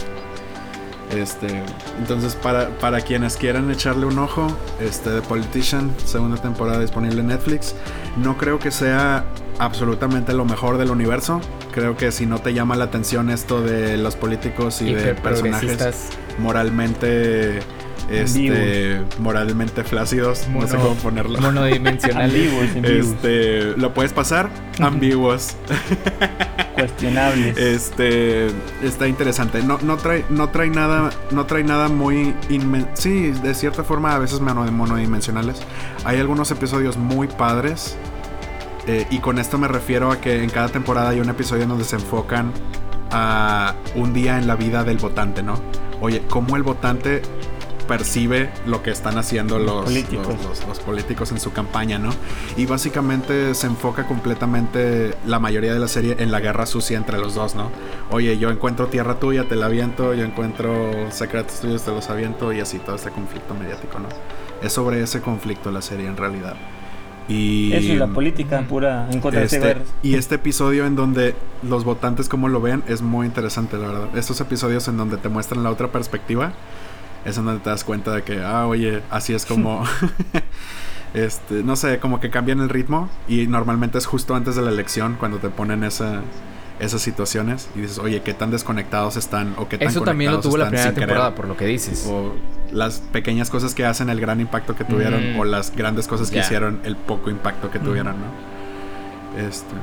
Este, 1.15 1.61
entonces 1.99 2.35
para, 2.35 2.69
para 2.79 3.01
quienes 3.01 3.37
quieran 3.37 3.69
echarle 3.69 4.05
un 4.07 4.17
ojo, 4.17 4.47
este 4.81 5.11
The 5.11 5.21
Politician, 5.21 5.93
segunda 6.05 6.37
temporada 6.37 6.79
disponible 6.79 7.21
en 7.21 7.27
Netflix. 7.27 7.75
No 8.17 8.37
creo 8.37 8.57
que 8.57 8.71
sea 8.71 9.23
absolutamente 9.59 10.33
lo 10.33 10.45
mejor 10.45 10.77
del 10.77 10.91
universo. 10.91 11.41
Creo 11.71 11.97
que 11.97 12.11
si 12.11 12.25
no 12.25 12.39
te 12.39 12.53
llama 12.53 12.75
la 12.75 12.85
atención 12.85 13.29
esto 13.29 13.61
de 13.61 13.97
los 13.97 14.15
políticos 14.15 14.81
y, 14.81 14.89
y 14.89 14.93
de 14.93 15.15
personajes 15.15 16.09
moralmente 16.39 17.59
este 18.09 19.01
moralmente 19.19 19.83
flácidos, 19.83 20.47
Mono, 20.49 20.65
no 20.65 20.67
sé 20.67 20.77
cómo 20.77 20.95
ponerlo. 20.95 21.39
Monodimensionales. 21.39 22.51
este, 22.83 23.77
lo 23.77 23.93
puedes 23.93 24.13
pasar 24.13 24.49
ambiguos. 24.79 25.55
Cuestionables. 26.75 27.57
Este 27.57 28.47
está 28.81 29.07
interesante. 29.07 29.61
No, 29.63 29.79
no 29.81 29.97
trae 29.97 30.25
no 30.29 30.49
trae 30.49 30.69
nada 30.69 31.11
no 31.31 31.45
trae 31.45 31.63
nada 31.63 31.87
muy 31.87 32.33
sí, 32.93 33.31
de 33.31 33.53
cierta 33.53 33.83
forma 33.83 34.15
a 34.15 34.19
veces 34.19 34.41
monodimensionales. 34.41 35.61
Hay 36.03 36.19
algunos 36.19 36.51
episodios 36.51 36.97
muy 36.97 37.27
padres. 37.27 37.95
Eh, 38.87 39.07
y 39.09 39.19
con 39.19 39.39
esto 39.39 39.57
me 39.57 39.67
refiero 39.67 40.11
a 40.11 40.19
que 40.19 40.43
en 40.43 40.49
cada 40.49 40.69
temporada 40.69 41.09
hay 41.09 41.19
un 41.19 41.29
episodio 41.29 41.65
donde 41.65 41.85
se 41.85 41.95
enfocan 41.95 42.51
a 43.11 43.75
un 43.95 44.13
día 44.13 44.37
en 44.37 44.47
la 44.47 44.55
vida 44.55 44.83
del 44.83 44.97
votante, 44.97 45.43
¿no? 45.43 45.55
Oye, 46.01 46.23
cómo 46.27 46.57
el 46.57 46.63
votante 46.63 47.21
percibe 47.87 48.49
lo 48.65 48.81
que 48.81 48.91
están 48.91 49.17
haciendo 49.17 49.59
los 49.59 49.85
políticos. 49.85 50.27
Los, 50.27 50.45
los, 50.45 50.67
los, 50.67 50.79
políticos 50.79 51.31
en 51.31 51.39
su 51.39 51.51
campaña, 51.51 51.99
¿no? 51.99 52.11
Y 52.57 52.65
básicamente 52.65 53.53
se 53.55 53.67
enfoca 53.67 54.07
completamente 54.07 55.15
la 55.25 55.39
mayoría 55.39 55.73
de 55.73 55.79
la 55.79 55.87
serie 55.87 56.15
en 56.19 56.31
la 56.31 56.39
guerra 56.39 56.65
sucia 56.65 56.97
entre 56.97 57.17
los 57.17 57.35
dos, 57.35 57.55
¿no? 57.55 57.71
Oye, 58.09 58.37
yo 58.37 58.49
encuentro 58.49 58.87
tierra 58.87 59.19
tuya, 59.19 59.47
te 59.47 59.55
la 59.55 59.67
aviento, 59.67 60.13
yo 60.13 60.23
encuentro 60.23 61.11
secretos 61.11 61.59
tuyos, 61.59 61.83
te 61.83 61.91
los 61.91 62.09
aviento 62.09 62.51
y 62.53 62.59
así 62.59 62.79
todo 62.79 62.95
este 62.95 63.11
conflicto 63.11 63.53
mediático, 63.53 63.99
¿no? 63.99 64.07
Es 64.61 64.73
sobre 64.73 65.01
ese 65.01 65.21
conflicto 65.21 65.71
la 65.71 65.81
serie 65.81 66.07
en 66.07 66.17
realidad. 66.17 66.55
Y, 67.27 67.71
Eso 67.73 67.93
y 67.93 67.95
la 67.95 68.07
política 68.07 68.61
pura 68.67 69.07
en 69.09 69.21
contra 69.21 69.41
de 69.41 69.45
este, 69.45 69.77
y 70.01 70.15
este 70.15 70.35
episodio 70.35 70.85
en 70.85 70.95
donde 70.95 71.35
los 71.61 71.85
votantes 71.85 72.27
como 72.27 72.49
lo 72.49 72.59
ven 72.59 72.83
es 72.87 73.01
muy 73.01 73.25
interesante, 73.25 73.77
la 73.77 73.87
verdad. 73.87 74.17
Estos 74.17 74.41
episodios 74.41 74.87
en 74.87 74.97
donde 74.97 75.17
te 75.17 75.29
muestran 75.29 75.63
la 75.63 75.71
otra 75.71 75.87
perspectiva 75.89 76.53
es 77.25 77.37
en 77.37 77.45
donde 77.45 77.61
te 77.61 77.69
das 77.69 77.83
cuenta 77.83 78.13
de 78.13 78.23
que, 78.23 78.41
ah, 78.41 78.67
oye, 78.67 79.01
así 79.09 79.33
es 79.33 79.45
como, 79.45 79.83
este, 81.13 81.63
no 81.63 81.75
sé, 81.75 81.99
como 81.99 82.19
que 82.19 82.29
cambian 82.29 82.59
el 82.59 82.69
ritmo 82.69 83.09
y 83.27 83.47
normalmente 83.47 83.97
es 83.97 84.05
justo 84.05 84.35
antes 84.35 84.55
de 84.55 84.61
la 84.61 84.71
elección 84.71 85.15
cuando 85.17 85.37
te 85.37 85.49
ponen 85.49 85.83
esa, 85.83 86.21
esas 86.83 87.01
situaciones 87.01 87.69
y 87.75 87.81
dices, 87.81 87.97
oye, 87.99 88.21
qué 88.21 88.33
tan 88.33 88.51
desconectados 88.51 89.17
están 89.17 89.53
o 89.57 89.67
qué 89.69 89.77
tan 89.77 89.87
Eso 89.87 90.01
también 90.01 90.31
lo 90.31 90.39
tuvo 90.39 90.57
la 90.57 90.67
primera 90.69 90.91
querer? 90.93 91.07
temporada, 91.07 91.35
por 91.35 91.47
lo 91.47 91.55
que 91.57 91.65
dices. 91.65 92.05
O 92.09 92.33
las 92.71 92.99
pequeñas 92.99 93.49
cosas 93.49 93.73
que 93.75 93.85
hacen 93.85 94.09
el 94.09 94.19
gran 94.19 94.39
impacto 94.39 94.75
que 94.75 94.83
tuvieron 94.83 95.33
Mm. 95.35 95.39
o 95.39 95.45
las 95.45 95.75
grandes 95.75 96.07
cosas 96.07 96.29
que 96.31 96.39
hicieron 96.39 96.79
el 96.83 96.95
poco 96.95 97.29
impacto 97.29 97.69
que 97.71 97.79
tuvieron, 97.79 98.15
¿no? 98.19 99.41
Este, 99.47 99.73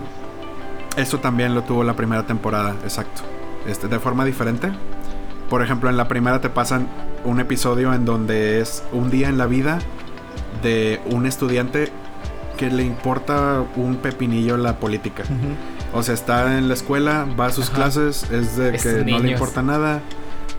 eso 0.97 1.19
también 1.19 1.55
lo 1.55 1.63
tuvo 1.63 1.85
la 1.85 1.95
primera 1.95 2.27
temporada, 2.27 2.75
exacto. 2.83 3.23
Este, 3.67 3.89
de 3.89 3.99
forma 3.99 4.25
diferente. 4.25 4.71
Por 5.49 5.63
ejemplo, 5.63 5.89
en 5.91 5.97
la 5.97 6.09
primera 6.09 6.41
te 6.41 6.49
pasan 6.51 6.89
un 7.25 7.41
episodio 7.41 7.93
en 7.95 8.05
donde 8.05 8.61
es 8.61 8.83
un 8.93 9.11
día 9.11 9.29
en 9.29 9.39
la 9.39 9.47
vida 9.47 9.79
de 10.63 11.01
un 11.11 11.27
estudiante 11.27 11.91
que 12.57 12.71
le 12.71 12.83
importa 12.85 13.63
un 13.77 13.97
pepinillo 13.97 14.57
la 14.57 14.77
política. 14.79 15.25
O 15.93 16.03
sea, 16.03 16.15
está 16.15 16.57
en 16.59 16.69
la 16.69 16.75
escuela, 16.75 17.27
va 17.39 17.47
a 17.47 17.53
sus 17.53 17.69
Ajá. 17.69 17.77
clases, 17.77 18.31
es 18.31 18.57
de 18.57 18.75
Estos 18.77 18.93
que 18.93 19.11
no 19.11 19.19
le 19.19 19.33
importa 19.33 19.63
nada. 19.63 20.01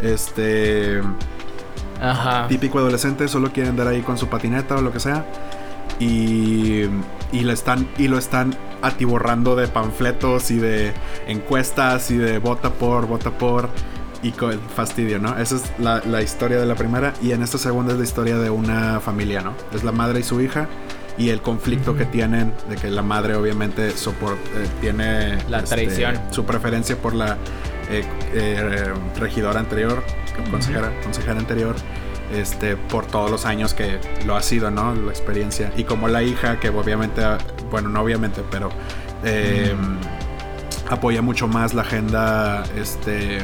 Este 0.01 1.01
Ajá. 2.01 2.47
típico 2.47 2.79
adolescente, 2.79 3.27
solo 3.27 3.51
quiere 3.51 3.69
andar 3.69 3.87
ahí 3.87 4.01
con 4.01 4.17
su 4.17 4.27
patineta 4.27 4.75
o 4.75 4.81
lo 4.81 4.91
que 4.91 4.99
sea. 4.99 5.25
Y, 5.99 6.85
y, 7.31 7.41
lo 7.41 7.51
están, 7.51 7.87
y 7.97 8.07
lo 8.07 8.17
están 8.17 8.55
atiborrando 8.81 9.55
de 9.55 9.67
panfletos 9.67 10.49
y 10.49 10.57
de 10.57 10.93
encuestas 11.27 12.09
y 12.09 12.17
de 12.17 12.39
vota 12.39 12.71
por, 12.71 13.05
vota 13.07 13.31
por. 13.31 13.69
Y 14.23 14.31
con 14.31 14.59
fastidio, 14.75 15.17
¿no? 15.17 15.35
Esa 15.39 15.55
es 15.55 15.63
la, 15.79 15.99
la 16.05 16.21
historia 16.21 16.59
de 16.59 16.65
la 16.67 16.75
primera. 16.75 17.13
Y 17.23 17.31
en 17.31 17.41
esta 17.41 17.57
segunda 17.57 17.93
es 17.93 17.97
la 17.97 18.03
historia 18.03 18.37
de 18.37 18.51
una 18.51 18.99
familia, 18.99 19.41
¿no? 19.41 19.53
Es 19.73 19.83
la 19.83 19.91
madre 19.91 20.19
y 20.19 20.23
su 20.23 20.41
hija. 20.41 20.67
Y 21.17 21.29
el 21.29 21.41
conflicto 21.41 21.95
que 21.95 22.05
tienen 22.05 22.53
de 22.69 22.75
que 22.77 22.89
la 22.89 23.01
madre 23.01 23.35
obviamente 23.35 23.91
sopor- 23.91 24.37
eh, 24.55 24.67
tiene 24.79 25.37
La 25.49 25.59
este, 25.59 25.75
traición. 25.75 26.19
su 26.31 26.45
preferencia 26.45 26.95
por 26.97 27.13
la 27.13 27.37
eh, 27.89 28.03
eh, 28.33 28.93
regidora 29.19 29.59
anterior, 29.59 30.03
consejera, 30.49 30.91
consejera 31.03 31.37
anterior, 31.37 31.75
este, 32.33 32.77
por 32.77 33.05
todos 33.05 33.29
los 33.29 33.45
años 33.45 33.73
que 33.73 33.99
lo 34.25 34.35
ha 34.37 34.41
sido, 34.41 34.71
¿no? 34.71 34.95
La 34.95 35.11
experiencia. 35.11 35.71
Y 35.75 35.83
como 35.83 36.07
la 36.07 36.23
hija, 36.23 36.59
que 36.59 36.69
obviamente, 36.69 37.21
bueno, 37.69 37.89
no 37.89 38.01
obviamente, 38.01 38.41
pero 38.49 38.69
eh, 39.25 39.75
apoya 40.89 41.21
mucho 41.21 41.47
más 41.49 41.73
la 41.73 41.81
agenda, 41.81 42.63
este, 42.77 43.39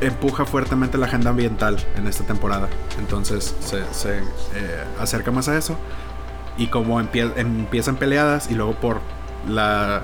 empuja 0.00 0.44
fuertemente 0.44 0.98
la 0.98 1.06
agenda 1.06 1.30
ambiental 1.30 1.76
en 1.96 2.06
esta 2.06 2.24
temporada. 2.24 2.68
Entonces 2.98 3.54
se, 3.60 3.82
se, 3.94 4.18
eh, 4.18 4.22
acerca 5.00 5.30
más 5.30 5.48
a 5.48 5.56
eso. 5.56 5.76
Y 6.58 6.66
como 6.66 7.00
empie- 7.00 7.32
empiezan 7.36 7.96
peleadas 7.96 8.50
y 8.50 8.54
luego 8.54 8.74
por 8.74 9.00
la 9.48 10.02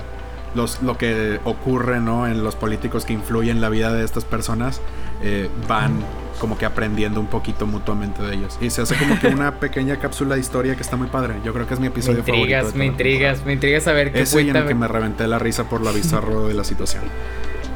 los, 0.55 0.81
lo 0.81 0.97
que 0.97 1.39
ocurre 1.43 1.99
¿no? 2.01 2.25
en 2.27 2.43
los 2.43 2.55
políticos 2.55 3.05
que 3.05 3.13
influyen 3.13 3.61
la 3.61 3.69
vida 3.69 3.93
de 3.93 4.03
estas 4.03 4.25
personas 4.25 4.81
eh, 5.21 5.47
van 5.67 5.91
como 6.39 6.57
que 6.57 6.65
aprendiendo 6.65 7.19
un 7.19 7.27
poquito 7.27 7.67
mutuamente 7.67 8.23
de 8.23 8.33
ellos. 8.33 8.57
Y 8.59 8.71
se 8.71 8.81
hace 8.81 8.95
como 8.95 9.19
que 9.19 9.27
una 9.27 9.55
pequeña 9.59 9.97
cápsula 9.99 10.33
de 10.35 10.41
historia 10.41 10.75
que 10.75 10.81
está 10.81 10.95
muy 10.95 11.07
padre. 11.07 11.35
Yo 11.45 11.53
creo 11.53 11.67
que 11.67 11.75
es 11.75 11.79
mi 11.79 11.87
Me 11.87 11.91
episodio 11.93 12.23
de 12.23 12.31
intrigas, 12.31 12.73
me 12.73 12.85
intrigas, 12.85 13.45
me 13.45 13.53
intrigas 13.53 13.83
saber 13.83 14.11
qué 14.11 14.21
Ese 14.21 14.37
y 14.37 14.41
en 14.41 14.47
el 14.47 14.53
cuenta. 14.53 14.67
que 14.69 14.75
me 14.75 14.87
reventé 14.87 15.27
la 15.27 15.37
risa 15.37 15.65
por 15.65 15.81
lo 15.81 15.93
bizarro 15.93 16.47
de 16.47 16.53
la 16.55 16.63
situación. 16.63 17.03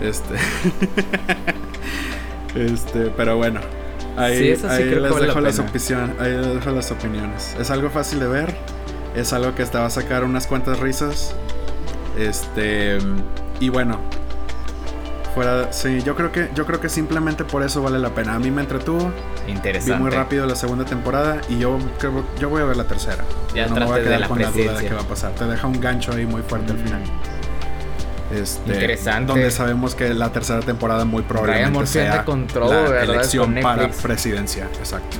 Este. 0.02 0.36
este, 2.56 3.12
pero 3.16 3.38
bueno. 3.38 3.60
Ahí, 4.18 4.38
Sí, 4.38 4.50
eso 4.50 4.68
sí 4.68 4.74
ahí 4.74 4.84
creo 4.84 4.90
que 4.90 5.00
les 5.02 5.12
la 5.20 5.26
dejo 5.28 5.42
las 5.42 5.60
opinión- 5.60 6.16
ahí 6.20 6.32
les 6.32 6.46
dejo 6.56 6.72
las 6.72 6.92
opiniones. 6.92 7.56
Es 7.60 7.72
algo 7.72 7.90
fácil 7.90 8.20
de 8.20 8.28
ver. 8.28 8.56
Es 9.16 9.34
algo 9.34 9.54
que 9.56 9.66
te 9.66 9.78
va 9.78 9.86
a 9.86 9.90
sacar 9.90 10.24
unas 10.24 10.48
cuantas 10.48 10.80
risas. 10.80 11.36
Este. 12.18 12.98
Y 13.60 13.70
bueno. 13.70 14.00
Fuera, 15.34 15.74
sí, 15.74 16.04
yo 16.04 16.16
creo 16.16 16.32
que 16.32 16.50
yo 16.54 16.64
creo 16.68 16.80
que 16.80 16.90
simplemente 16.90 17.44
por 17.44 17.64
eso 17.64 17.82
vale 17.82 17.98
la 17.98 18.14
pena. 18.14 18.36
A 18.36 18.40
mí 18.40 18.52
me 18.52 18.62
entretuvo, 18.62 19.12
vi 19.48 19.54
Interesante. 19.54 20.00
muy 20.00 20.12
rápido 20.12 20.46
la 20.46 20.56
segunda 20.56 20.86
temporada 20.86 21.42
y 21.50 21.58
yo 21.58 21.80
creo 21.98 22.24
yo 22.40 22.50
voy 22.50 22.62
a 22.62 22.66
ver 22.66 22.78
la 22.78 22.84
tercera. 22.84 23.24
Ya 23.56 23.66
no 23.66 23.74
me 23.76 23.86
voy 23.86 23.94
a 23.94 23.98
de 23.98 24.04
quedar 24.04 24.20
la 24.20 24.28
con 24.28 24.40
la 24.40 24.52
duda 24.52 24.74
de 24.80 24.88
qué 24.88 24.94
va 24.94 25.02
a 25.02 25.08
pasar. 25.08 25.32
Te 25.32 25.46
deja 25.46 25.66
un 25.66 25.82
gancho 25.82 26.12
ahí 26.12 26.28
muy 26.28 26.44
fuerte 26.44 26.72
al 26.74 26.78
final. 26.78 27.02
Este, 28.34 28.74
Interesante. 28.74 29.32
Donde 29.34 29.52
sabemos 29.52 29.96
que 29.96 30.14
la 30.14 30.32
tercera 30.32 30.62
temporada 30.62 31.06
muy 31.06 31.22
Ryan 31.22 31.28
probablemente 31.44 31.88
sea 31.88 32.26
con 32.26 32.48
todo, 32.48 32.72
la 32.72 32.90
¿verdad? 32.90 33.16
elección 33.16 33.56
para 33.62 33.90
presidencia. 33.90 34.68
Exacto. 34.80 35.18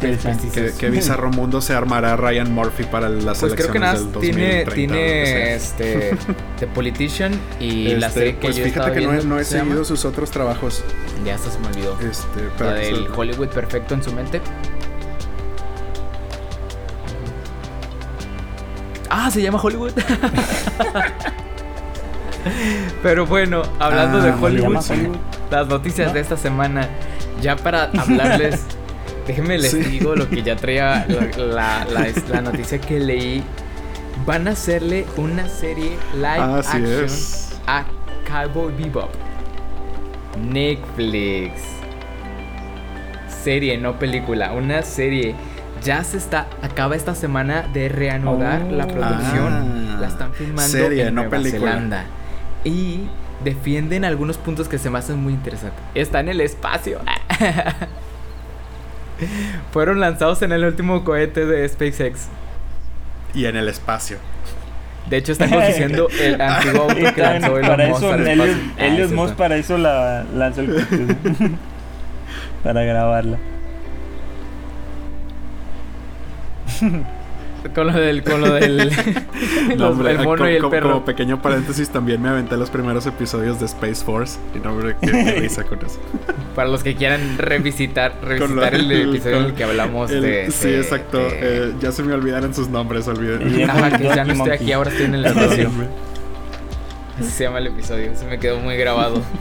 Precisos. 0.00 0.52
¿Qué, 0.52 0.72
qué 0.78 0.90
bizarro 0.90 1.30
mundo 1.30 1.60
se 1.62 1.72
armará 1.72 2.16
Ryan 2.16 2.52
Murphy 2.52 2.84
para 2.84 3.08
las 3.08 3.38
Pues 3.38 3.54
creo 3.54 3.72
que 3.72 3.78
nada, 3.78 3.92
elecciones 3.94 4.22
del 4.22 4.34
tiene, 4.34 4.64
2030 4.64 4.64
o 4.64 4.66
lo 4.66 4.74
tiene 4.74 5.20
que 5.22 5.26
sea? 5.26 5.54
este 5.54 6.16
The 6.58 6.66
Politician 6.66 7.32
y 7.60 7.94
la 7.94 8.08
Este, 8.08 8.18
serie 8.20 8.34
que 8.36 8.40
pues 8.46 8.56
yo 8.56 8.64
fíjate 8.64 8.80
estaba 8.80 8.92
que 8.92 9.00
no 9.06 9.10
he, 9.12 9.16
viendo. 9.16 9.34
no 9.34 9.40
he 9.40 9.44
¿cómo 9.44 9.44
se 9.44 9.56
llama? 9.56 9.64
seguido 9.70 9.84
sus 9.84 10.04
otros 10.04 10.30
trabajos. 10.30 10.84
Ya 11.24 11.36
hasta 11.36 11.50
se 11.50 11.58
me 11.60 11.68
olvidó. 11.68 11.98
Este, 12.00 12.42
La 12.44 12.50
pero 12.58 12.70
del 12.72 13.06
pues, 13.06 13.18
Hollywood 13.18 13.48
perfecto 13.48 13.94
en 13.94 14.02
su 14.02 14.12
mente. 14.12 14.40
Ah, 19.08 19.30
se 19.30 19.40
llama 19.42 19.60
Hollywood. 19.62 19.92
Pero 23.02 23.26
bueno, 23.26 23.62
hablando 23.78 24.18
Ah, 24.18 24.24
de 24.26 24.32
Se 24.32 24.38
Hollywood, 24.44 24.76
Hollywood. 24.90 25.16
las 25.50 25.66
noticias 25.68 26.08
¿No? 26.08 26.14
de 26.14 26.20
esta 26.20 26.36
semana, 26.36 26.88
ya 27.40 27.56
para 27.56 27.84
hablarles, 27.98 28.60
déjenme 29.26 29.58
les 29.58 29.70
Sí. 29.72 29.78
digo 29.82 30.14
lo 30.14 30.28
que 30.28 30.42
ya 30.42 30.56
traía 30.56 31.06
la, 31.08 31.44
la- 31.44 31.84
la- 31.86 32.12
la 32.30 32.40
noticia 32.42 32.80
que 32.80 32.98
leí. 33.00 33.42
Van 34.26 34.46
a 34.48 34.52
hacerle 34.52 35.06
una 35.16 35.48
serie 35.48 35.98
live 36.14 36.58
Así 36.58 36.76
action 36.78 37.04
es. 37.04 37.58
a 37.66 37.84
Cowboy 38.28 38.72
Bebop. 38.78 39.10
Netflix. 40.40 41.62
Serie, 43.42 43.76
no 43.78 43.98
película. 43.98 44.52
Una 44.52 44.82
serie. 44.82 45.34
Ya 45.82 46.02
se 46.04 46.16
está. 46.16 46.46
Acaba 46.62 46.96
esta 46.96 47.14
semana 47.14 47.62
de 47.72 47.88
reanudar 47.88 48.62
Oh. 48.68 48.72
la 48.72 48.86
producción. 48.86 49.52
Ah. 49.52 49.98
la 50.00 50.08
están 50.08 50.32
filmando 50.32 50.62
Serie, 50.70 51.06
en 51.08 51.14
no 51.14 51.22
Nueva 51.22 51.36
película. 51.36 51.70
Zelanda. 51.72 52.04
Y 52.64 53.00
defienden 53.42 54.04
algunos 54.04 54.38
puntos 54.38 54.68
que 54.68 54.78
se 54.78 54.90
me 54.90 54.98
hacen 54.98 55.18
muy 55.18 55.32
interesantes. 55.32 55.80
Está 55.94 56.20
en 56.20 56.28
el 56.28 56.40
espacio. 56.40 57.00
Fueron 59.72 60.00
lanzados 60.00 60.42
en 60.42 60.52
el 60.52 60.64
último 60.64 61.04
cohete 61.04 61.46
de 61.46 61.68
SpaceX. 61.68 62.28
Y 63.34 63.46
en 63.46 63.56
el 63.56 63.68
espacio. 63.68 64.18
De 65.08 65.18
hecho, 65.18 65.32
están 65.32 65.50
conduciendo 65.50 66.08
el 66.20 66.40
antiguo 66.40 66.82
auto 66.82 67.14
que 67.14 67.20
lanzó 67.20 67.58
Elon 67.58 67.68
para 67.68 67.88
Musk 67.88 68.02
eso, 68.02 68.12
al 68.12 68.26
Elliot, 68.26 68.48
espacio. 68.48 68.74
Ah, 68.78 69.24
eso 69.24 69.36
para 69.36 69.56
eso 69.56 69.78
la 69.78 70.24
lanzó 70.34 70.60
el 70.62 70.74
cohete. 70.74 71.16
para 72.64 72.82
grabarla. 72.82 73.38
Con 77.74 77.86
lo 77.86 77.92
del. 77.94 78.22
Con 78.22 78.40
lo 78.40 78.52
del. 78.52 78.90
No, 79.76 79.88
hombre, 79.88 80.10
el 80.12 80.18
mono 80.18 80.36
como, 80.38 80.50
y 80.50 80.54
el 80.56 80.68
perro. 80.68 80.92
como 80.92 81.04
pequeño 81.04 81.40
paréntesis, 81.40 81.88
también 81.88 82.20
me 82.20 82.28
aventé 82.28 82.56
los 82.56 82.68
primeros 82.70 83.06
episodios 83.06 83.58
de 83.60 83.66
Space 83.66 84.04
Force. 84.04 84.38
Y 84.54 84.58
no, 84.58 84.72
hombre, 84.72 84.96
qué, 85.00 85.10
qué 85.10 85.32
risa 85.40 85.64
con 85.64 85.78
eso. 85.84 85.98
Para 86.54 86.68
los 86.68 86.82
que 86.82 86.94
quieran 86.94 87.38
revisitar, 87.38 88.16
revisitar 88.22 88.72
lo- 88.74 88.78
el 88.92 89.08
episodio 89.10 89.36
en 89.38 89.44
el 89.46 89.54
que 89.54 89.64
hablamos 89.64 90.10
el- 90.10 90.22
de. 90.22 90.50
Sí, 90.50 90.68
de- 90.68 90.80
exacto. 90.80 91.18
de- 91.18 91.68
eh, 91.70 91.74
ya 91.80 91.92
se 91.92 92.02
me 92.02 92.12
olvidaron 92.12 92.54
sus 92.54 92.68
nombres, 92.68 93.08
olviden. 93.08 93.58
Y- 93.58 93.62
Ajá, 93.62 93.96
que 93.96 94.04
ya 94.04 94.24
no 94.24 94.32
estoy 94.34 94.50
aquí, 94.50 94.72
ahora 94.72 94.90
estoy 94.90 95.06
en 95.06 95.14
el. 95.14 95.26
Así 95.26 95.66
se 97.30 97.44
llama 97.44 97.58
el 97.58 97.68
episodio, 97.68 98.10
se 98.16 98.26
me 98.26 98.38
quedó 98.38 98.58
muy 98.60 98.76
grabado. 98.76 99.22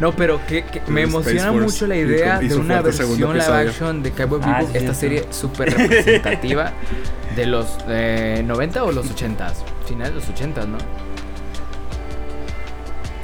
No, 0.00 0.12
pero 0.12 0.40
que, 0.46 0.64
que 0.64 0.80
me 0.86 1.02
emociona 1.02 1.50
Force 1.50 1.60
mucho 1.64 1.86
la 1.88 1.96
idea 1.96 2.38
de 2.38 2.54
una 2.54 2.80
versión 2.82 3.18
live 3.36 3.42
action 3.68 4.02
de 4.02 4.12
Cowboy 4.12 4.40
Ah, 4.44 4.58
Bebop, 4.58 4.70
sí, 4.72 4.78
esta 4.78 4.94
sí. 4.94 5.00
serie 5.00 5.26
súper 5.30 5.76
representativa 5.76 6.72
de 7.34 7.46
los 7.46 7.66
eh, 7.88 8.42
90 8.46 8.84
o 8.84 8.92
los 8.92 9.06
80s. 9.14 9.54
Final 9.86 10.10
de 10.10 10.14
los 10.14 10.24
80s, 10.28 10.66
¿no? 10.68 10.78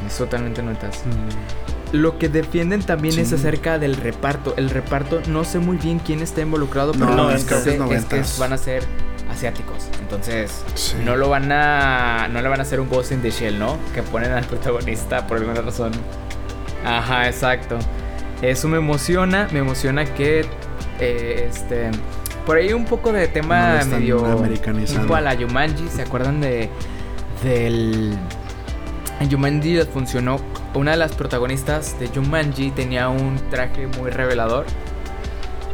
Es 0.06 0.16
totalmente 0.18 0.62
90s. 0.62 0.98
Lo 1.92 2.18
que 2.18 2.28
defienden 2.28 2.82
también 2.82 3.18
es 3.18 3.32
acerca 3.32 3.78
del 3.78 3.96
reparto. 3.96 4.54
El 4.56 4.68
reparto, 4.70 5.20
no 5.28 5.44
sé 5.44 5.60
muy 5.60 5.76
bien 5.76 6.00
quién 6.00 6.22
está 6.22 6.40
involucrado, 6.40 6.92
No, 6.94 7.06
pero 7.06 7.16
lo 7.16 7.30
es- 7.30 7.44
creo 7.44 7.60
sé 7.60 7.64
que 7.78 7.94
es 7.94 8.02
es 8.02 8.04
que 8.06 8.16
90s. 8.16 8.38
van 8.38 8.52
a 8.52 8.58
ser 8.58 8.82
asiáticos. 9.30 9.88
Entonces, 10.00 10.64
Sí. 10.74 10.96
no 11.04 11.16
lo 11.16 11.28
van 11.28 11.50
a. 11.52 12.28
No 12.28 12.42
le 12.42 12.48
van 12.48 12.58
a 12.58 12.62
hacer 12.62 12.80
un 12.80 12.88
Ghost 12.88 13.12
in 13.12 13.22
the 13.22 13.30
Shell, 13.30 13.58
¿no? 13.58 13.78
Que 13.94 14.02
ponen 14.02 14.32
al 14.32 14.44
protagonista 14.44 15.26
por 15.26 15.38
alguna 15.38 15.60
razón. 15.60 15.92
Ajá, 16.84 17.26
exacto. 17.28 17.78
Eso 18.42 18.68
me 18.68 18.76
emociona. 18.78 19.48
Me 19.52 19.60
emociona 19.60 20.04
que. 20.04 20.44
eh, 21.00 21.48
este. 21.50 21.90
Por 22.46 22.58
ahí 22.58 22.72
un 22.74 22.84
poco 22.84 23.10
de 23.12 23.26
tema 23.26 23.80
medio 23.86 24.24
americanizando. 24.26 25.02
tipo 25.02 25.14
a 25.14 25.20
la 25.22 25.32
Yumanji, 25.34 25.88
¿se 25.88 26.02
acuerdan 26.02 26.40
de 26.42 26.68
del 27.42 28.16
en 29.20 29.30
Jumanji 29.30 29.78
funcionó 29.92 30.36
una 30.74 30.90
de 30.92 30.96
las 30.96 31.12
protagonistas 31.12 31.98
de 32.00 32.08
Jumanji 32.08 32.70
tenía 32.72 33.08
un 33.08 33.36
traje 33.50 33.86
muy 33.86 34.10
revelador 34.10 34.66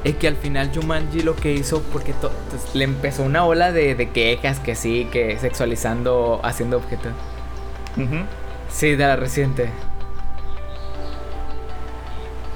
y 0.04 0.12
que 0.14 0.28
al 0.28 0.36
final 0.36 0.70
Jumanji 0.74 1.22
lo 1.22 1.34
que 1.36 1.52
hizo 1.54 1.82
porque 1.92 2.12
pues, 2.20 2.74
le 2.74 2.84
empezó 2.84 3.22
una 3.22 3.44
ola 3.44 3.72
de, 3.72 3.94
de 3.94 4.10
quejas 4.10 4.58
que 4.60 4.74
sí 4.74 5.08
que 5.10 5.38
sexualizando 5.38 6.40
haciendo 6.44 6.76
objetos 6.76 7.12
Ujú. 7.96 8.24
sí 8.70 8.90
de 8.94 9.06
la 9.06 9.16
reciente 9.16 9.70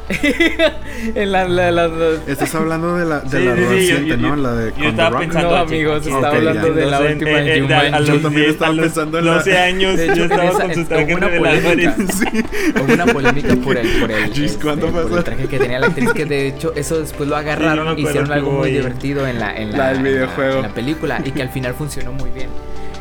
en 1.14 1.32
la, 1.32 1.48
la, 1.48 1.70
la- 1.70 1.88
la- 1.88 2.10
Estás 2.26 2.54
hablando 2.54 2.96
de 2.96 3.06
la, 3.06 3.20
de 3.20 3.38
Sí, 3.38 3.44
la 3.44 3.54
sí, 3.56 3.62
reciente, 3.64 4.08
yo- 4.10 4.16
¿no? 4.16 4.36
La 4.36 4.52
de 4.54 4.72
yo 4.76 4.88
estaba 4.90 5.10
Rock. 5.10 5.20
pensando- 5.20 5.50
no 5.50 5.56
amigos 5.56 6.06
estaba 6.06 6.28
hablando 6.28 6.72
de 6.74 6.86
la 6.86 6.96
Entonces, 6.98 7.12
última 7.14 7.30
eh, 7.40 7.56
eh, 7.56 7.60
Jumanji 7.62 7.86
a 7.94 8.00
los 8.00 8.08
Yo 8.08 8.20
también 8.20 8.42
10, 8.42 8.52
estaba 8.52 8.70
a 8.70 8.74
los 8.74 8.84
pensando 8.84 9.18
en 9.18 9.24
la- 9.26 9.34
12 9.34 9.58
años 9.58 9.96
De 9.96 10.04
hecho, 10.04 10.14
yo 10.14 10.24
estaba 10.24 10.44
esa- 10.44 10.94
con 10.94 11.12
una 11.14 11.28
polémica. 11.38 11.96
Sí. 12.14 12.44
Hubo 12.84 12.92
una 12.94 13.06
polémica 13.06 13.56
por 13.56 13.76
el, 13.78 13.88
por 14.00 14.10
el, 14.10 14.32
Jeez, 14.34 14.58
este, 14.58 15.22
traje 15.22 15.46
que 15.48 15.58
tenía 15.58 15.78
la 15.78 15.86
actriz, 15.86 16.12
que 16.12 16.26
de 16.26 16.48
hecho 16.48 16.72
eso 16.76 17.00
después 17.00 17.28
lo 17.28 17.36
agarraron, 17.36 17.88
acuerdo 17.88 18.00
hicieron 18.08 18.32
algo 18.32 18.52
muy 18.52 18.70
divertido 18.70 19.26
en 19.26 19.40
la, 19.40 19.56
en 19.56 19.72
la, 19.72 19.92
en 19.92 19.96
la- 19.96 20.02
videojuego. 20.02 20.56
en 20.56 20.62
la 20.62 20.68
película 20.68 21.20
y 21.24 21.30
que 21.30 21.42
al 21.42 21.48
final 21.50 21.74
funcionó 21.74 22.12
muy 22.12 22.30
bien. 22.30 22.48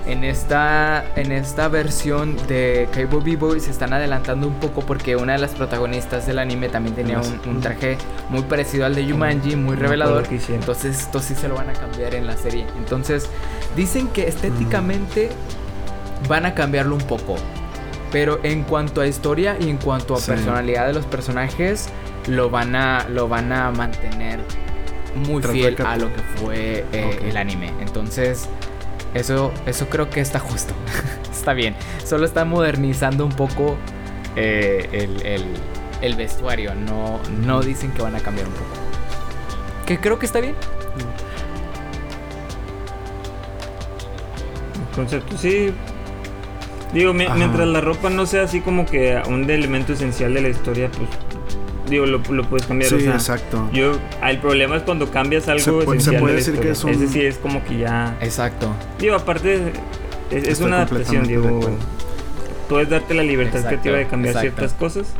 En 0.05 0.25
esta, 0.25 1.05
en 1.15 1.31
esta 1.31 1.69
versión 1.69 2.35
de 2.47 2.89
Cable 2.93 3.21
Vivo 3.23 3.57
se 3.59 3.71
están 3.71 3.93
adelantando 3.93 4.47
un 4.47 4.55
poco 4.55 4.81
porque 4.81 5.15
una 5.15 5.33
de 5.33 5.39
las 5.39 5.51
protagonistas 5.51 6.27
del 6.27 6.39
anime 6.39 6.67
también 6.67 6.93
tenía 6.95 7.19
un, 7.21 7.39
un 7.49 7.61
traje 7.61 7.97
muy 8.29 8.41
parecido 8.41 8.85
al 8.85 8.95
de 8.95 9.09
Jumanji, 9.09 9.55
muy 9.55 9.75
me 9.77 9.81
revelador. 9.81 10.25
Entonces 10.49 10.99
esto 10.99 11.19
sí 11.21 11.35
se 11.35 11.47
lo 11.47 11.55
van 11.55 11.69
a 11.69 11.73
cambiar 11.73 12.15
en 12.15 12.27
la 12.27 12.35
serie. 12.35 12.65
Entonces 12.77 13.29
dicen 13.77 14.09
que 14.09 14.27
estéticamente 14.27 15.29
van 16.27 16.45
a 16.45 16.53
cambiarlo 16.53 16.95
un 16.95 17.01
poco. 17.03 17.35
Pero 18.11 18.39
en 18.43 18.63
cuanto 18.63 18.99
a 19.01 19.07
historia 19.07 19.55
y 19.59 19.69
en 19.69 19.77
cuanto 19.77 20.15
a 20.15 20.17
Sí. 20.19 20.31
personalidad 20.31 20.85
de 20.87 20.93
los 20.93 21.05
personajes, 21.05 21.87
lo 22.27 22.49
van 22.49 22.75
a, 22.75 23.07
lo 23.09 23.27
van 23.29 23.51
a 23.53 23.71
mantener 23.71 24.39
muy 25.15 25.41
fiel 25.41 25.77
a 25.85 25.95
lo 25.95 26.13
que 26.13 26.21
fue 26.35 26.85
eh, 26.91 27.19
el 27.27 27.37
anime. 27.37 27.71
Entonces, 27.81 28.47
eso, 29.13 29.51
eso 29.65 29.87
creo 29.89 30.09
que 30.09 30.19
está 30.21 30.39
justo. 30.39 30.73
está 31.31 31.53
bien. 31.53 31.75
Solo 32.05 32.25
está 32.25 32.45
modernizando 32.45 33.25
un 33.25 33.31
poco 33.33 33.77
eh, 34.35 34.89
el, 34.91 35.25
el- 35.25 35.53
el 36.01 36.15
vestuario. 36.15 36.75
No, 36.75 37.19
no 37.45 37.61
dicen 37.61 37.91
que 37.91 38.01
van 38.01 38.15
a 38.15 38.19
cambiar 38.19 38.47
un 38.47 38.53
poco. 38.53 38.65
Que 39.85 39.99
creo 39.99 40.19
que 40.19 40.25
está 40.25 40.39
bien. 40.41 40.55
El 44.89 44.95
concepto, 44.95 45.37
sí. 45.37 45.73
Digo, 46.93 47.11
Ajá. 47.25 47.33
mientras 47.35 47.67
la 47.67 47.81
ropa 47.81 48.09
no 48.09 48.25
sea 48.25 48.43
así 48.43 48.61
como 48.61 48.85
que 48.85 49.19
un 49.27 49.49
elemento 49.49 49.93
esencial 49.93 50.33
de 50.33 50.41
la 50.41 50.49
historia, 50.49 50.89
pues. 50.95 51.09
Digo, 51.93 52.05
lo, 52.07 52.17
lo 52.29 52.43
puedes 52.49 52.65
cambiar. 52.65 52.89
Sí, 52.89 52.95
o 52.95 52.99
sea, 52.99 53.13
exacto. 53.13 53.69
Yo, 53.71 53.91
el 54.27 54.39
problema 54.39 54.75
es 54.77 54.83
cuando 54.83 55.09
cambias 55.11 55.47
algo 55.47 55.63
Se 55.63 55.71
pu- 55.71 55.99
se 55.99 56.13
puede 56.13 56.33
de 56.33 56.39
decir 56.39 56.59
que 56.59 56.71
es 56.71 56.83
un- 56.83 56.89
Ese 56.89 57.07
sí 57.07 57.21
es 57.23 57.37
como 57.37 57.63
que 57.63 57.77
ya. 57.77 58.17
Exacto. 58.19 58.73
Digo, 58.99 59.15
aparte, 59.15 59.71
es, 60.31 60.47
es 60.47 60.59
una 60.59 60.77
adaptación, 60.77 61.27
digo. 61.27 61.59
Puedes 62.67 62.89
darte 62.89 63.13
la 63.13 63.21
libertad 63.23 63.57
Exacto, 63.57 63.69
creativa 63.81 63.97
de 63.97 64.07
cambiar 64.07 64.35
exacto. 64.35 64.57
ciertas 64.57 64.73
cosas. 64.77 65.13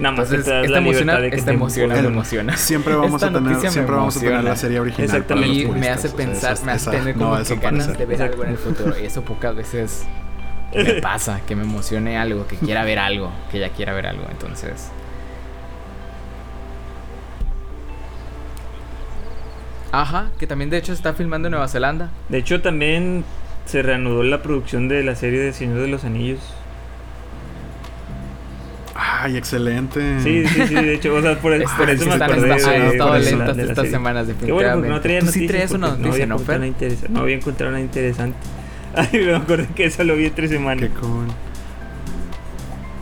Nada 0.00 0.16
más 0.16 0.28
que 0.28 0.34
Entonces, 0.36 0.44
te 0.44 0.50
das 0.50 0.64
esta 0.64 0.72
la 0.72 0.78
emociona, 0.78 1.12
libertad 1.12 1.22
de 1.22 1.30
que 1.30 1.36
esta 1.36 1.50
te 1.50 1.54
emociona, 1.54 1.94
me 1.94 2.08
emociona. 2.08 2.56
Siempre 2.56 2.94
vamos 2.96 3.22
Esta 3.22 3.26
a 3.38 3.40
tener, 3.40 3.70
siempre 3.70 3.94
vamos 3.94 4.16
a 4.16 4.20
tener 4.20 4.44
la 4.44 4.56
serie 4.56 4.80
original. 4.80 5.04
Exactamente. 5.04 5.56
Y 5.56 5.66
me 5.68 5.88
hace 5.88 6.08
o 6.08 6.10
sea, 6.10 6.16
pensar, 6.16 6.58
me 6.64 6.72
hace 6.72 6.90
tener 6.90 7.16
no 7.16 7.22
como 7.24 7.34
a 7.36 7.42
que 7.44 7.54
ganas 7.54 7.86
desaparecer. 7.86 7.96
de 7.96 8.04
ver 8.06 8.22
algo 8.22 8.44
en 8.44 8.50
el 8.50 8.58
futuro. 8.58 8.94
Y 9.00 9.06
eso 9.06 9.22
pocas 9.22 9.54
veces 9.54 10.04
me 10.74 10.94
pasa, 11.00 11.40
que 11.46 11.54
me 11.54 11.62
emocione 11.62 12.18
algo, 12.18 12.46
que 12.48 12.56
quiera 12.56 12.82
ver 12.84 12.98
algo, 12.98 13.30
que 13.52 13.60
ya 13.60 13.68
quiera 13.70 13.94
ver 13.94 14.06
algo. 14.08 14.24
Entonces... 14.30 14.90
Ajá, 19.92 20.30
que 20.38 20.46
también 20.46 20.70
de 20.70 20.78
hecho 20.78 20.86
se 20.88 20.94
está 20.94 21.14
filmando 21.14 21.48
en 21.48 21.52
Nueva 21.52 21.68
Zelanda. 21.68 22.10
De 22.28 22.38
hecho, 22.38 22.60
también 22.60 23.24
se 23.66 23.82
reanudó 23.82 24.22
la 24.22 24.42
producción 24.42 24.88
de 24.88 25.02
la 25.04 25.14
serie 25.16 25.40
de 25.40 25.52
Señor 25.52 25.78
de 25.80 25.88
los 25.88 26.04
Anillos. 26.04 26.40
Ay, 28.94 29.36
excelente. 29.36 30.20
Sí, 30.20 30.46
sí, 30.46 30.66
sí, 30.68 30.74
de 30.74 30.94
hecho, 30.94 31.14
o 31.14 31.20
sea, 31.20 31.38
por, 31.38 31.52
Este, 31.54 31.66
por 31.76 31.90
eso 31.90 32.04
sí 32.04 32.08
me 32.08 32.14
acordé 32.24 32.56
esta- 32.56 32.70
de, 32.70 32.86
estado 32.88 33.16
eso. 33.16 33.30
lentas 33.36 33.56
de 33.56 33.62
estas 33.62 33.76
serie. 33.76 33.90
semanas, 33.90 34.26
Qué 34.26 34.32
bueno, 34.32 34.40
porque 34.40 34.62
definitivamente. 34.62 34.88
no 34.88 35.00
traía 35.00 35.20
Tú 35.20 35.26
sí 35.26 35.46
traes 35.46 35.70
una 35.72 35.88
noticia, 35.88 36.10
había 36.12 36.26
¿no, 36.26 36.34
encontrado 36.34 36.46
Fer? 36.46 36.56
nada 36.60 36.66
interesante. 36.68 37.08
No 37.12 37.20
había 37.20 37.36
encontrado 37.36 37.72
nada 37.72 37.82
interesante. 37.84 38.38
Ay, 38.94 39.08
me 39.26 39.34
acordé 39.34 39.66
que 39.74 39.84
eso 39.84 40.04
lo 40.04 40.16
vi 40.16 40.26
en 40.26 40.34
tres 40.34 40.50
semanas. 40.50 40.88
Qué 40.88 40.98
cool. 41.00 41.26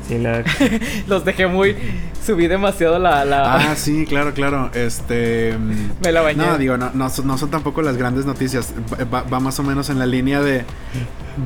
Sí, 0.09 0.19
la... 0.19 0.45
Los 1.07 1.25
dejé 1.25 1.47
muy... 1.47 1.77
Subí 2.25 2.47
demasiado 2.47 2.99
la... 2.99 3.25
la... 3.25 3.55
Ah, 3.57 3.77
sí, 3.77 4.07
claro, 4.07 4.33
claro. 4.35 4.71
Este. 4.75 5.57
mm, 5.59 5.91
Me 6.03 6.13
la 6.13 6.23
bañé. 6.23 6.45
No, 6.47 6.59
digo, 6.59 6.77
no, 6.77 6.91
no, 6.95 7.11
son- 7.11 7.27
no 7.27 7.37
son 7.39 7.51
tampoco 7.51 7.83
las 7.83 7.97
grandes 7.97 8.25
noticias. 8.25 8.73
Va, 9.13 9.41
más 9.41 9.59
o 9.59 9.63
menos 9.63 9.91
en 9.91 9.99
la 9.99 10.07
línea 10.07 10.41
de. 10.41 10.65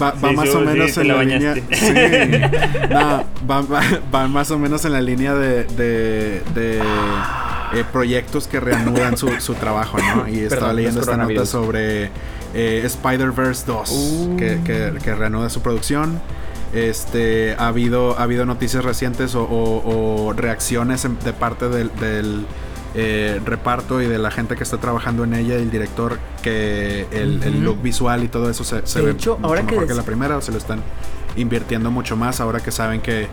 Va, 0.01 0.13
más 0.33 0.49
sí, 0.49 0.55
o 0.57 0.61
menos 0.61 0.97
en 0.99 1.09
la 1.09 1.23
línea. 1.25 1.55
Sí. 1.73 1.93
No, 2.91 3.25
va, 3.51 3.61
va- 3.63 3.83
va 4.15 4.29
más 4.29 4.51
o 4.53 4.59
menos 4.59 4.85
en 4.85 4.93
la 4.93 5.01
línea 5.01 5.35
de. 5.35 5.65
de, 5.65 6.43
de, 6.55 6.79
eh, 7.75 7.85
proyectos 7.93 8.47
que 8.49 8.61
reanudan 8.61 9.17
su, 9.17 9.29
su 9.41 9.55
trabajo, 9.55 9.99
¿no? 9.99 10.29
Y 10.29 10.41
estaba 10.41 10.61
Perdón, 10.61 10.77
leyendo 10.77 11.01
es 11.01 11.07
esta 11.09 11.17
nota 11.19 11.45
sobre 11.45 12.11
eh, 12.55 12.83
Spider-Verse 12.85 13.65
2, 13.67 13.91
Uh. 13.91 14.37
que, 14.37 14.59
que, 14.65 14.93
que 15.03 15.15
reanuda 15.15 15.51
su 15.51 15.61
producción. 15.61 16.21
Este, 16.73 17.55
ha 17.59 17.69
habido, 17.69 18.19
ha 18.19 18.23
habido 18.25 18.45
noticias 18.45 18.85
recientes 18.85 19.35
o, 19.35 19.43
o- 19.45 20.27
o 20.27 20.33
reacciones 20.35 21.03
de 21.25 21.33
parte 21.33 21.69
del, 21.69 21.91
del, 21.99 22.45
eh, 22.95 23.41
reparto 23.45 24.03
y 24.03 24.07
de 24.07 24.19
la 24.19 24.31
gente 24.31 24.55
que 24.57 24.63
está 24.65 24.79
trabajando 24.79 25.25
en 25.25 25.35
ella, 25.35 25.55
el 25.57 25.71
director, 25.71 26.19
que 26.43 27.07
el, 27.11 27.43
look 27.65 27.81
visual 27.83 28.25
y 28.25 28.29
todo 28.29 28.51
eso 28.51 28.65
se, 28.65 28.87
se 28.87 28.99
De 29.01 29.07
ve 29.07 29.13
hecho, 29.13 29.37
mucho 29.37 29.47
ahora 29.47 29.61
que 29.63 29.67
mejor 29.73 29.85
que, 29.85 29.89
des- 29.89 29.97
la 29.99 30.03
primera, 30.05 30.37
o 30.37 30.41
se 30.41 30.53
lo 30.53 30.59
están 30.59 30.81
invirtiendo 31.37 31.91
mucho 31.91 32.17
más 32.17 32.41
ahora 32.41 32.61
que 32.61 32.71
saben 32.71 33.01
que 33.01 33.29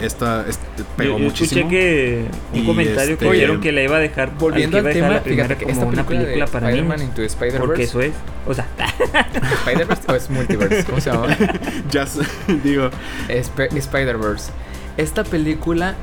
esta 0.00 0.44
este, 0.48 0.62
pegó 0.96 1.12
yo, 1.12 1.18
yo 1.18 1.24
muchísimo. 1.24 1.60
escuché 1.60 1.76
que 1.76 2.24
un 2.52 2.58
Y 2.60 2.66
comentario 2.66 3.18
que 3.18 3.24
este- 3.24 3.34
dijeron 3.34 3.60
que 3.60 3.72
la 3.72 3.82
iba 3.82 3.96
a 3.96 4.00
dejar 4.00 4.30
Volviendo 4.38 4.78
al 4.78 4.84
que 4.84 4.92
tema, 4.92 5.08
la 5.10 5.22
primera 5.22 5.48
fíjate 5.48 5.58
que 5.58 5.64
como 5.64 5.72
esta 5.72 5.86
una 5.86 6.06
película, 6.06 6.18
película 6.20 6.46
de 6.46 6.52
para 6.52 6.68
Spider-Man. 6.70 7.02
Into 7.02 7.14
the 7.22 7.28
Porque 7.28 7.82
Spider-Verse, 7.82 7.82
eso 7.82 8.00
es. 8.00 8.12
O 8.46 8.54
sea, 8.54 8.66
¿Spider-Verse 9.66 10.02
o 10.12 10.14
es 10.14 10.30
Multiverse? 10.30 10.84
¿Cómo 10.84 11.00
se 11.00 11.10
llama? 11.12 11.26
ya 11.90 12.06
sé, 12.06 12.20
digo, 12.64 12.90
Sp- 13.28 13.70
Spider-Verse. 13.76 14.50
Esta 14.96 15.24
película. 15.24 15.94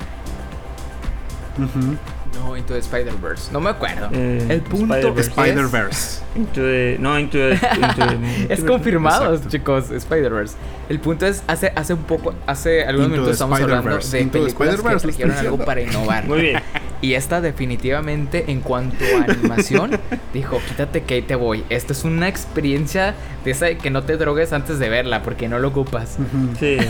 ujú, 1.58 1.96
No, 2.40 2.56
Into 2.58 2.74
the 2.74 2.80
Spider-Verse. 2.80 3.52
No 3.52 3.60
me 3.60 3.70
acuerdo. 3.70 4.10
Eh, 4.14 4.46
el 4.50 4.62
punto 4.62 4.94
Spider-Verse. 4.96 5.22
es. 5.22 5.38
Spider-Verse. 5.38 6.22
into 6.36 6.62
the- 6.62 6.98
no, 7.00 7.18
into 7.20 7.38
the- 7.38 7.54
into 7.76 8.08
the- 8.48 8.54
Es 8.54 8.64
confirmado, 8.64 9.34
Exacto. 9.34 9.50
chicos, 9.50 9.92
Spider-Verse. 9.92 10.56
El 10.90 11.00
punto 11.00 11.26
es, 11.26 11.44
hace, 11.48 11.72
hace 11.76 11.94
un 11.94 12.04
poco, 12.04 12.34
hace 12.46 12.84
algunos 12.86 13.10
minutos 13.12 13.34
estamos 13.34 13.60
hablando 13.60 13.98
de 13.98 14.22
Into 14.22 14.40
the 14.40 14.44
películas 14.46 14.76
Spider-Verse, 14.76 15.08
que 15.18 15.24
estoy 15.24 15.46
algo 15.48 15.58
para 15.66 15.82
innovar. 15.82 16.26
Muy 16.26 16.42
bien. 16.42 16.60
Y 17.02 17.14
esta 17.14 17.42
definitivamente 17.42 18.46
en 18.52 18.62
cuanto 18.62 19.04
a 19.20 19.32
animación 19.32 19.92
dijo, 20.34 20.60
quítate 20.68 21.04
que 21.04 21.16
ahí 21.16 21.22
te 21.22 21.36
voy. 21.36 21.64
Esto 21.70 21.94
es 21.94 22.04
una 22.04 22.28
experiencia 22.28 23.14
de 23.46 23.52
esa 23.52 23.66
de 23.66 23.78
que 23.78 23.90
no 23.92 24.04
te 24.04 24.18
drogues 24.18 24.52
antes 24.54 24.80
de 24.80 24.90
verla 24.90 25.22
porque 25.22 25.48
no 25.48 25.60
lo 25.60 25.68
ocupas. 25.70 26.18
Sí. 26.60 26.78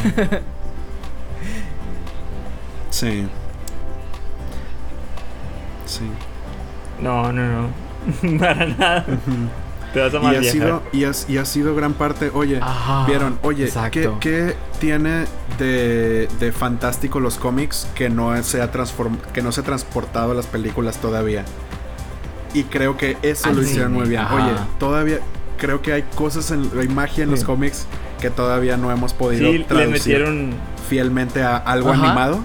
Sí. 2.90 3.28
Sí. 5.88 6.06
No, 7.02 7.32
no, 7.32 7.44
no. 7.64 7.70
Para 8.40 8.66
nada. 8.66 9.06
Te 9.94 10.02
vas 10.02 10.14
a 10.14 10.34
Y 10.34 10.36
ha, 10.36 10.44
sido, 10.44 10.84
y, 10.92 11.06
ha, 11.06 11.12
y 11.28 11.38
ha 11.38 11.46
sido 11.46 11.74
gran 11.76 11.94
parte. 11.94 12.30
Oye, 12.34 12.60
Ajá, 12.62 13.06
vieron, 13.08 13.40
oye, 13.42 13.72
¿qué, 14.20 14.56
tiene 14.80 15.26
de, 15.58 16.28
de 16.40 16.52
fantástico 16.52 17.20
los 17.20 17.38
cómics 17.38 17.88
que 17.96 18.10
no, 18.10 18.36
se 18.44 18.62
ha 18.62 18.70
que 19.34 19.42
no 19.42 19.52
se 19.52 19.62
ha 19.62 19.64
transportado 19.64 20.32
a 20.32 20.36
las 20.36 20.46
películas 20.46 20.98
todavía? 20.98 21.46
Y 22.54 22.64
creo 22.64 22.98
que 22.98 23.18
eso 23.22 23.48
Al 23.50 23.56
lo 23.56 23.62
hicieron 23.64 23.92
cine, 23.92 24.00
muy 24.00 24.10
bien. 24.10 24.22
ajá. 24.22 24.36
Oye, 24.36 24.54
todavía 24.80 25.20
creo 25.58 25.82
que 25.82 25.94
hay 25.94 26.04
cosas 26.16 26.52
en 26.52 26.70
hay 26.80 26.88
magia 26.88 27.24
en 27.24 27.32
los 27.32 27.44
cómics 27.44 27.86
que 28.22 28.30
todavía 28.30 28.78
no 28.78 28.92
hemos 28.92 29.14
podido 29.14 29.52
Sí, 29.52 29.66
le 29.70 29.88
metieron. 29.88 30.54
fielmente 30.90 31.44
a 31.44 31.58
algo 31.58 31.92
Ajá. 31.92 32.04
animado. 32.06 32.40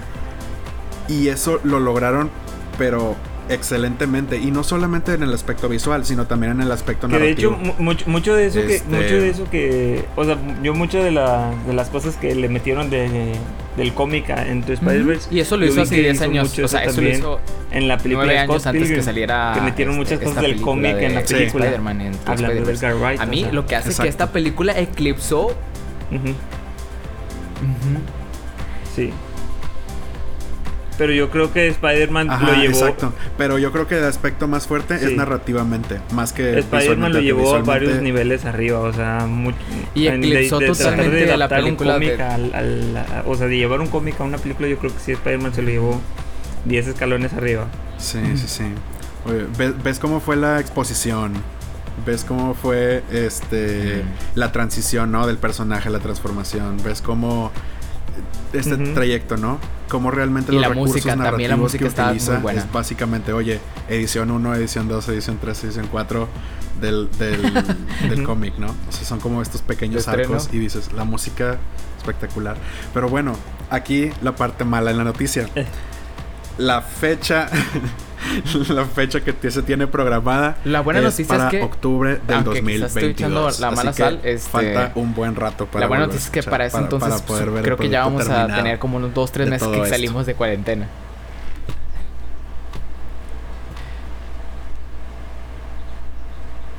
Y 1.09 1.27
eso 1.27 1.59
lo 1.63 1.79
lograron, 1.79 2.29
pero 2.77 3.15
excelentemente 3.49 4.37
y 4.37 4.51
no 4.51 4.63
solamente 4.63 5.13
en 5.13 5.23
el 5.23 5.33
aspecto 5.33 5.67
visual, 5.69 6.05
sino 6.05 6.25
también 6.27 6.53
en 6.53 6.61
el 6.61 6.71
aspecto 6.71 7.07
Que 7.07 7.19
de 7.19 7.29
hecho, 7.31 7.51
narrativo. 7.51 7.73
mu- 7.77 7.83
mucho, 7.83 8.09
mucho 8.09 8.35
de 8.35 8.45
eso 8.47 8.61
que, 8.61 8.75
Este- 8.75 8.89
mucho 8.89 9.15
de 9.15 9.29
eso 9.29 9.49
que, 9.49 10.05
o 10.15 10.23
sea, 10.23 10.37
yo 10.63 10.73
mucho 10.73 11.03
de, 11.03 11.11
la, 11.11 11.51
de 11.67 11.73
las 11.73 11.89
cosas 11.89 12.15
que 12.15 12.33
le 12.35 12.47
metieron 12.49 12.89
de, 12.89 13.33
del 13.75 13.93
cómic 13.93 14.29
a 14.29 14.47
Into 14.47 14.73
Spider-Verse. 14.73 15.27
Y 15.33 15.39
eso 15.41 15.57
lo 15.57 15.65
hizo 15.65 15.81
hace 15.81 15.95
que 15.95 16.01
10 16.03 16.15
hizo 16.15 16.23
años. 16.23 16.49
mucho 16.49 16.65
O 16.65 16.67
sea, 16.67 16.81
eso 16.83 16.91
eso 16.91 17.01
lo 17.01 17.09
hizo 17.09 17.39
en 17.71 17.87
la 17.87 17.97
película 17.97 18.25
nueve 18.25 18.33
de 18.33 18.39
años 18.39 18.61
Scott 18.61 18.75
antes 18.75 18.91
que 18.91 19.01
saliera. 19.03 19.51
que 19.55 19.61
metieron 19.61 19.93
este, 20.01 20.15
muchas 20.15 20.27
cosas 20.29 20.41
del 20.43 20.61
cómic 20.61 20.95
en 21.01 21.13
la 21.15 21.21
de 21.21 21.27
película. 21.27 21.65
Spider-Man 21.65 22.01
en 22.01 22.13
Hablando 22.25 22.65
del 22.65 22.85
A 23.19 23.23
o 23.23 23.27
mí 23.27 23.41
sea. 23.41 23.51
lo 23.51 23.65
que 23.65 23.75
hace 23.75 23.89
Exacto. 23.89 24.03
que 24.03 24.09
esta 24.09 24.31
película 24.31 24.79
eclipsó. 24.79 25.55
Sí. 28.95 29.11
Pero 30.97 31.11
yo 31.11 31.29
creo 31.31 31.51
que 31.51 31.67
Spider-Man 31.69 32.27
lo 32.27 32.53
llevó. 32.53 32.73
exacto. 32.77 33.13
Pero 33.37 33.57
yo 33.57 33.71
creo 33.71 33.87
que 33.87 33.97
el 33.97 34.03
aspecto 34.03 34.47
más 34.47 34.67
fuerte 34.67 34.93
es 34.95 35.11
narrativamente, 35.15 35.99
más 36.13 36.33
que 36.33 36.59
Spider-Man 36.59 37.13
lo 37.13 37.19
llevó 37.21 37.55
a 37.55 37.59
varios 37.61 38.01
niveles 38.01 38.45
arriba, 38.45 38.79
o 38.79 38.93
sea, 38.93 39.25
mucho, 39.27 39.57
Y 39.95 40.07
en- 40.07 40.23
eclipsó 40.23 40.59
tratar 40.59 40.77
totalmente 40.77 41.23
a 41.31 41.37
la 41.37 41.45
adaptar 41.45 41.63
un 41.63 41.75
cómic 41.75 42.17
de- 42.17 42.23
al- 42.23 43.05
o 43.25 43.35
sea, 43.35 43.47
de 43.47 43.57
llevar 43.57 43.81
un 43.81 43.87
cómic 43.87 44.19
a 44.21 44.23
una 44.23 44.37
película, 44.37 44.67
yo 44.67 44.77
creo 44.77 44.93
que 44.93 44.99
sí, 44.99 45.11
Spider-Man 45.13 45.53
se 45.53 45.61
lo 45.63 45.69
llevó 45.69 45.99
10 46.65 46.87
escalones 46.87 47.33
arriba. 47.33 47.65
Sí, 47.97 48.19
sí, 48.35 48.47
sí. 48.47 48.63
Oye, 49.25 49.45
¿ves, 49.57 49.81
ves 49.83 49.99
cómo 49.99 50.19
fue 50.19 50.35
la 50.35 50.59
exposición? 50.59 51.33
¿Ves 52.05 52.23
cómo 52.25 52.53
fue 52.55 53.03
este 53.11 54.03
Mm. 54.03 54.37
la 54.39 54.51
transición, 54.51 55.11
¿no? 55.11 55.25
Del 55.27 55.37
personaje, 55.37 55.89
la 55.89 55.99
transformación. 55.99 56.77
¿Ves 56.83 57.01
cómo 57.01 57.51
este 58.53 58.77
trayecto, 58.77 59.37
¿no? 59.37 59.59
Cómo 59.89 60.11
realmente 60.11 60.51
Y 60.51 60.55
los 60.55 60.61
la 60.61 60.69
recursos 60.69 60.95
música, 60.95 61.09
también 61.15 61.49
la 61.49 61.57
narrativos 61.57 61.73
música 61.73 61.89
que 61.89 62.01
muy 62.01 62.09
utiliza 62.11 62.39
buena. 62.39 62.61
es 62.61 62.71
básicamente, 62.71 63.33
oye, 63.33 63.59
edición 63.89 64.31
1, 64.31 64.55
edición 64.55 64.87
2, 64.87 65.09
edición 65.09 65.37
3, 65.39 65.63
edición 65.63 65.87
4 65.91 66.27
del, 66.81 67.09
del, 67.17 67.41
del 68.09 68.23
cómic, 68.23 68.57
¿no? 68.57 68.67
O 68.67 68.91
sea, 68.91 69.05
son 69.05 69.19
como 69.19 69.41
estos 69.41 69.61
pequeños 69.61 70.07
arcos 70.07 70.49
y 70.51 70.59
dices, 70.59 70.93
la 70.93 71.03
música 71.03 71.57
espectacular. 71.97 72.57
Pero 72.93 73.09
bueno, 73.09 73.35
aquí 73.69 74.11
la 74.21 74.35
parte 74.35 74.65
mala 74.65 74.91
en 74.91 74.97
la 74.97 75.03
noticia 75.03 75.47
la 76.57 76.81
fecha 76.81 77.49
la 78.69 78.85
fecha 78.85 79.19
que 79.21 79.51
se 79.51 79.61
tiene 79.63 79.87
programada 79.87 80.57
La 80.65 80.81
buena 80.81 80.99
es 80.99 81.05
noticia 81.05 81.23
es 81.23 81.27
para 81.39 81.49
que, 81.49 81.61
octubre 81.61 82.19
del 82.27 82.35
aunque 82.37 82.61
quizás 82.63 82.95
estoy 82.95 83.13
2022 83.13 83.13
echando 83.13 83.41
la 83.61 83.67
Así 83.67 83.75
mala 83.77 83.91
que 83.91 83.97
sal, 84.03 84.19
este, 84.23 84.49
falta 84.49 84.91
un 84.95 85.13
buen 85.13 85.35
rato 85.35 85.65
para 85.65 85.81
la 85.81 85.87
buena 85.87 86.05
noticia 86.07 86.25
es 86.25 86.31
que 86.31 86.43
para 86.43 86.65
ese 86.65 86.77
entonces 86.77 87.09
para 87.09 87.25
poder 87.25 87.49
ver 87.49 87.57
el 87.59 87.63
creo 87.63 87.77
que 87.77 87.89
ya 87.89 88.03
vamos 88.05 88.27
a 88.29 88.47
tener 88.47 88.79
como 88.79 88.97
unos 88.97 89.11
2-3 89.13 89.31
de 89.33 89.45
meses 89.45 89.59
todo 89.67 89.71
que 89.73 89.77
esto. 89.83 89.89
salimos 89.95 90.25
de 90.25 90.35
cuarentena. 90.35 90.87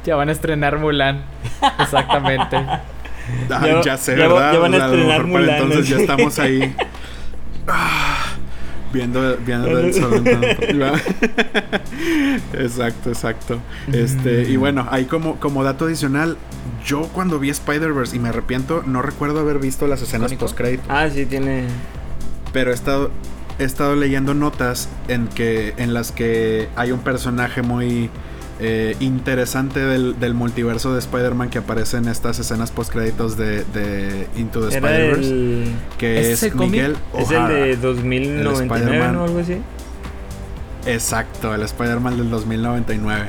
Ya 0.05 0.17
van 0.17 0.29
a 0.29 0.33
estrenar 0.33 0.79
Mulan. 0.79 1.23
Exactamente. 1.81 2.57
Ah, 2.57 2.81
Ya- 3.67 3.81
ya, 3.83 3.97
sé, 3.97 4.17
ya 4.17 4.29
¿verdad? 4.29 4.53
ya 4.53 4.59
van 4.59 4.75
a 4.75 4.77
O 4.77 4.81
sea, 4.81 4.89
lo 4.89 4.95
estrenar 4.95 5.17
para 5.23 5.29
Mulan, 5.29 5.51
entonces 5.63 5.89
ya 5.89 5.97
estamos 5.97 6.39
ahí 6.39 6.77
Ah, 7.67 8.35
viendo 8.95 9.37
viendo 9.45 9.79
el 9.79 9.93
sol 9.95 10.23
exacto 12.55 13.11
exacto 13.11 13.59
este 13.93 14.43
y 14.51 14.57
Mm. 14.57 14.61
bueno 14.61 14.87
ahí 14.91 15.05
como 15.07 15.37
como 15.41 15.65
dato 15.65 15.87
adicional 15.87 16.37
yo 16.87 17.03
cuando 17.13 17.39
vi 17.39 17.51
Spider-Verse 17.51 18.17
y 18.17 18.19
me 18.21 18.29
arrepiento 18.29 18.83
no 18.87 19.03
recuerdo 19.03 19.41
haber 19.41 19.59
visto 19.59 19.87
las 19.87 20.01
escenas 20.03 20.31
¿Icónico? 20.33 20.45
post 20.47 20.57
crédito 20.57 20.85
Ah, 20.89 21.09
sí, 21.13 21.27
tiene... 21.27 21.65
pero 22.53 22.71
he 22.71 22.75
estado 22.75 23.11
he 23.59 23.65
estado 23.65 23.97
leyendo 23.97 24.35
notas 24.35 24.89
en 25.09 25.27
que 25.29 25.75
en 25.77 25.95
las 25.95 26.13
que 26.13 26.69
hay 26.77 26.93
un 26.93 27.01
personaje 27.01 27.63
muy 27.63 28.11
eh, 28.61 28.97
interesante 29.01 29.81
del, 29.81 30.19
del 30.21 30.35
multiverso 30.35 30.93
de 30.93 31.01
Spider-Man 31.01 31.51
que 31.51 31.59
aparece 31.59 31.97
en 31.97 32.09
estas 32.09 32.39
escenas 32.39 32.71
post 32.71 32.93
créditos 32.93 33.37
de, 33.37 33.65
de 33.65 34.29
Into 34.37 34.61
the 34.61 34.75
Spider-Verse 34.77 35.31
el... 35.31 35.73
que 35.99 36.21
¿Ese 36.21 36.33
es, 36.33 36.43
el? 36.45 36.55
Miguel 36.55 36.97
Es 37.19 37.31
el 37.31 37.49
de 37.49 37.77
2099, 37.77 38.75
Spider-Man. 38.75 39.13
¿no? 39.15 39.25
Algo 39.25 39.39
así. 39.41 39.57
Exacto, 40.87 41.55
el 41.55 41.63
Spider-Man 41.63 42.17
del 42.17 42.31
2099. 42.31 43.27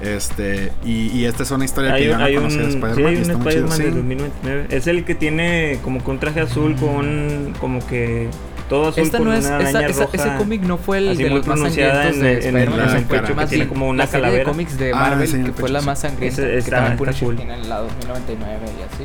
Este, 0.00 0.72
y, 0.84 1.08
y 1.08 1.24
esta 1.24 1.42
es 1.42 1.50
una 1.50 1.64
historia 1.64 1.94
Hay 1.94 2.02
que 2.02 2.08
yo 2.08 2.18
no 2.18 2.24
conocía 2.26 2.62
de 2.62 2.70
sí, 2.70 2.76
Spider-Man. 2.76 3.06
hay 3.06 3.12
y 3.12 3.16
un 3.16 3.22
está 3.22 3.38
muy 3.38 3.52
chido, 3.52 3.66
Spider-Man 3.66 3.78
de 3.78 3.84
sí. 3.84 3.90
2099. 3.90 4.66
Es 4.70 4.86
el 4.88 5.04
que 5.04 5.14
tiene 5.14 5.78
como 5.82 6.04
que 6.04 6.10
un 6.10 6.18
traje 6.18 6.40
azul 6.40 6.76
con 6.76 7.54
como 7.60 7.86
que 7.86 8.28
todo 8.68 8.88
azul 8.88 9.02
Esta 9.02 9.18
con 9.18 9.26
no 9.28 9.34
es, 9.34 9.46
una 9.46 9.68
esa- 9.68 9.86
ese, 9.86 10.02
roja. 10.04 10.16
ese 10.16 10.36
cómic 10.36 10.62
no 10.62 10.78
fue 10.78 10.98
el 10.98 11.16
de 11.16 11.30
los 11.30 11.46
más 11.46 11.60
sangrientos 11.60 12.04
en 12.16 12.22
de 12.22 12.32
el- 12.32 12.38
en 12.38 12.56
Spider-Man. 12.56 12.96
el 12.96 13.04
pecho, 13.04 13.36
que 13.36 13.46
tiene 13.46 13.68
como 13.68 13.88
una 13.88 14.04
la 14.04 14.06
serie 14.06 14.20
calavera. 14.22 14.38
de 14.44 14.50
cómics 14.50 14.78
de 14.78 14.92
Ah, 14.92 14.96
Marvel, 14.96 15.28
sí, 15.28 15.36
en 15.36 15.44
que 15.44 15.52
fue 15.52 15.68
la 15.68 15.80
sí. 15.80 15.86
más 15.86 15.98
sangrienta. 16.00 16.42
Ese 16.42 16.64
que 16.64 16.70
también 16.70 17.50
en 17.50 17.68
la 17.68 17.76
2099 17.78 18.66
y 18.66 18.82
así. 18.82 19.04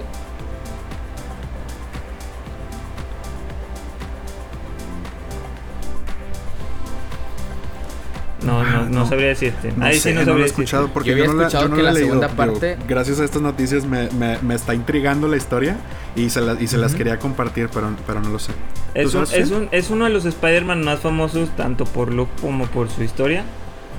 No, 8.44 8.64
no, 8.64 8.70
Ah, 8.80 8.88
no, 8.90 9.06
sabría 9.08 9.28
decirte. 9.30 9.72
No 9.78 9.86
Ahí 9.86 10.00
sé, 10.00 10.10
sí 10.10 10.16
no 10.16 10.26
no 10.26 10.34
lo 10.38 10.44
he 10.44 10.48
escuchado 10.48 10.84
decirte. 10.84 10.94
porque 10.94 11.10
Yo 11.10 11.14
había 11.16 11.26
yo 11.26 11.32
no 11.34 11.38
la, 11.42 11.48
escuchado 11.48 11.64
yo 11.66 11.70
no 11.70 11.76
que 11.76 11.84
la 11.84 11.90
he 11.90 11.94
la 11.94 12.00
leído. 12.00 12.08
segunda 12.16 12.28
Digo, 12.28 12.38
parte- 12.54 12.78
gracias 12.88 13.20
a 13.20 13.24
estas 13.26 13.42
noticias 13.42 13.86
me, 13.86 14.10
me, 14.12 14.38
me 14.42 14.56
está 14.56 14.74
intrigando 14.74 15.28
la 15.28 15.38
historia 15.38 15.78
y 16.16 16.30
se, 16.30 16.42
la- 16.42 16.58
y 16.60 16.68
se 16.68 16.78
las 16.78 16.92
Ujú. 16.92 16.98
quería 16.98 17.20
compartir, 17.20 17.70
pero, 17.74 17.90
pero 18.08 18.20
no 18.22 18.30
lo 18.30 18.40
sé. 18.40 18.52
Es, 18.96 19.12
¿Tú 19.12 19.20
un- 19.20 19.24
es, 19.32 19.52
un- 19.52 19.70
es 19.72 19.90
uno 19.92 20.06
de 20.06 20.12
los 20.12 20.26
Spider-Man 20.26 20.84
más 20.84 21.00
famosos, 21.02 21.50
tanto 21.56 21.86
por 21.86 22.12
look 22.14 22.30
como 22.42 22.66
por 22.66 22.90
su 22.90 23.04
historia. 23.04 23.44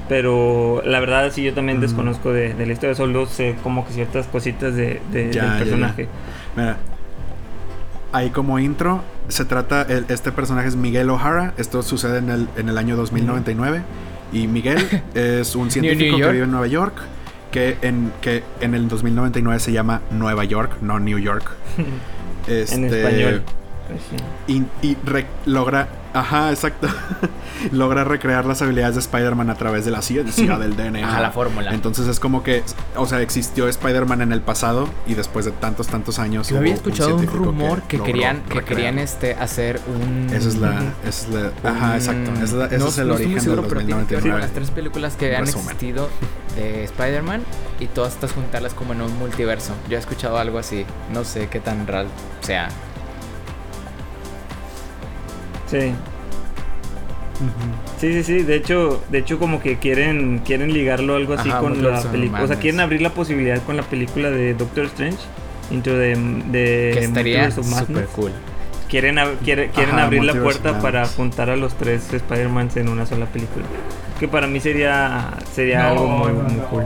Pero 0.08 0.82
la 0.84 0.98
verdad, 1.00 1.30
sí, 1.32 1.42
yo 1.44 1.54
también 1.54 1.78
Mm. 1.78 1.82
desconozco 1.82 2.32
de, 2.32 2.52
de 2.54 2.66
la 2.66 2.72
historia. 2.72 2.94
Solo 2.96 3.26
sé 3.26 3.54
como 3.62 3.86
que 3.86 3.92
ciertas 3.92 4.26
cositas 4.26 4.74
de, 4.74 5.00
de- 5.12 5.30
Ya, 5.32 5.32
ya, 5.32 5.42
del 5.42 5.52
ya. 5.52 5.58
personaje. 5.58 6.08
Mira, 6.56 6.76
ahí 8.12 8.30
como 8.30 8.58
intro, 8.58 9.02
se 9.28 9.44
trata, 9.44 9.82
el- 9.82 10.04
este 10.08 10.32
personaje 10.32 10.68
es 10.68 10.76
Miguel 10.76 11.08
O'Hara, 11.10 11.54
esto 11.56 11.82
sucede 11.82 12.18
en 12.18 12.28
el, 12.30 12.48
en 12.56 12.68
el 12.68 12.76
año 12.76 12.96
2099, 12.96 13.82
y 14.32 14.46
Miguel 14.46 14.78
es 15.14 15.54
un 15.54 15.70
científico 15.70 16.16
que 16.16 16.30
vive 16.30 16.44
en 16.44 16.50
Nueva 16.50 16.66
York, 16.66 16.94
que 17.50 17.76
en, 17.82 18.12
que 18.20 18.42
en 18.60 18.74
el 18.74 18.88
2099 18.88 19.60
se 19.60 19.72
llama 19.72 20.00
Nueva 20.10 20.44
York, 20.44 20.78
no 20.80 20.98
New 20.98 21.18
York. 21.18 21.50
en 22.48 22.60
Este, 22.84 22.86
español. 23.02 23.42
Pues 23.88 24.00
sí. 24.48 24.64
Y, 24.82 24.86
y 24.88 24.96
re- 25.04 25.26
logra, 25.46 25.88
ajá, 26.14 26.50
exacto, 26.50 26.88
logra 27.72 28.04
recrear 28.04 28.44
las 28.44 28.62
habilidades 28.62 28.94
de 28.96 29.00
Spider-Man 29.00 29.50
a 29.50 29.54
través 29.54 29.84
de 29.84 29.90
la 29.90 30.02
ciencia 30.02 30.58
del 30.58 30.76
DNA. 30.76 31.06
Ajá, 31.06 31.20
la 31.20 31.30
fórmula. 31.30 31.72
Entonces 31.72 32.06
es 32.08 32.20
como 32.20 32.42
que, 32.42 32.62
o 32.96 33.06
sea, 33.06 33.20
existió 33.20 33.68
Spider-Man 33.68 34.22
en 34.22 34.32
el 34.32 34.40
pasado 34.40 34.88
y 35.06 35.14
después 35.14 35.44
de 35.44 35.52
tantos, 35.52 35.86
tantos 35.88 36.18
años. 36.18 36.48
Yo 36.48 36.58
había 36.58 36.74
escuchado 36.74 37.16
un 37.16 37.26
rumor 37.26 37.82
que, 37.82 37.98
querían 38.00 38.42
que 38.42 38.62
querían 38.62 38.98
este 38.98 39.34
hacer 39.34 39.80
un 39.86 40.26
Esa 40.34 40.48
es 40.48 40.56
la, 40.56 40.82
esa 41.06 41.08
es 41.08 41.28
la, 41.28 41.70
ajá, 41.70 41.96
exacto. 41.96 42.30
Esa 42.34 42.44
es, 42.44 42.52
la- 42.52 42.66
ese 42.66 42.78
no, 42.78 42.88
es 42.88 42.98
el 42.98 43.08
no 43.08 43.14
origen 43.14 43.40
seguro, 43.40 43.62
del 43.62 43.68
pero 43.70 43.84
tiene 43.86 44.06
que 44.06 44.14
ver 44.16 44.22
con 44.22 44.30
2099. 44.30 44.40
las 44.40 44.50
tres 44.52 44.70
películas 44.70 45.16
que 45.16 45.36
han 45.36 45.46
Resumen. 45.46 45.64
existido 45.66 46.08
de 46.56 46.84
Spider-Man 46.84 47.42
y 47.80 47.86
todas 47.86 48.12
estas 48.14 48.32
juntarlas 48.32 48.74
como 48.74 48.92
en 48.92 49.00
un 49.02 49.16
multiverso. 49.18 49.72
Yo 49.88 49.96
he 49.96 50.00
escuchado 50.00 50.38
algo 50.38 50.58
así, 50.58 50.84
no 51.12 51.24
sé 51.24 51.48
qué 51.48 51.60
tan 51.60 51.86
real 51.86 52.06
sea. 52.42 52.68
Sí. 55.72 55.92
Sí, 57.98 58.12
sí, 58.12 58.22
sí. 58.22 58.42
De 58.42 58.54
hecho, 58.56 59.02
de 59.10 59.18
hecho 59.18 59.38
como 59.38 59.60
que 59.60 59.78
quieren 59.78 60.40
quieren 60.44 60.72
ligarlo 60.72 61.16
algo 61.16 61.34
así 61.34 61.48
Ajá, 61.50 61.58
con 61.60 61.82
la 61.82 62.00
película. 62.02 62.42
O 62.42 62.46
sea, 62.46 62.56
quieren 62.56 62.80
abrir 62.80 63.02
la 63.02 63.10
posibilidad 63.10 63.60
con 63.62 63.76
la 63.76 63.82
película 63.82 64.30
de 64.30 64.54
Doctor 64.54 64.84
Strange. 64.86 65.18
Into 65.70 65.90
the, 65.90 66.14
de 66.50 66.90
que 66.92 66.98
estaría 67.04 67.42
Multiverse 67.48 67.60
of 67.60 67.86
super 67.86 68.06
cool. 68.14 68.30
Quieren, 68.88 69.16
ab- 69.16 69.38
quiere- 69.42 69.70
quieren 69.70 69.94
Ajá, 69.94 70.04
abrir 70.04 70.22
la 70.22 70.34
puerta 70.34 70.80
para 70.82 71.06
juntar 71.06 71.48
a 71.48 71.56
los 71.56 71.74
tres 71.74 72.12
Spider-Mans 72.12 72.76
en 72.76 72.88
una 72.90 73.06
sola 73.06 73.24
película. 73.26 73.64
Que 74.20 74.28
para 74.28 74.46
mí 74.46 74.60
sería 74.60 75.30
sería 75.52 75.84
No, 75.84 75.88
algo 75.88 76.06
muy, 76.08 76.32
no, 76.32 76.42
muy 76.42 76.52
no. 76.56 76.64
cool. 76.66 76.84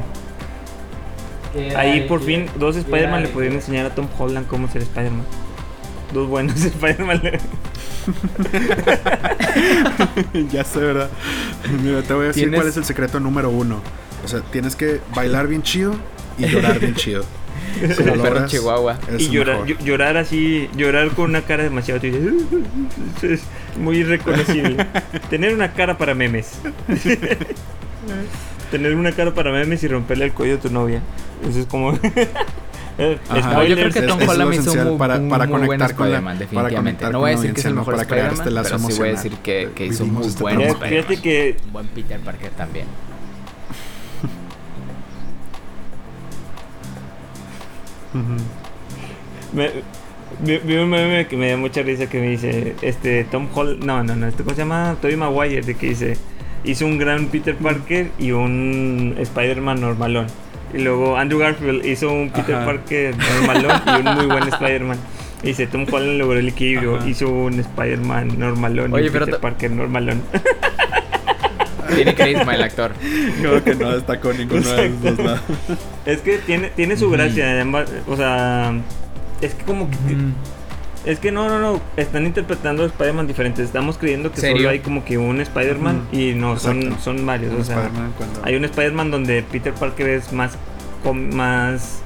Ahí 1.76 2.02
por 2.06 2.20
fin 2.22 2.46
dos 2.58 2.76
Spider-Man 2.76 3.22
le 3.22 3.28
pudieron 3.28 3.56
enseñar 3.56 3.86
a 3.86 3.90
Tom 3.94 4.06
Holland 4.16 4.46
cómo 4.46 4.68
ser 4.68 4.82
Spider-Man. 4.82 5.24
Dos 6.14 6.28
buenos 6.28 6.54
Spider-Man. 6.64 7.20
ya 10.50 10.64
sé, 10.64 10.80
¿verdad? 10.80 11.08
Mira, 11.82 12.02
te 12.02 12.14
voy 12.14 12.24
a 12.24 12.28
decir 12.28 12.44
¿Tienes- 12.44 12.58
cuál 12.58 12.68
es 12.68 12.76
el 12.76 12.84
secreto 12.84 13.20
número 13.20 13.50
uno. 13.50 13.80
O 14.24 14.28
sea, 14.28 14.40
tienes 14.40 14.76
que 14.76 15.00
bailar 15.14 15.46
bien 15.48 15.62
chido 15.62 15.94
y 16.38 16.46
llorar 16.48 16.78
bien 16.80 16.94
chido. 16.94 17.24
Si 17.80 17.94
Como 17.94 18.06
lo 18.08 18.14
el 18.14 18.20
perro 18.20 18.34
logras, 18.34 18.50
chihuahua. 18.50 18.98
y 19.18 19.28
llorar, 19.28 19.66
llorar 19.66 20.16
así, 20.16 20.68
llorar 20.76 21.10
con 21.10 21.30
una 21.30 21.42
cara 21.42 21.62
demasiado 21.64 22.00
triste. 22.00 22.20
Es 23.22 23.42
muy 23.78 23.98
irreconocible. 23.98 24.86
Tener 25.30 25.54
una 25.54 25.72
cara 25.72 25.98
para 25.98 26.14
memes. 26.14 26.52
Tener 28.70 28.94
una 28.94 29.12
cara 29.12 29.34
para 29.34 29.52
memes 29.52 29.82
y 29.82 29.88
romperle 29.88 30.26
el 30.26 30.32
cuello 30.32 30.56
a 30.56 30.60
tu 30.60 30.70
novia. 30.70 31.00
Eso 31.48 31.60
es 31.60 31.66
como. 31.66 31.98
Eh, 32.98 33.18
Ajá. 33.28 33.52
No, 33.52 33.64
yo 33.64 33.76
creo 33.76 33.90
que 33.92 33.98
es- 33.98 34.06
Tom 34.06 34.20
es 34.22 34.28
Holland 34.28 34.52
hizo 34.54 34.60
esencial 34.62 34.88
un, 34.88 34.98
para- 34.98 35.16
un 35.18 35.28
para 35.28 35.44
muy 35.46 35.52
buen 35.58 35.66
conectar 35.66 35.94
con 35.96 36.10
la- 36.10 36.16
Spider-Man, 36.16 36.34
para 36.36 36.38
definitivamente. 36.38 36.76
conectar 36.76 37.12
No 37.12 37.18
con 37.18 37.20
voy 37.20 37.30
a 37.30 37.36
decir 37.36 37.52
que 37.54 37.60
es 37.60 37.66
el 37.66 37.74
mejor 37.74 37.94
Para 37.94 38.06
crear 38.06 38.26
Spider-Man, 38.32 38.46
este 38.46 38.54
lazo 38.54 38.76
pero 38.76 38.90
sí 38.92 38.98
voy 38.98 39.08
a 39.08 39.12
decir 39.12 39.32
que, 39.42 39.68
que 39.74 39.86
hizo 39.86 40.06
muy 40.06 40.26
este 40.26 40.42
buen. 40.42 40.60
Spider-Man. 40.62 40.88
Fíjate 40.88 41.16
que 41.20 41.56
buen 41.72 41.86
Peter 41.88 42.20
Parker 42.20 42.50
también. 42.52 42.86
Me, 49.52 49.70
vi, 50.40 50.76
un 50.76 50.88
meme 50.90 51.26
que 51.26 51.36
me 51.36 51.50
da 51.50 51.56
mucha 51.56 51.82
risa 51.82 52.08
que 52.08 52.20
me 52.20 52.30
dice, 52.30 52.74
este, 52.82 53.24
Tom 53.24 53.48
Hall, 53.54 53.78
no, 53.84 54.02
no, 54.02 54.16
no, 54.16 54.26
este, 54.26 54.42
¿cómo 54.42 54.54
se 54.54 54.62
llama? 54.62 54.96
Tobey 55.00 55.16
Maguire, 55.16 55.62
de 55.62 55.74
que 55.74 55.88
dice, 55.90 56.16
hizo 56.64 56.84
un 56.84 56.98
gran 56.98 57.26
Peter 57.26 57.54
Parker 57.56 58.10
y 58.18 58.32
un 58.32 59.14
Spider-Man 59.18 59.80
normalón. 59.80 60.26
Y 60.74 60.78
luego 60.78 61.16
Andrew 61.16 61.38
Garfield 61.38 61.84
hizo 61.86 62.12
un 62.12 62.30
Peter 62.30 62.56
Ajá. 62.56 62.64
Parker 62.66 63.14
normalón 63.16 63.82
y 63.86 64.08
un 64.08 64.14
muy 64.16 64.26
buen 64.26 64.48
Spider-Man. 64.48 64.98
Y 65.42 65.48
dice, 65.48 65.66
Tom 65.66 65.86
Holland 65.90 66.18
logró 66.18 66.38
el 66.38 66.48
equilibrio, 66.48 66.96
Ajá. 66.96 67.08
hizo 67.08 67.28
un 67.28 67.60
Spider-Man 67.60 68.38
normalón 68.38 68.92
Oye, 68.92 69.04
y 69.04 69.06
un 69.08 69.12
pero 69.12 69.26
Peter 69.26 69.40
Parker 69.40 69.70
normalón. 69.70 70.22
Tiene 71.94 72.14
carisma 72.14 72.54
el 72.54 72.62
actor. 72.62 72.92
Creo 73.40 73.62
que 73.62 73.74
no 73.76 73.90
destacó 73.92 74.32
ninguno 74.32 74.60
de 74.68 74.88
los 74.88 75.02
dos 75.02 75.18
lados. 75.24 75.40
es 76.04 76.20
que 76.20 76.38
tiene, 76.38 76.70
tiene 76.70 76.96
su 76.96 77.08
gracia, 77.10 77.60
ambas- 77.62 77.90
o 78.08 78.16
sea, 78.16 78.74
es 79.40 79.54
que 79.54 79.64
como 79.64 79.88
que... 79.88 79.96
Mm. 80.14 80.34
Es 81.06 81.20
que 81.20 81.30
no, 81.32 81.48
no, 81.48 81.58
no. 81.60 81.80
Están 81.96 82.26
interpretando 82.26 82.84
Spider-Man 82.84 83.26
diferentes. 83.28 83.64
Estamos 83.66 83.96
creyendo 83.96 84.32
que 84.32 84.40
¿Serio? 84.40 84.56
solo 84.58 84.68
hay 84.70 84.80
como 84.80 85.04
que 85.04 85.16
un 85.18 85.40
Spider-Man 85.40 86.08
y 86.12 86.32
no, 86.34 86.58
son, 86.58 86.82
Exacto. 86.82 87.02
son 87.04 87.24
varios. 87.24 87.54
Un 87.54 87.60
o 87.60 87.64
sea, 87.64 87.88
cuando- 88.18 88.40
hay 88.42 88.56
un 88.56 88.64
Spider-Man 88.64 89.10
donde 89.12 89.42
Peter 89.44 89.72
Parker 89.72 90.08
es 90.08 90.32
más, 90.32 90.58
más 91.14 92.00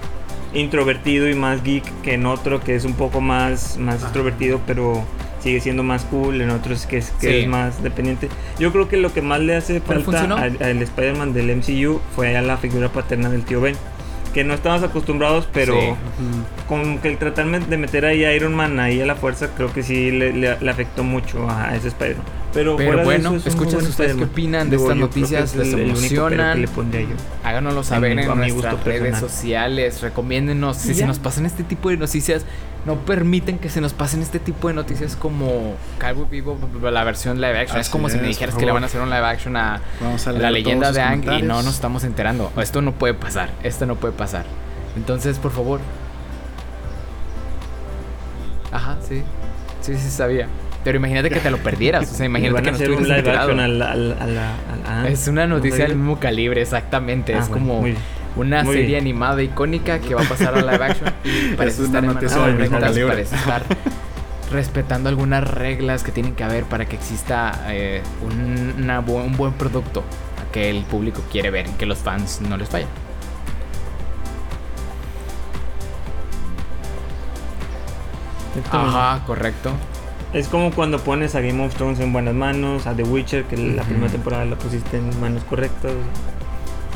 introvertido 0.52 1.28
y 1.28 1.34
más 1.34 1.62
geek 1.62 1.84
que 2.02 2.14
en 2.14 2.26
otro 2.26 2.60
que 2.60 2.74
es 2.74 2.84
un 2.84 2.94
poco 2.94 3.20
más, 3.20 3.76
más 3.78 3.96
Ajá. 3.96 4.04
extrovertido, 4.06 4.60
pero 4.66 5.02
sigue 5.42 5.60
siendo 5.60 5.82
más 5.82 6.04
cool. 6.04 6.40
En 6.42 6.50
otros 6.50 6.84
que 6.86 6.98
es, 6.98 7.10
que 7.12 7.28
Sí. 7.30 7.36
es 7.38 7.48
más 7.48 7.82
dependiente. 7.82 8.28
Yo 8.58 8.72
creo 8.72 8.88
que 8.88 8.96
lo 8.98 9.12
que 9.14 9.22
más 9.22 9.40
le 9.40 9.56
hace 9.56 9.80
falta 9.80 10.24
al 10.34 10.82
Spider-Man 10.82 11.32
del 11.32 11.50
MCU 11.50 12.00
fue 12.14 12.36
a 12.36 12.42
la 12.42 12.58
figura 12.58 12.90
paterna 12.90 13.30
del 13.30 13.44
tío 13.44 13.60
Ben. 13.62 13.76
Que 14.34 14.44
no 14.44 14.54
estamos 14.54 14.82
acostumbrados, 14.84 15.48
pero 15.52 15.74
Sí. 15.74 15.88
Con 16.68 16.98
que 16.98 17.08
el 17.08 17.18
tratar 17.18 17.46
de 17.66 17.76
meter 17.76 18.04
ahí 18.04 18.24
a 18.24 18.32
Iron 18.32 18.54
Man 18.54 18.78
ahí 18.78 19.00
a 19.00 19.06
la 19.06 19.16
fuerza, 19.16 19.48
creo 19.56 19.72
que 19.72 19.82
sí 19.82 20.12
le, 20.12 20.32
le- 20.32 20.56
le 20.60 20.70
afectó 20.70 21.02
mucho 21.02 21.50
a, 21.50 21.74
ese 21.74 21.88
Spider-Man. 21.88 22.24
Pero, 22.54 22.76
Pero 22.76 23.02
bueno, 23.04 23.34
es 23.34 23.46
escuchen 23.46 23.78
ustedes 23.80 24.14
qué 24.16 24.24
opinan 24.24 24.70
de 24.70 24.76
Digo, 24.76 24.88
estas 24.88 24.98
noticias, 25.00 25.50
es 25.50 25.56
les 25.56 25.68
el- 25.68 25.74
el 25.74 25.80
único 25.90 25.98
emocionan. 25.98 26.60
le 26.60 26.68
yo. 27.02 27.14
Háganoslo 27.44 27.82
saber 27.82 28.12
en 28.12 28.18
mi 28.18 28.34
nuestras 28.36 28.84
redes 28.84 29.00
personal. 29.02 29.20
sociales. 29.30 30.00
Recomiéndenos 30.02 30.76
si 30.76 30.94
se 30.94 31.06
nos 31.06 31.18
pasan 31.18 31.46
este 31.46 31.64
tipo 31.64 31.90
de 31.90 31.96
noticias. 31.96 32.44
No 32.86 32.96
permiten 32.96 33.58
que 33.58 33.68
se 33.68 33.80
nos 33.82 33.92
pasen 33.92 34.22
este 34.22 34.38
tipo 34.38 34.68
de 34.68 34.74
noticias 34.74 35.14
como 35.14 35.74
Cowboy 36.00 36.26
Vivo, 36.30 36.58
la 36.90 37.04
versión 37.04 37.38
live 37.40 37.58
action. 37.58 37.78
es 37.78 37.90
como 37.90 38.08
si 38.08 38.16
me 38.16 38.28
dijeras 38.28 38.54
que 38.54 38.64
le 38.64 38.72
van 38.72 38.82
a 38.82 38.86
hacer 38.86 39.00
un 39.02 39.10
live 39.10 39.24
action 39.26 39.56
a 39.56 39.80
Vamos 40.00 40.26
a 40.26 40.30
leer 40.32 40.42
la 40.42 40.50
leyenda 40.50 40.90
de 40.92 41.00
Ang 41.02 41.24
y 41.38 41.42
no 41.42 41.62
nos 41.62 41.74
estamos 41.74 42.04
enterando. 42.04 42.50
Esto 42.56 42.80
no 42.80 42.92
puede 42.92 43.12
pasar. 43.14 43.50
Esto 43.62 43.84
no 43.86 43.96
puede 43.96 44.14
pasar. 44.14 44.44
Entonces, 44.96 45.38
por 45.38 45.52
favor. 45.52 45.80
Ajá, 48.72 48.96
sí. 49.06 49.22
Sí, 49.80 49.96
sí, 49.96 50.10
sabía. 50.10 50.46
Pero 50.84 50.96
imagínate 50.96 51.28
que 51.30 51.40
te 51.40 51.50
lo 51.50 51.58
perdieras. 51.58 52.10
O 52.10 52.14
sea, 52.14 52.26
imagínate 52.32 52.62
que 52.62 52.70
no 52.70 52.76
un 52.76 52.82
estuvieras 52.82 53.06
live 53.08 53.18
enterado. 53.18 53.50
action 53.50 53.60
al- 53.60 53.82
al- 53.82 54.16
a 54.20 54.26
la. 54.26 55.00
al- 55.02 55.06
Es 55.06 55.28
una 55.28 55.46
¿no 55.46 55.56
noticia 55.56 55.84
del 55.86 55.96
mismo 55.96 56.18
calibre, 56.18 56.62
exactamente. 56.62 57.34
Ah, 57.34 57.38
es 57.40 57.48
bueno, 57.48 57.66
como. 57.66 57.82
Una 58.36 58.62
Muy 58.62 58.74
serie 58.74 58.88
bien. 58.88 59.00
animada 59.02 59.42
icónica 59.42 59.98
que 60.00 60.14
va 60.14 60.22
a 60.22 60.28
pasar 60.28 60.54
a 60.54 60.60
live 60.60 60.84
action. 60.84 61.12
Y 61.24 61.54
parece 61.56 61.84
estar 61.84 62.02
calibre. 62.04 62.68
parece 63.08 63.34
estar 63.36 63.62
respetando 64.52 65.08
algunas 65.08 65.44
reglas 65.48 66.02
que 66.02 66.10
tienen 66.12 66.34
que 66.34 66.42
haber 66.44 66.64
para 66.64 66.86
que 66.86 66.96
exista 66.96 67.66
eh, 67.68 68.02
un, 68.22 68.74
una 68.82 69.00
bu- 69.04 69.24
un 69.24 69.36
buen 69.36 69.52
producto 69.52 70.02
que 70.52 70.68
el 70.70 70.82
público 70.84 71.22
quiere 71.30 71.50
ver 71.50 71.68
y 71.68 71.70
que 71.72 71.86
los 71.86 71.98
fans 71.98 72.40
no 72.40 72.56
les 72.56 72.68
fallen. 72.68 72.88
Ajá, 78.72 79.22
correcto. 79.26 79.70
Es 80.32 80.48
como 80.48 80.70
cuando 80.72 80.98
pones 81.00 81.34
a 81.34 81.40
Game 81.40 81.64
of 81.64 81.74
Thrones 81.74 81.98
en 82.00 82.12
buenas 82.12 82.34
manos, 82.34 82.86
a 82.86 82.94
The 82.94 83.02
Witcher, 83.02 83.44
que 83.44 83.56
la 83.56 83.82
primera 83.82 84.10
temporada 84.10 84.44
la 84.44 84.56
pusiste 84.56 84.96
en 84.98 85.20
manos 85.20 85.42
correctas. 85.44 85.92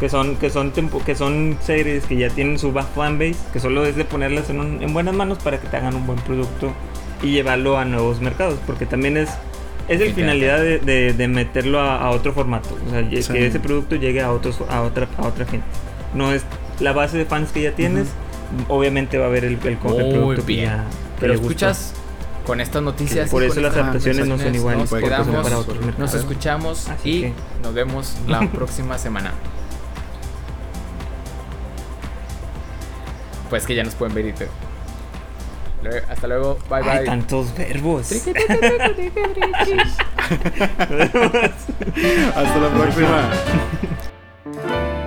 Que 0.00 0.08
son, 0.08 0.36
que 0.36 0.50
son 0.50 0.72
tempo- 0.72 1.02
que 1.04 1.14
son 1.14 1.56
series 1.62 2.04
que 2.04 2.16
ya 2.16 2.28
tienen 2.28 2.58
su 2.58 2.72
fanbase, 2.72 3.36
que 3.52 3.60
solo 3.60 3.86
es 3.86 3.94
de 3.96 4.04
ponerlas 4.04 4.50
en, 4.50 4.60
un- 4.60 4.82
en 4.82 4.92
buenas 4.92 5.14
manos 5.14 5.38
para 5.38 5.60
que 5.60 5.68
te 5.68 5.76
hagan 5.76 5.94
un 5.94 6.06
buen 6.06 6.18
producto 6.20 6.72
y 7.22 7.30
llevarlo 7.30 7.78
a 7.78 7.84
nuevos 7.84 8.20
mercados. 8.20 8.58
Porque 8.66 8.86
también 8.86 9.16
es, 9.16 9.30
es 9.88 10.00
la 10.00 10.06
Sí, 10.06 10.12
finalidad 10.12 10.58
de, 10.58 10.78
de- 10.80 11.12
de 11.12 11.28
meterlo 11.28 11.80
a, 11.80 11.98
a 11.98 12.10
otro 12.10 12.32
formato. 12.32 12.76
O 12.86 12.90
sea, 12.90 13.08
Sí. 13.22 13.32
que 13.32 13.46
ese 13.46 13.60
producto 13.60 13.94
llegue 13.96 14.20
a, 14.20 14.32
otros, 14.32 14.58
a, 14.68 14.82
otra, 14.82 15.06
a 15.16 15.26
otra 15.28 15.46
gente. 15.46 15.66
No 16.12 16.32
es 16.32 16.42
la 16.80 16.92
base 16.92 17.16
de 17.16 17.24
fans 17.24 17.52
que 17.52 17.62
ya 17.62 17.72
tienes. 17.72 18.08
Obviamente 18.68 19.16
va 19.18 19.24
a 19.26 19.28
haber 19.28 19.44
el, 19.44 19.52
el, 19.62 19.68
el 19.68 19.76
producto 19.78 20.34
que 20.36 20.42
bien. 20.42 20.64
ya- 20.66 20.76
que 20.84 21.20
Pero 21.20 21.32
gustó. 21.34 21.46
escuchas 21.50 21.94
con 22.44 22.60
estas 22.60 22.82
noticias. 22.82 23.30
Por 23.30 23.42
eso 23.44 23.60
las 23.60 23.74
adaptaciones 23.74 24.26
no 24.26 24.38
son 24.38 24.54
iguales. 24.54 24.90
Nos 24.90 25.00
quedamos, 25.02 25.42
para 25.44 25.58
otros 25.58 25.78
nos 25.98 26.14
escuchamos 26.14 26.88
Así 26.90 27.10
y 27.10 27.20
que- 27.22 27.32
nos 27.62 27.72
vemos 27.74 28.16
la 28.26 28.40
próxima 28.52 28.98
semana. 28.98 29.32
pues 33.50 33.66
que 33.66 33.74
ya 33.74 33.84
nos 33.84 33.94
pueden 33.94 34.14
ver 34.14 34.26
y. 34.26 34.34
Hasta 36.08 36.26
luego, 36.26 36.58
bye 36.70 36.80
Ay, 36.82 36.98
bye. 36.98 37.04
tantos 37.04 37.54
verbos. 37.56 38.10
Hasta 42.34 42.58
la 42.58 42.68
próxima. 42.70 43.30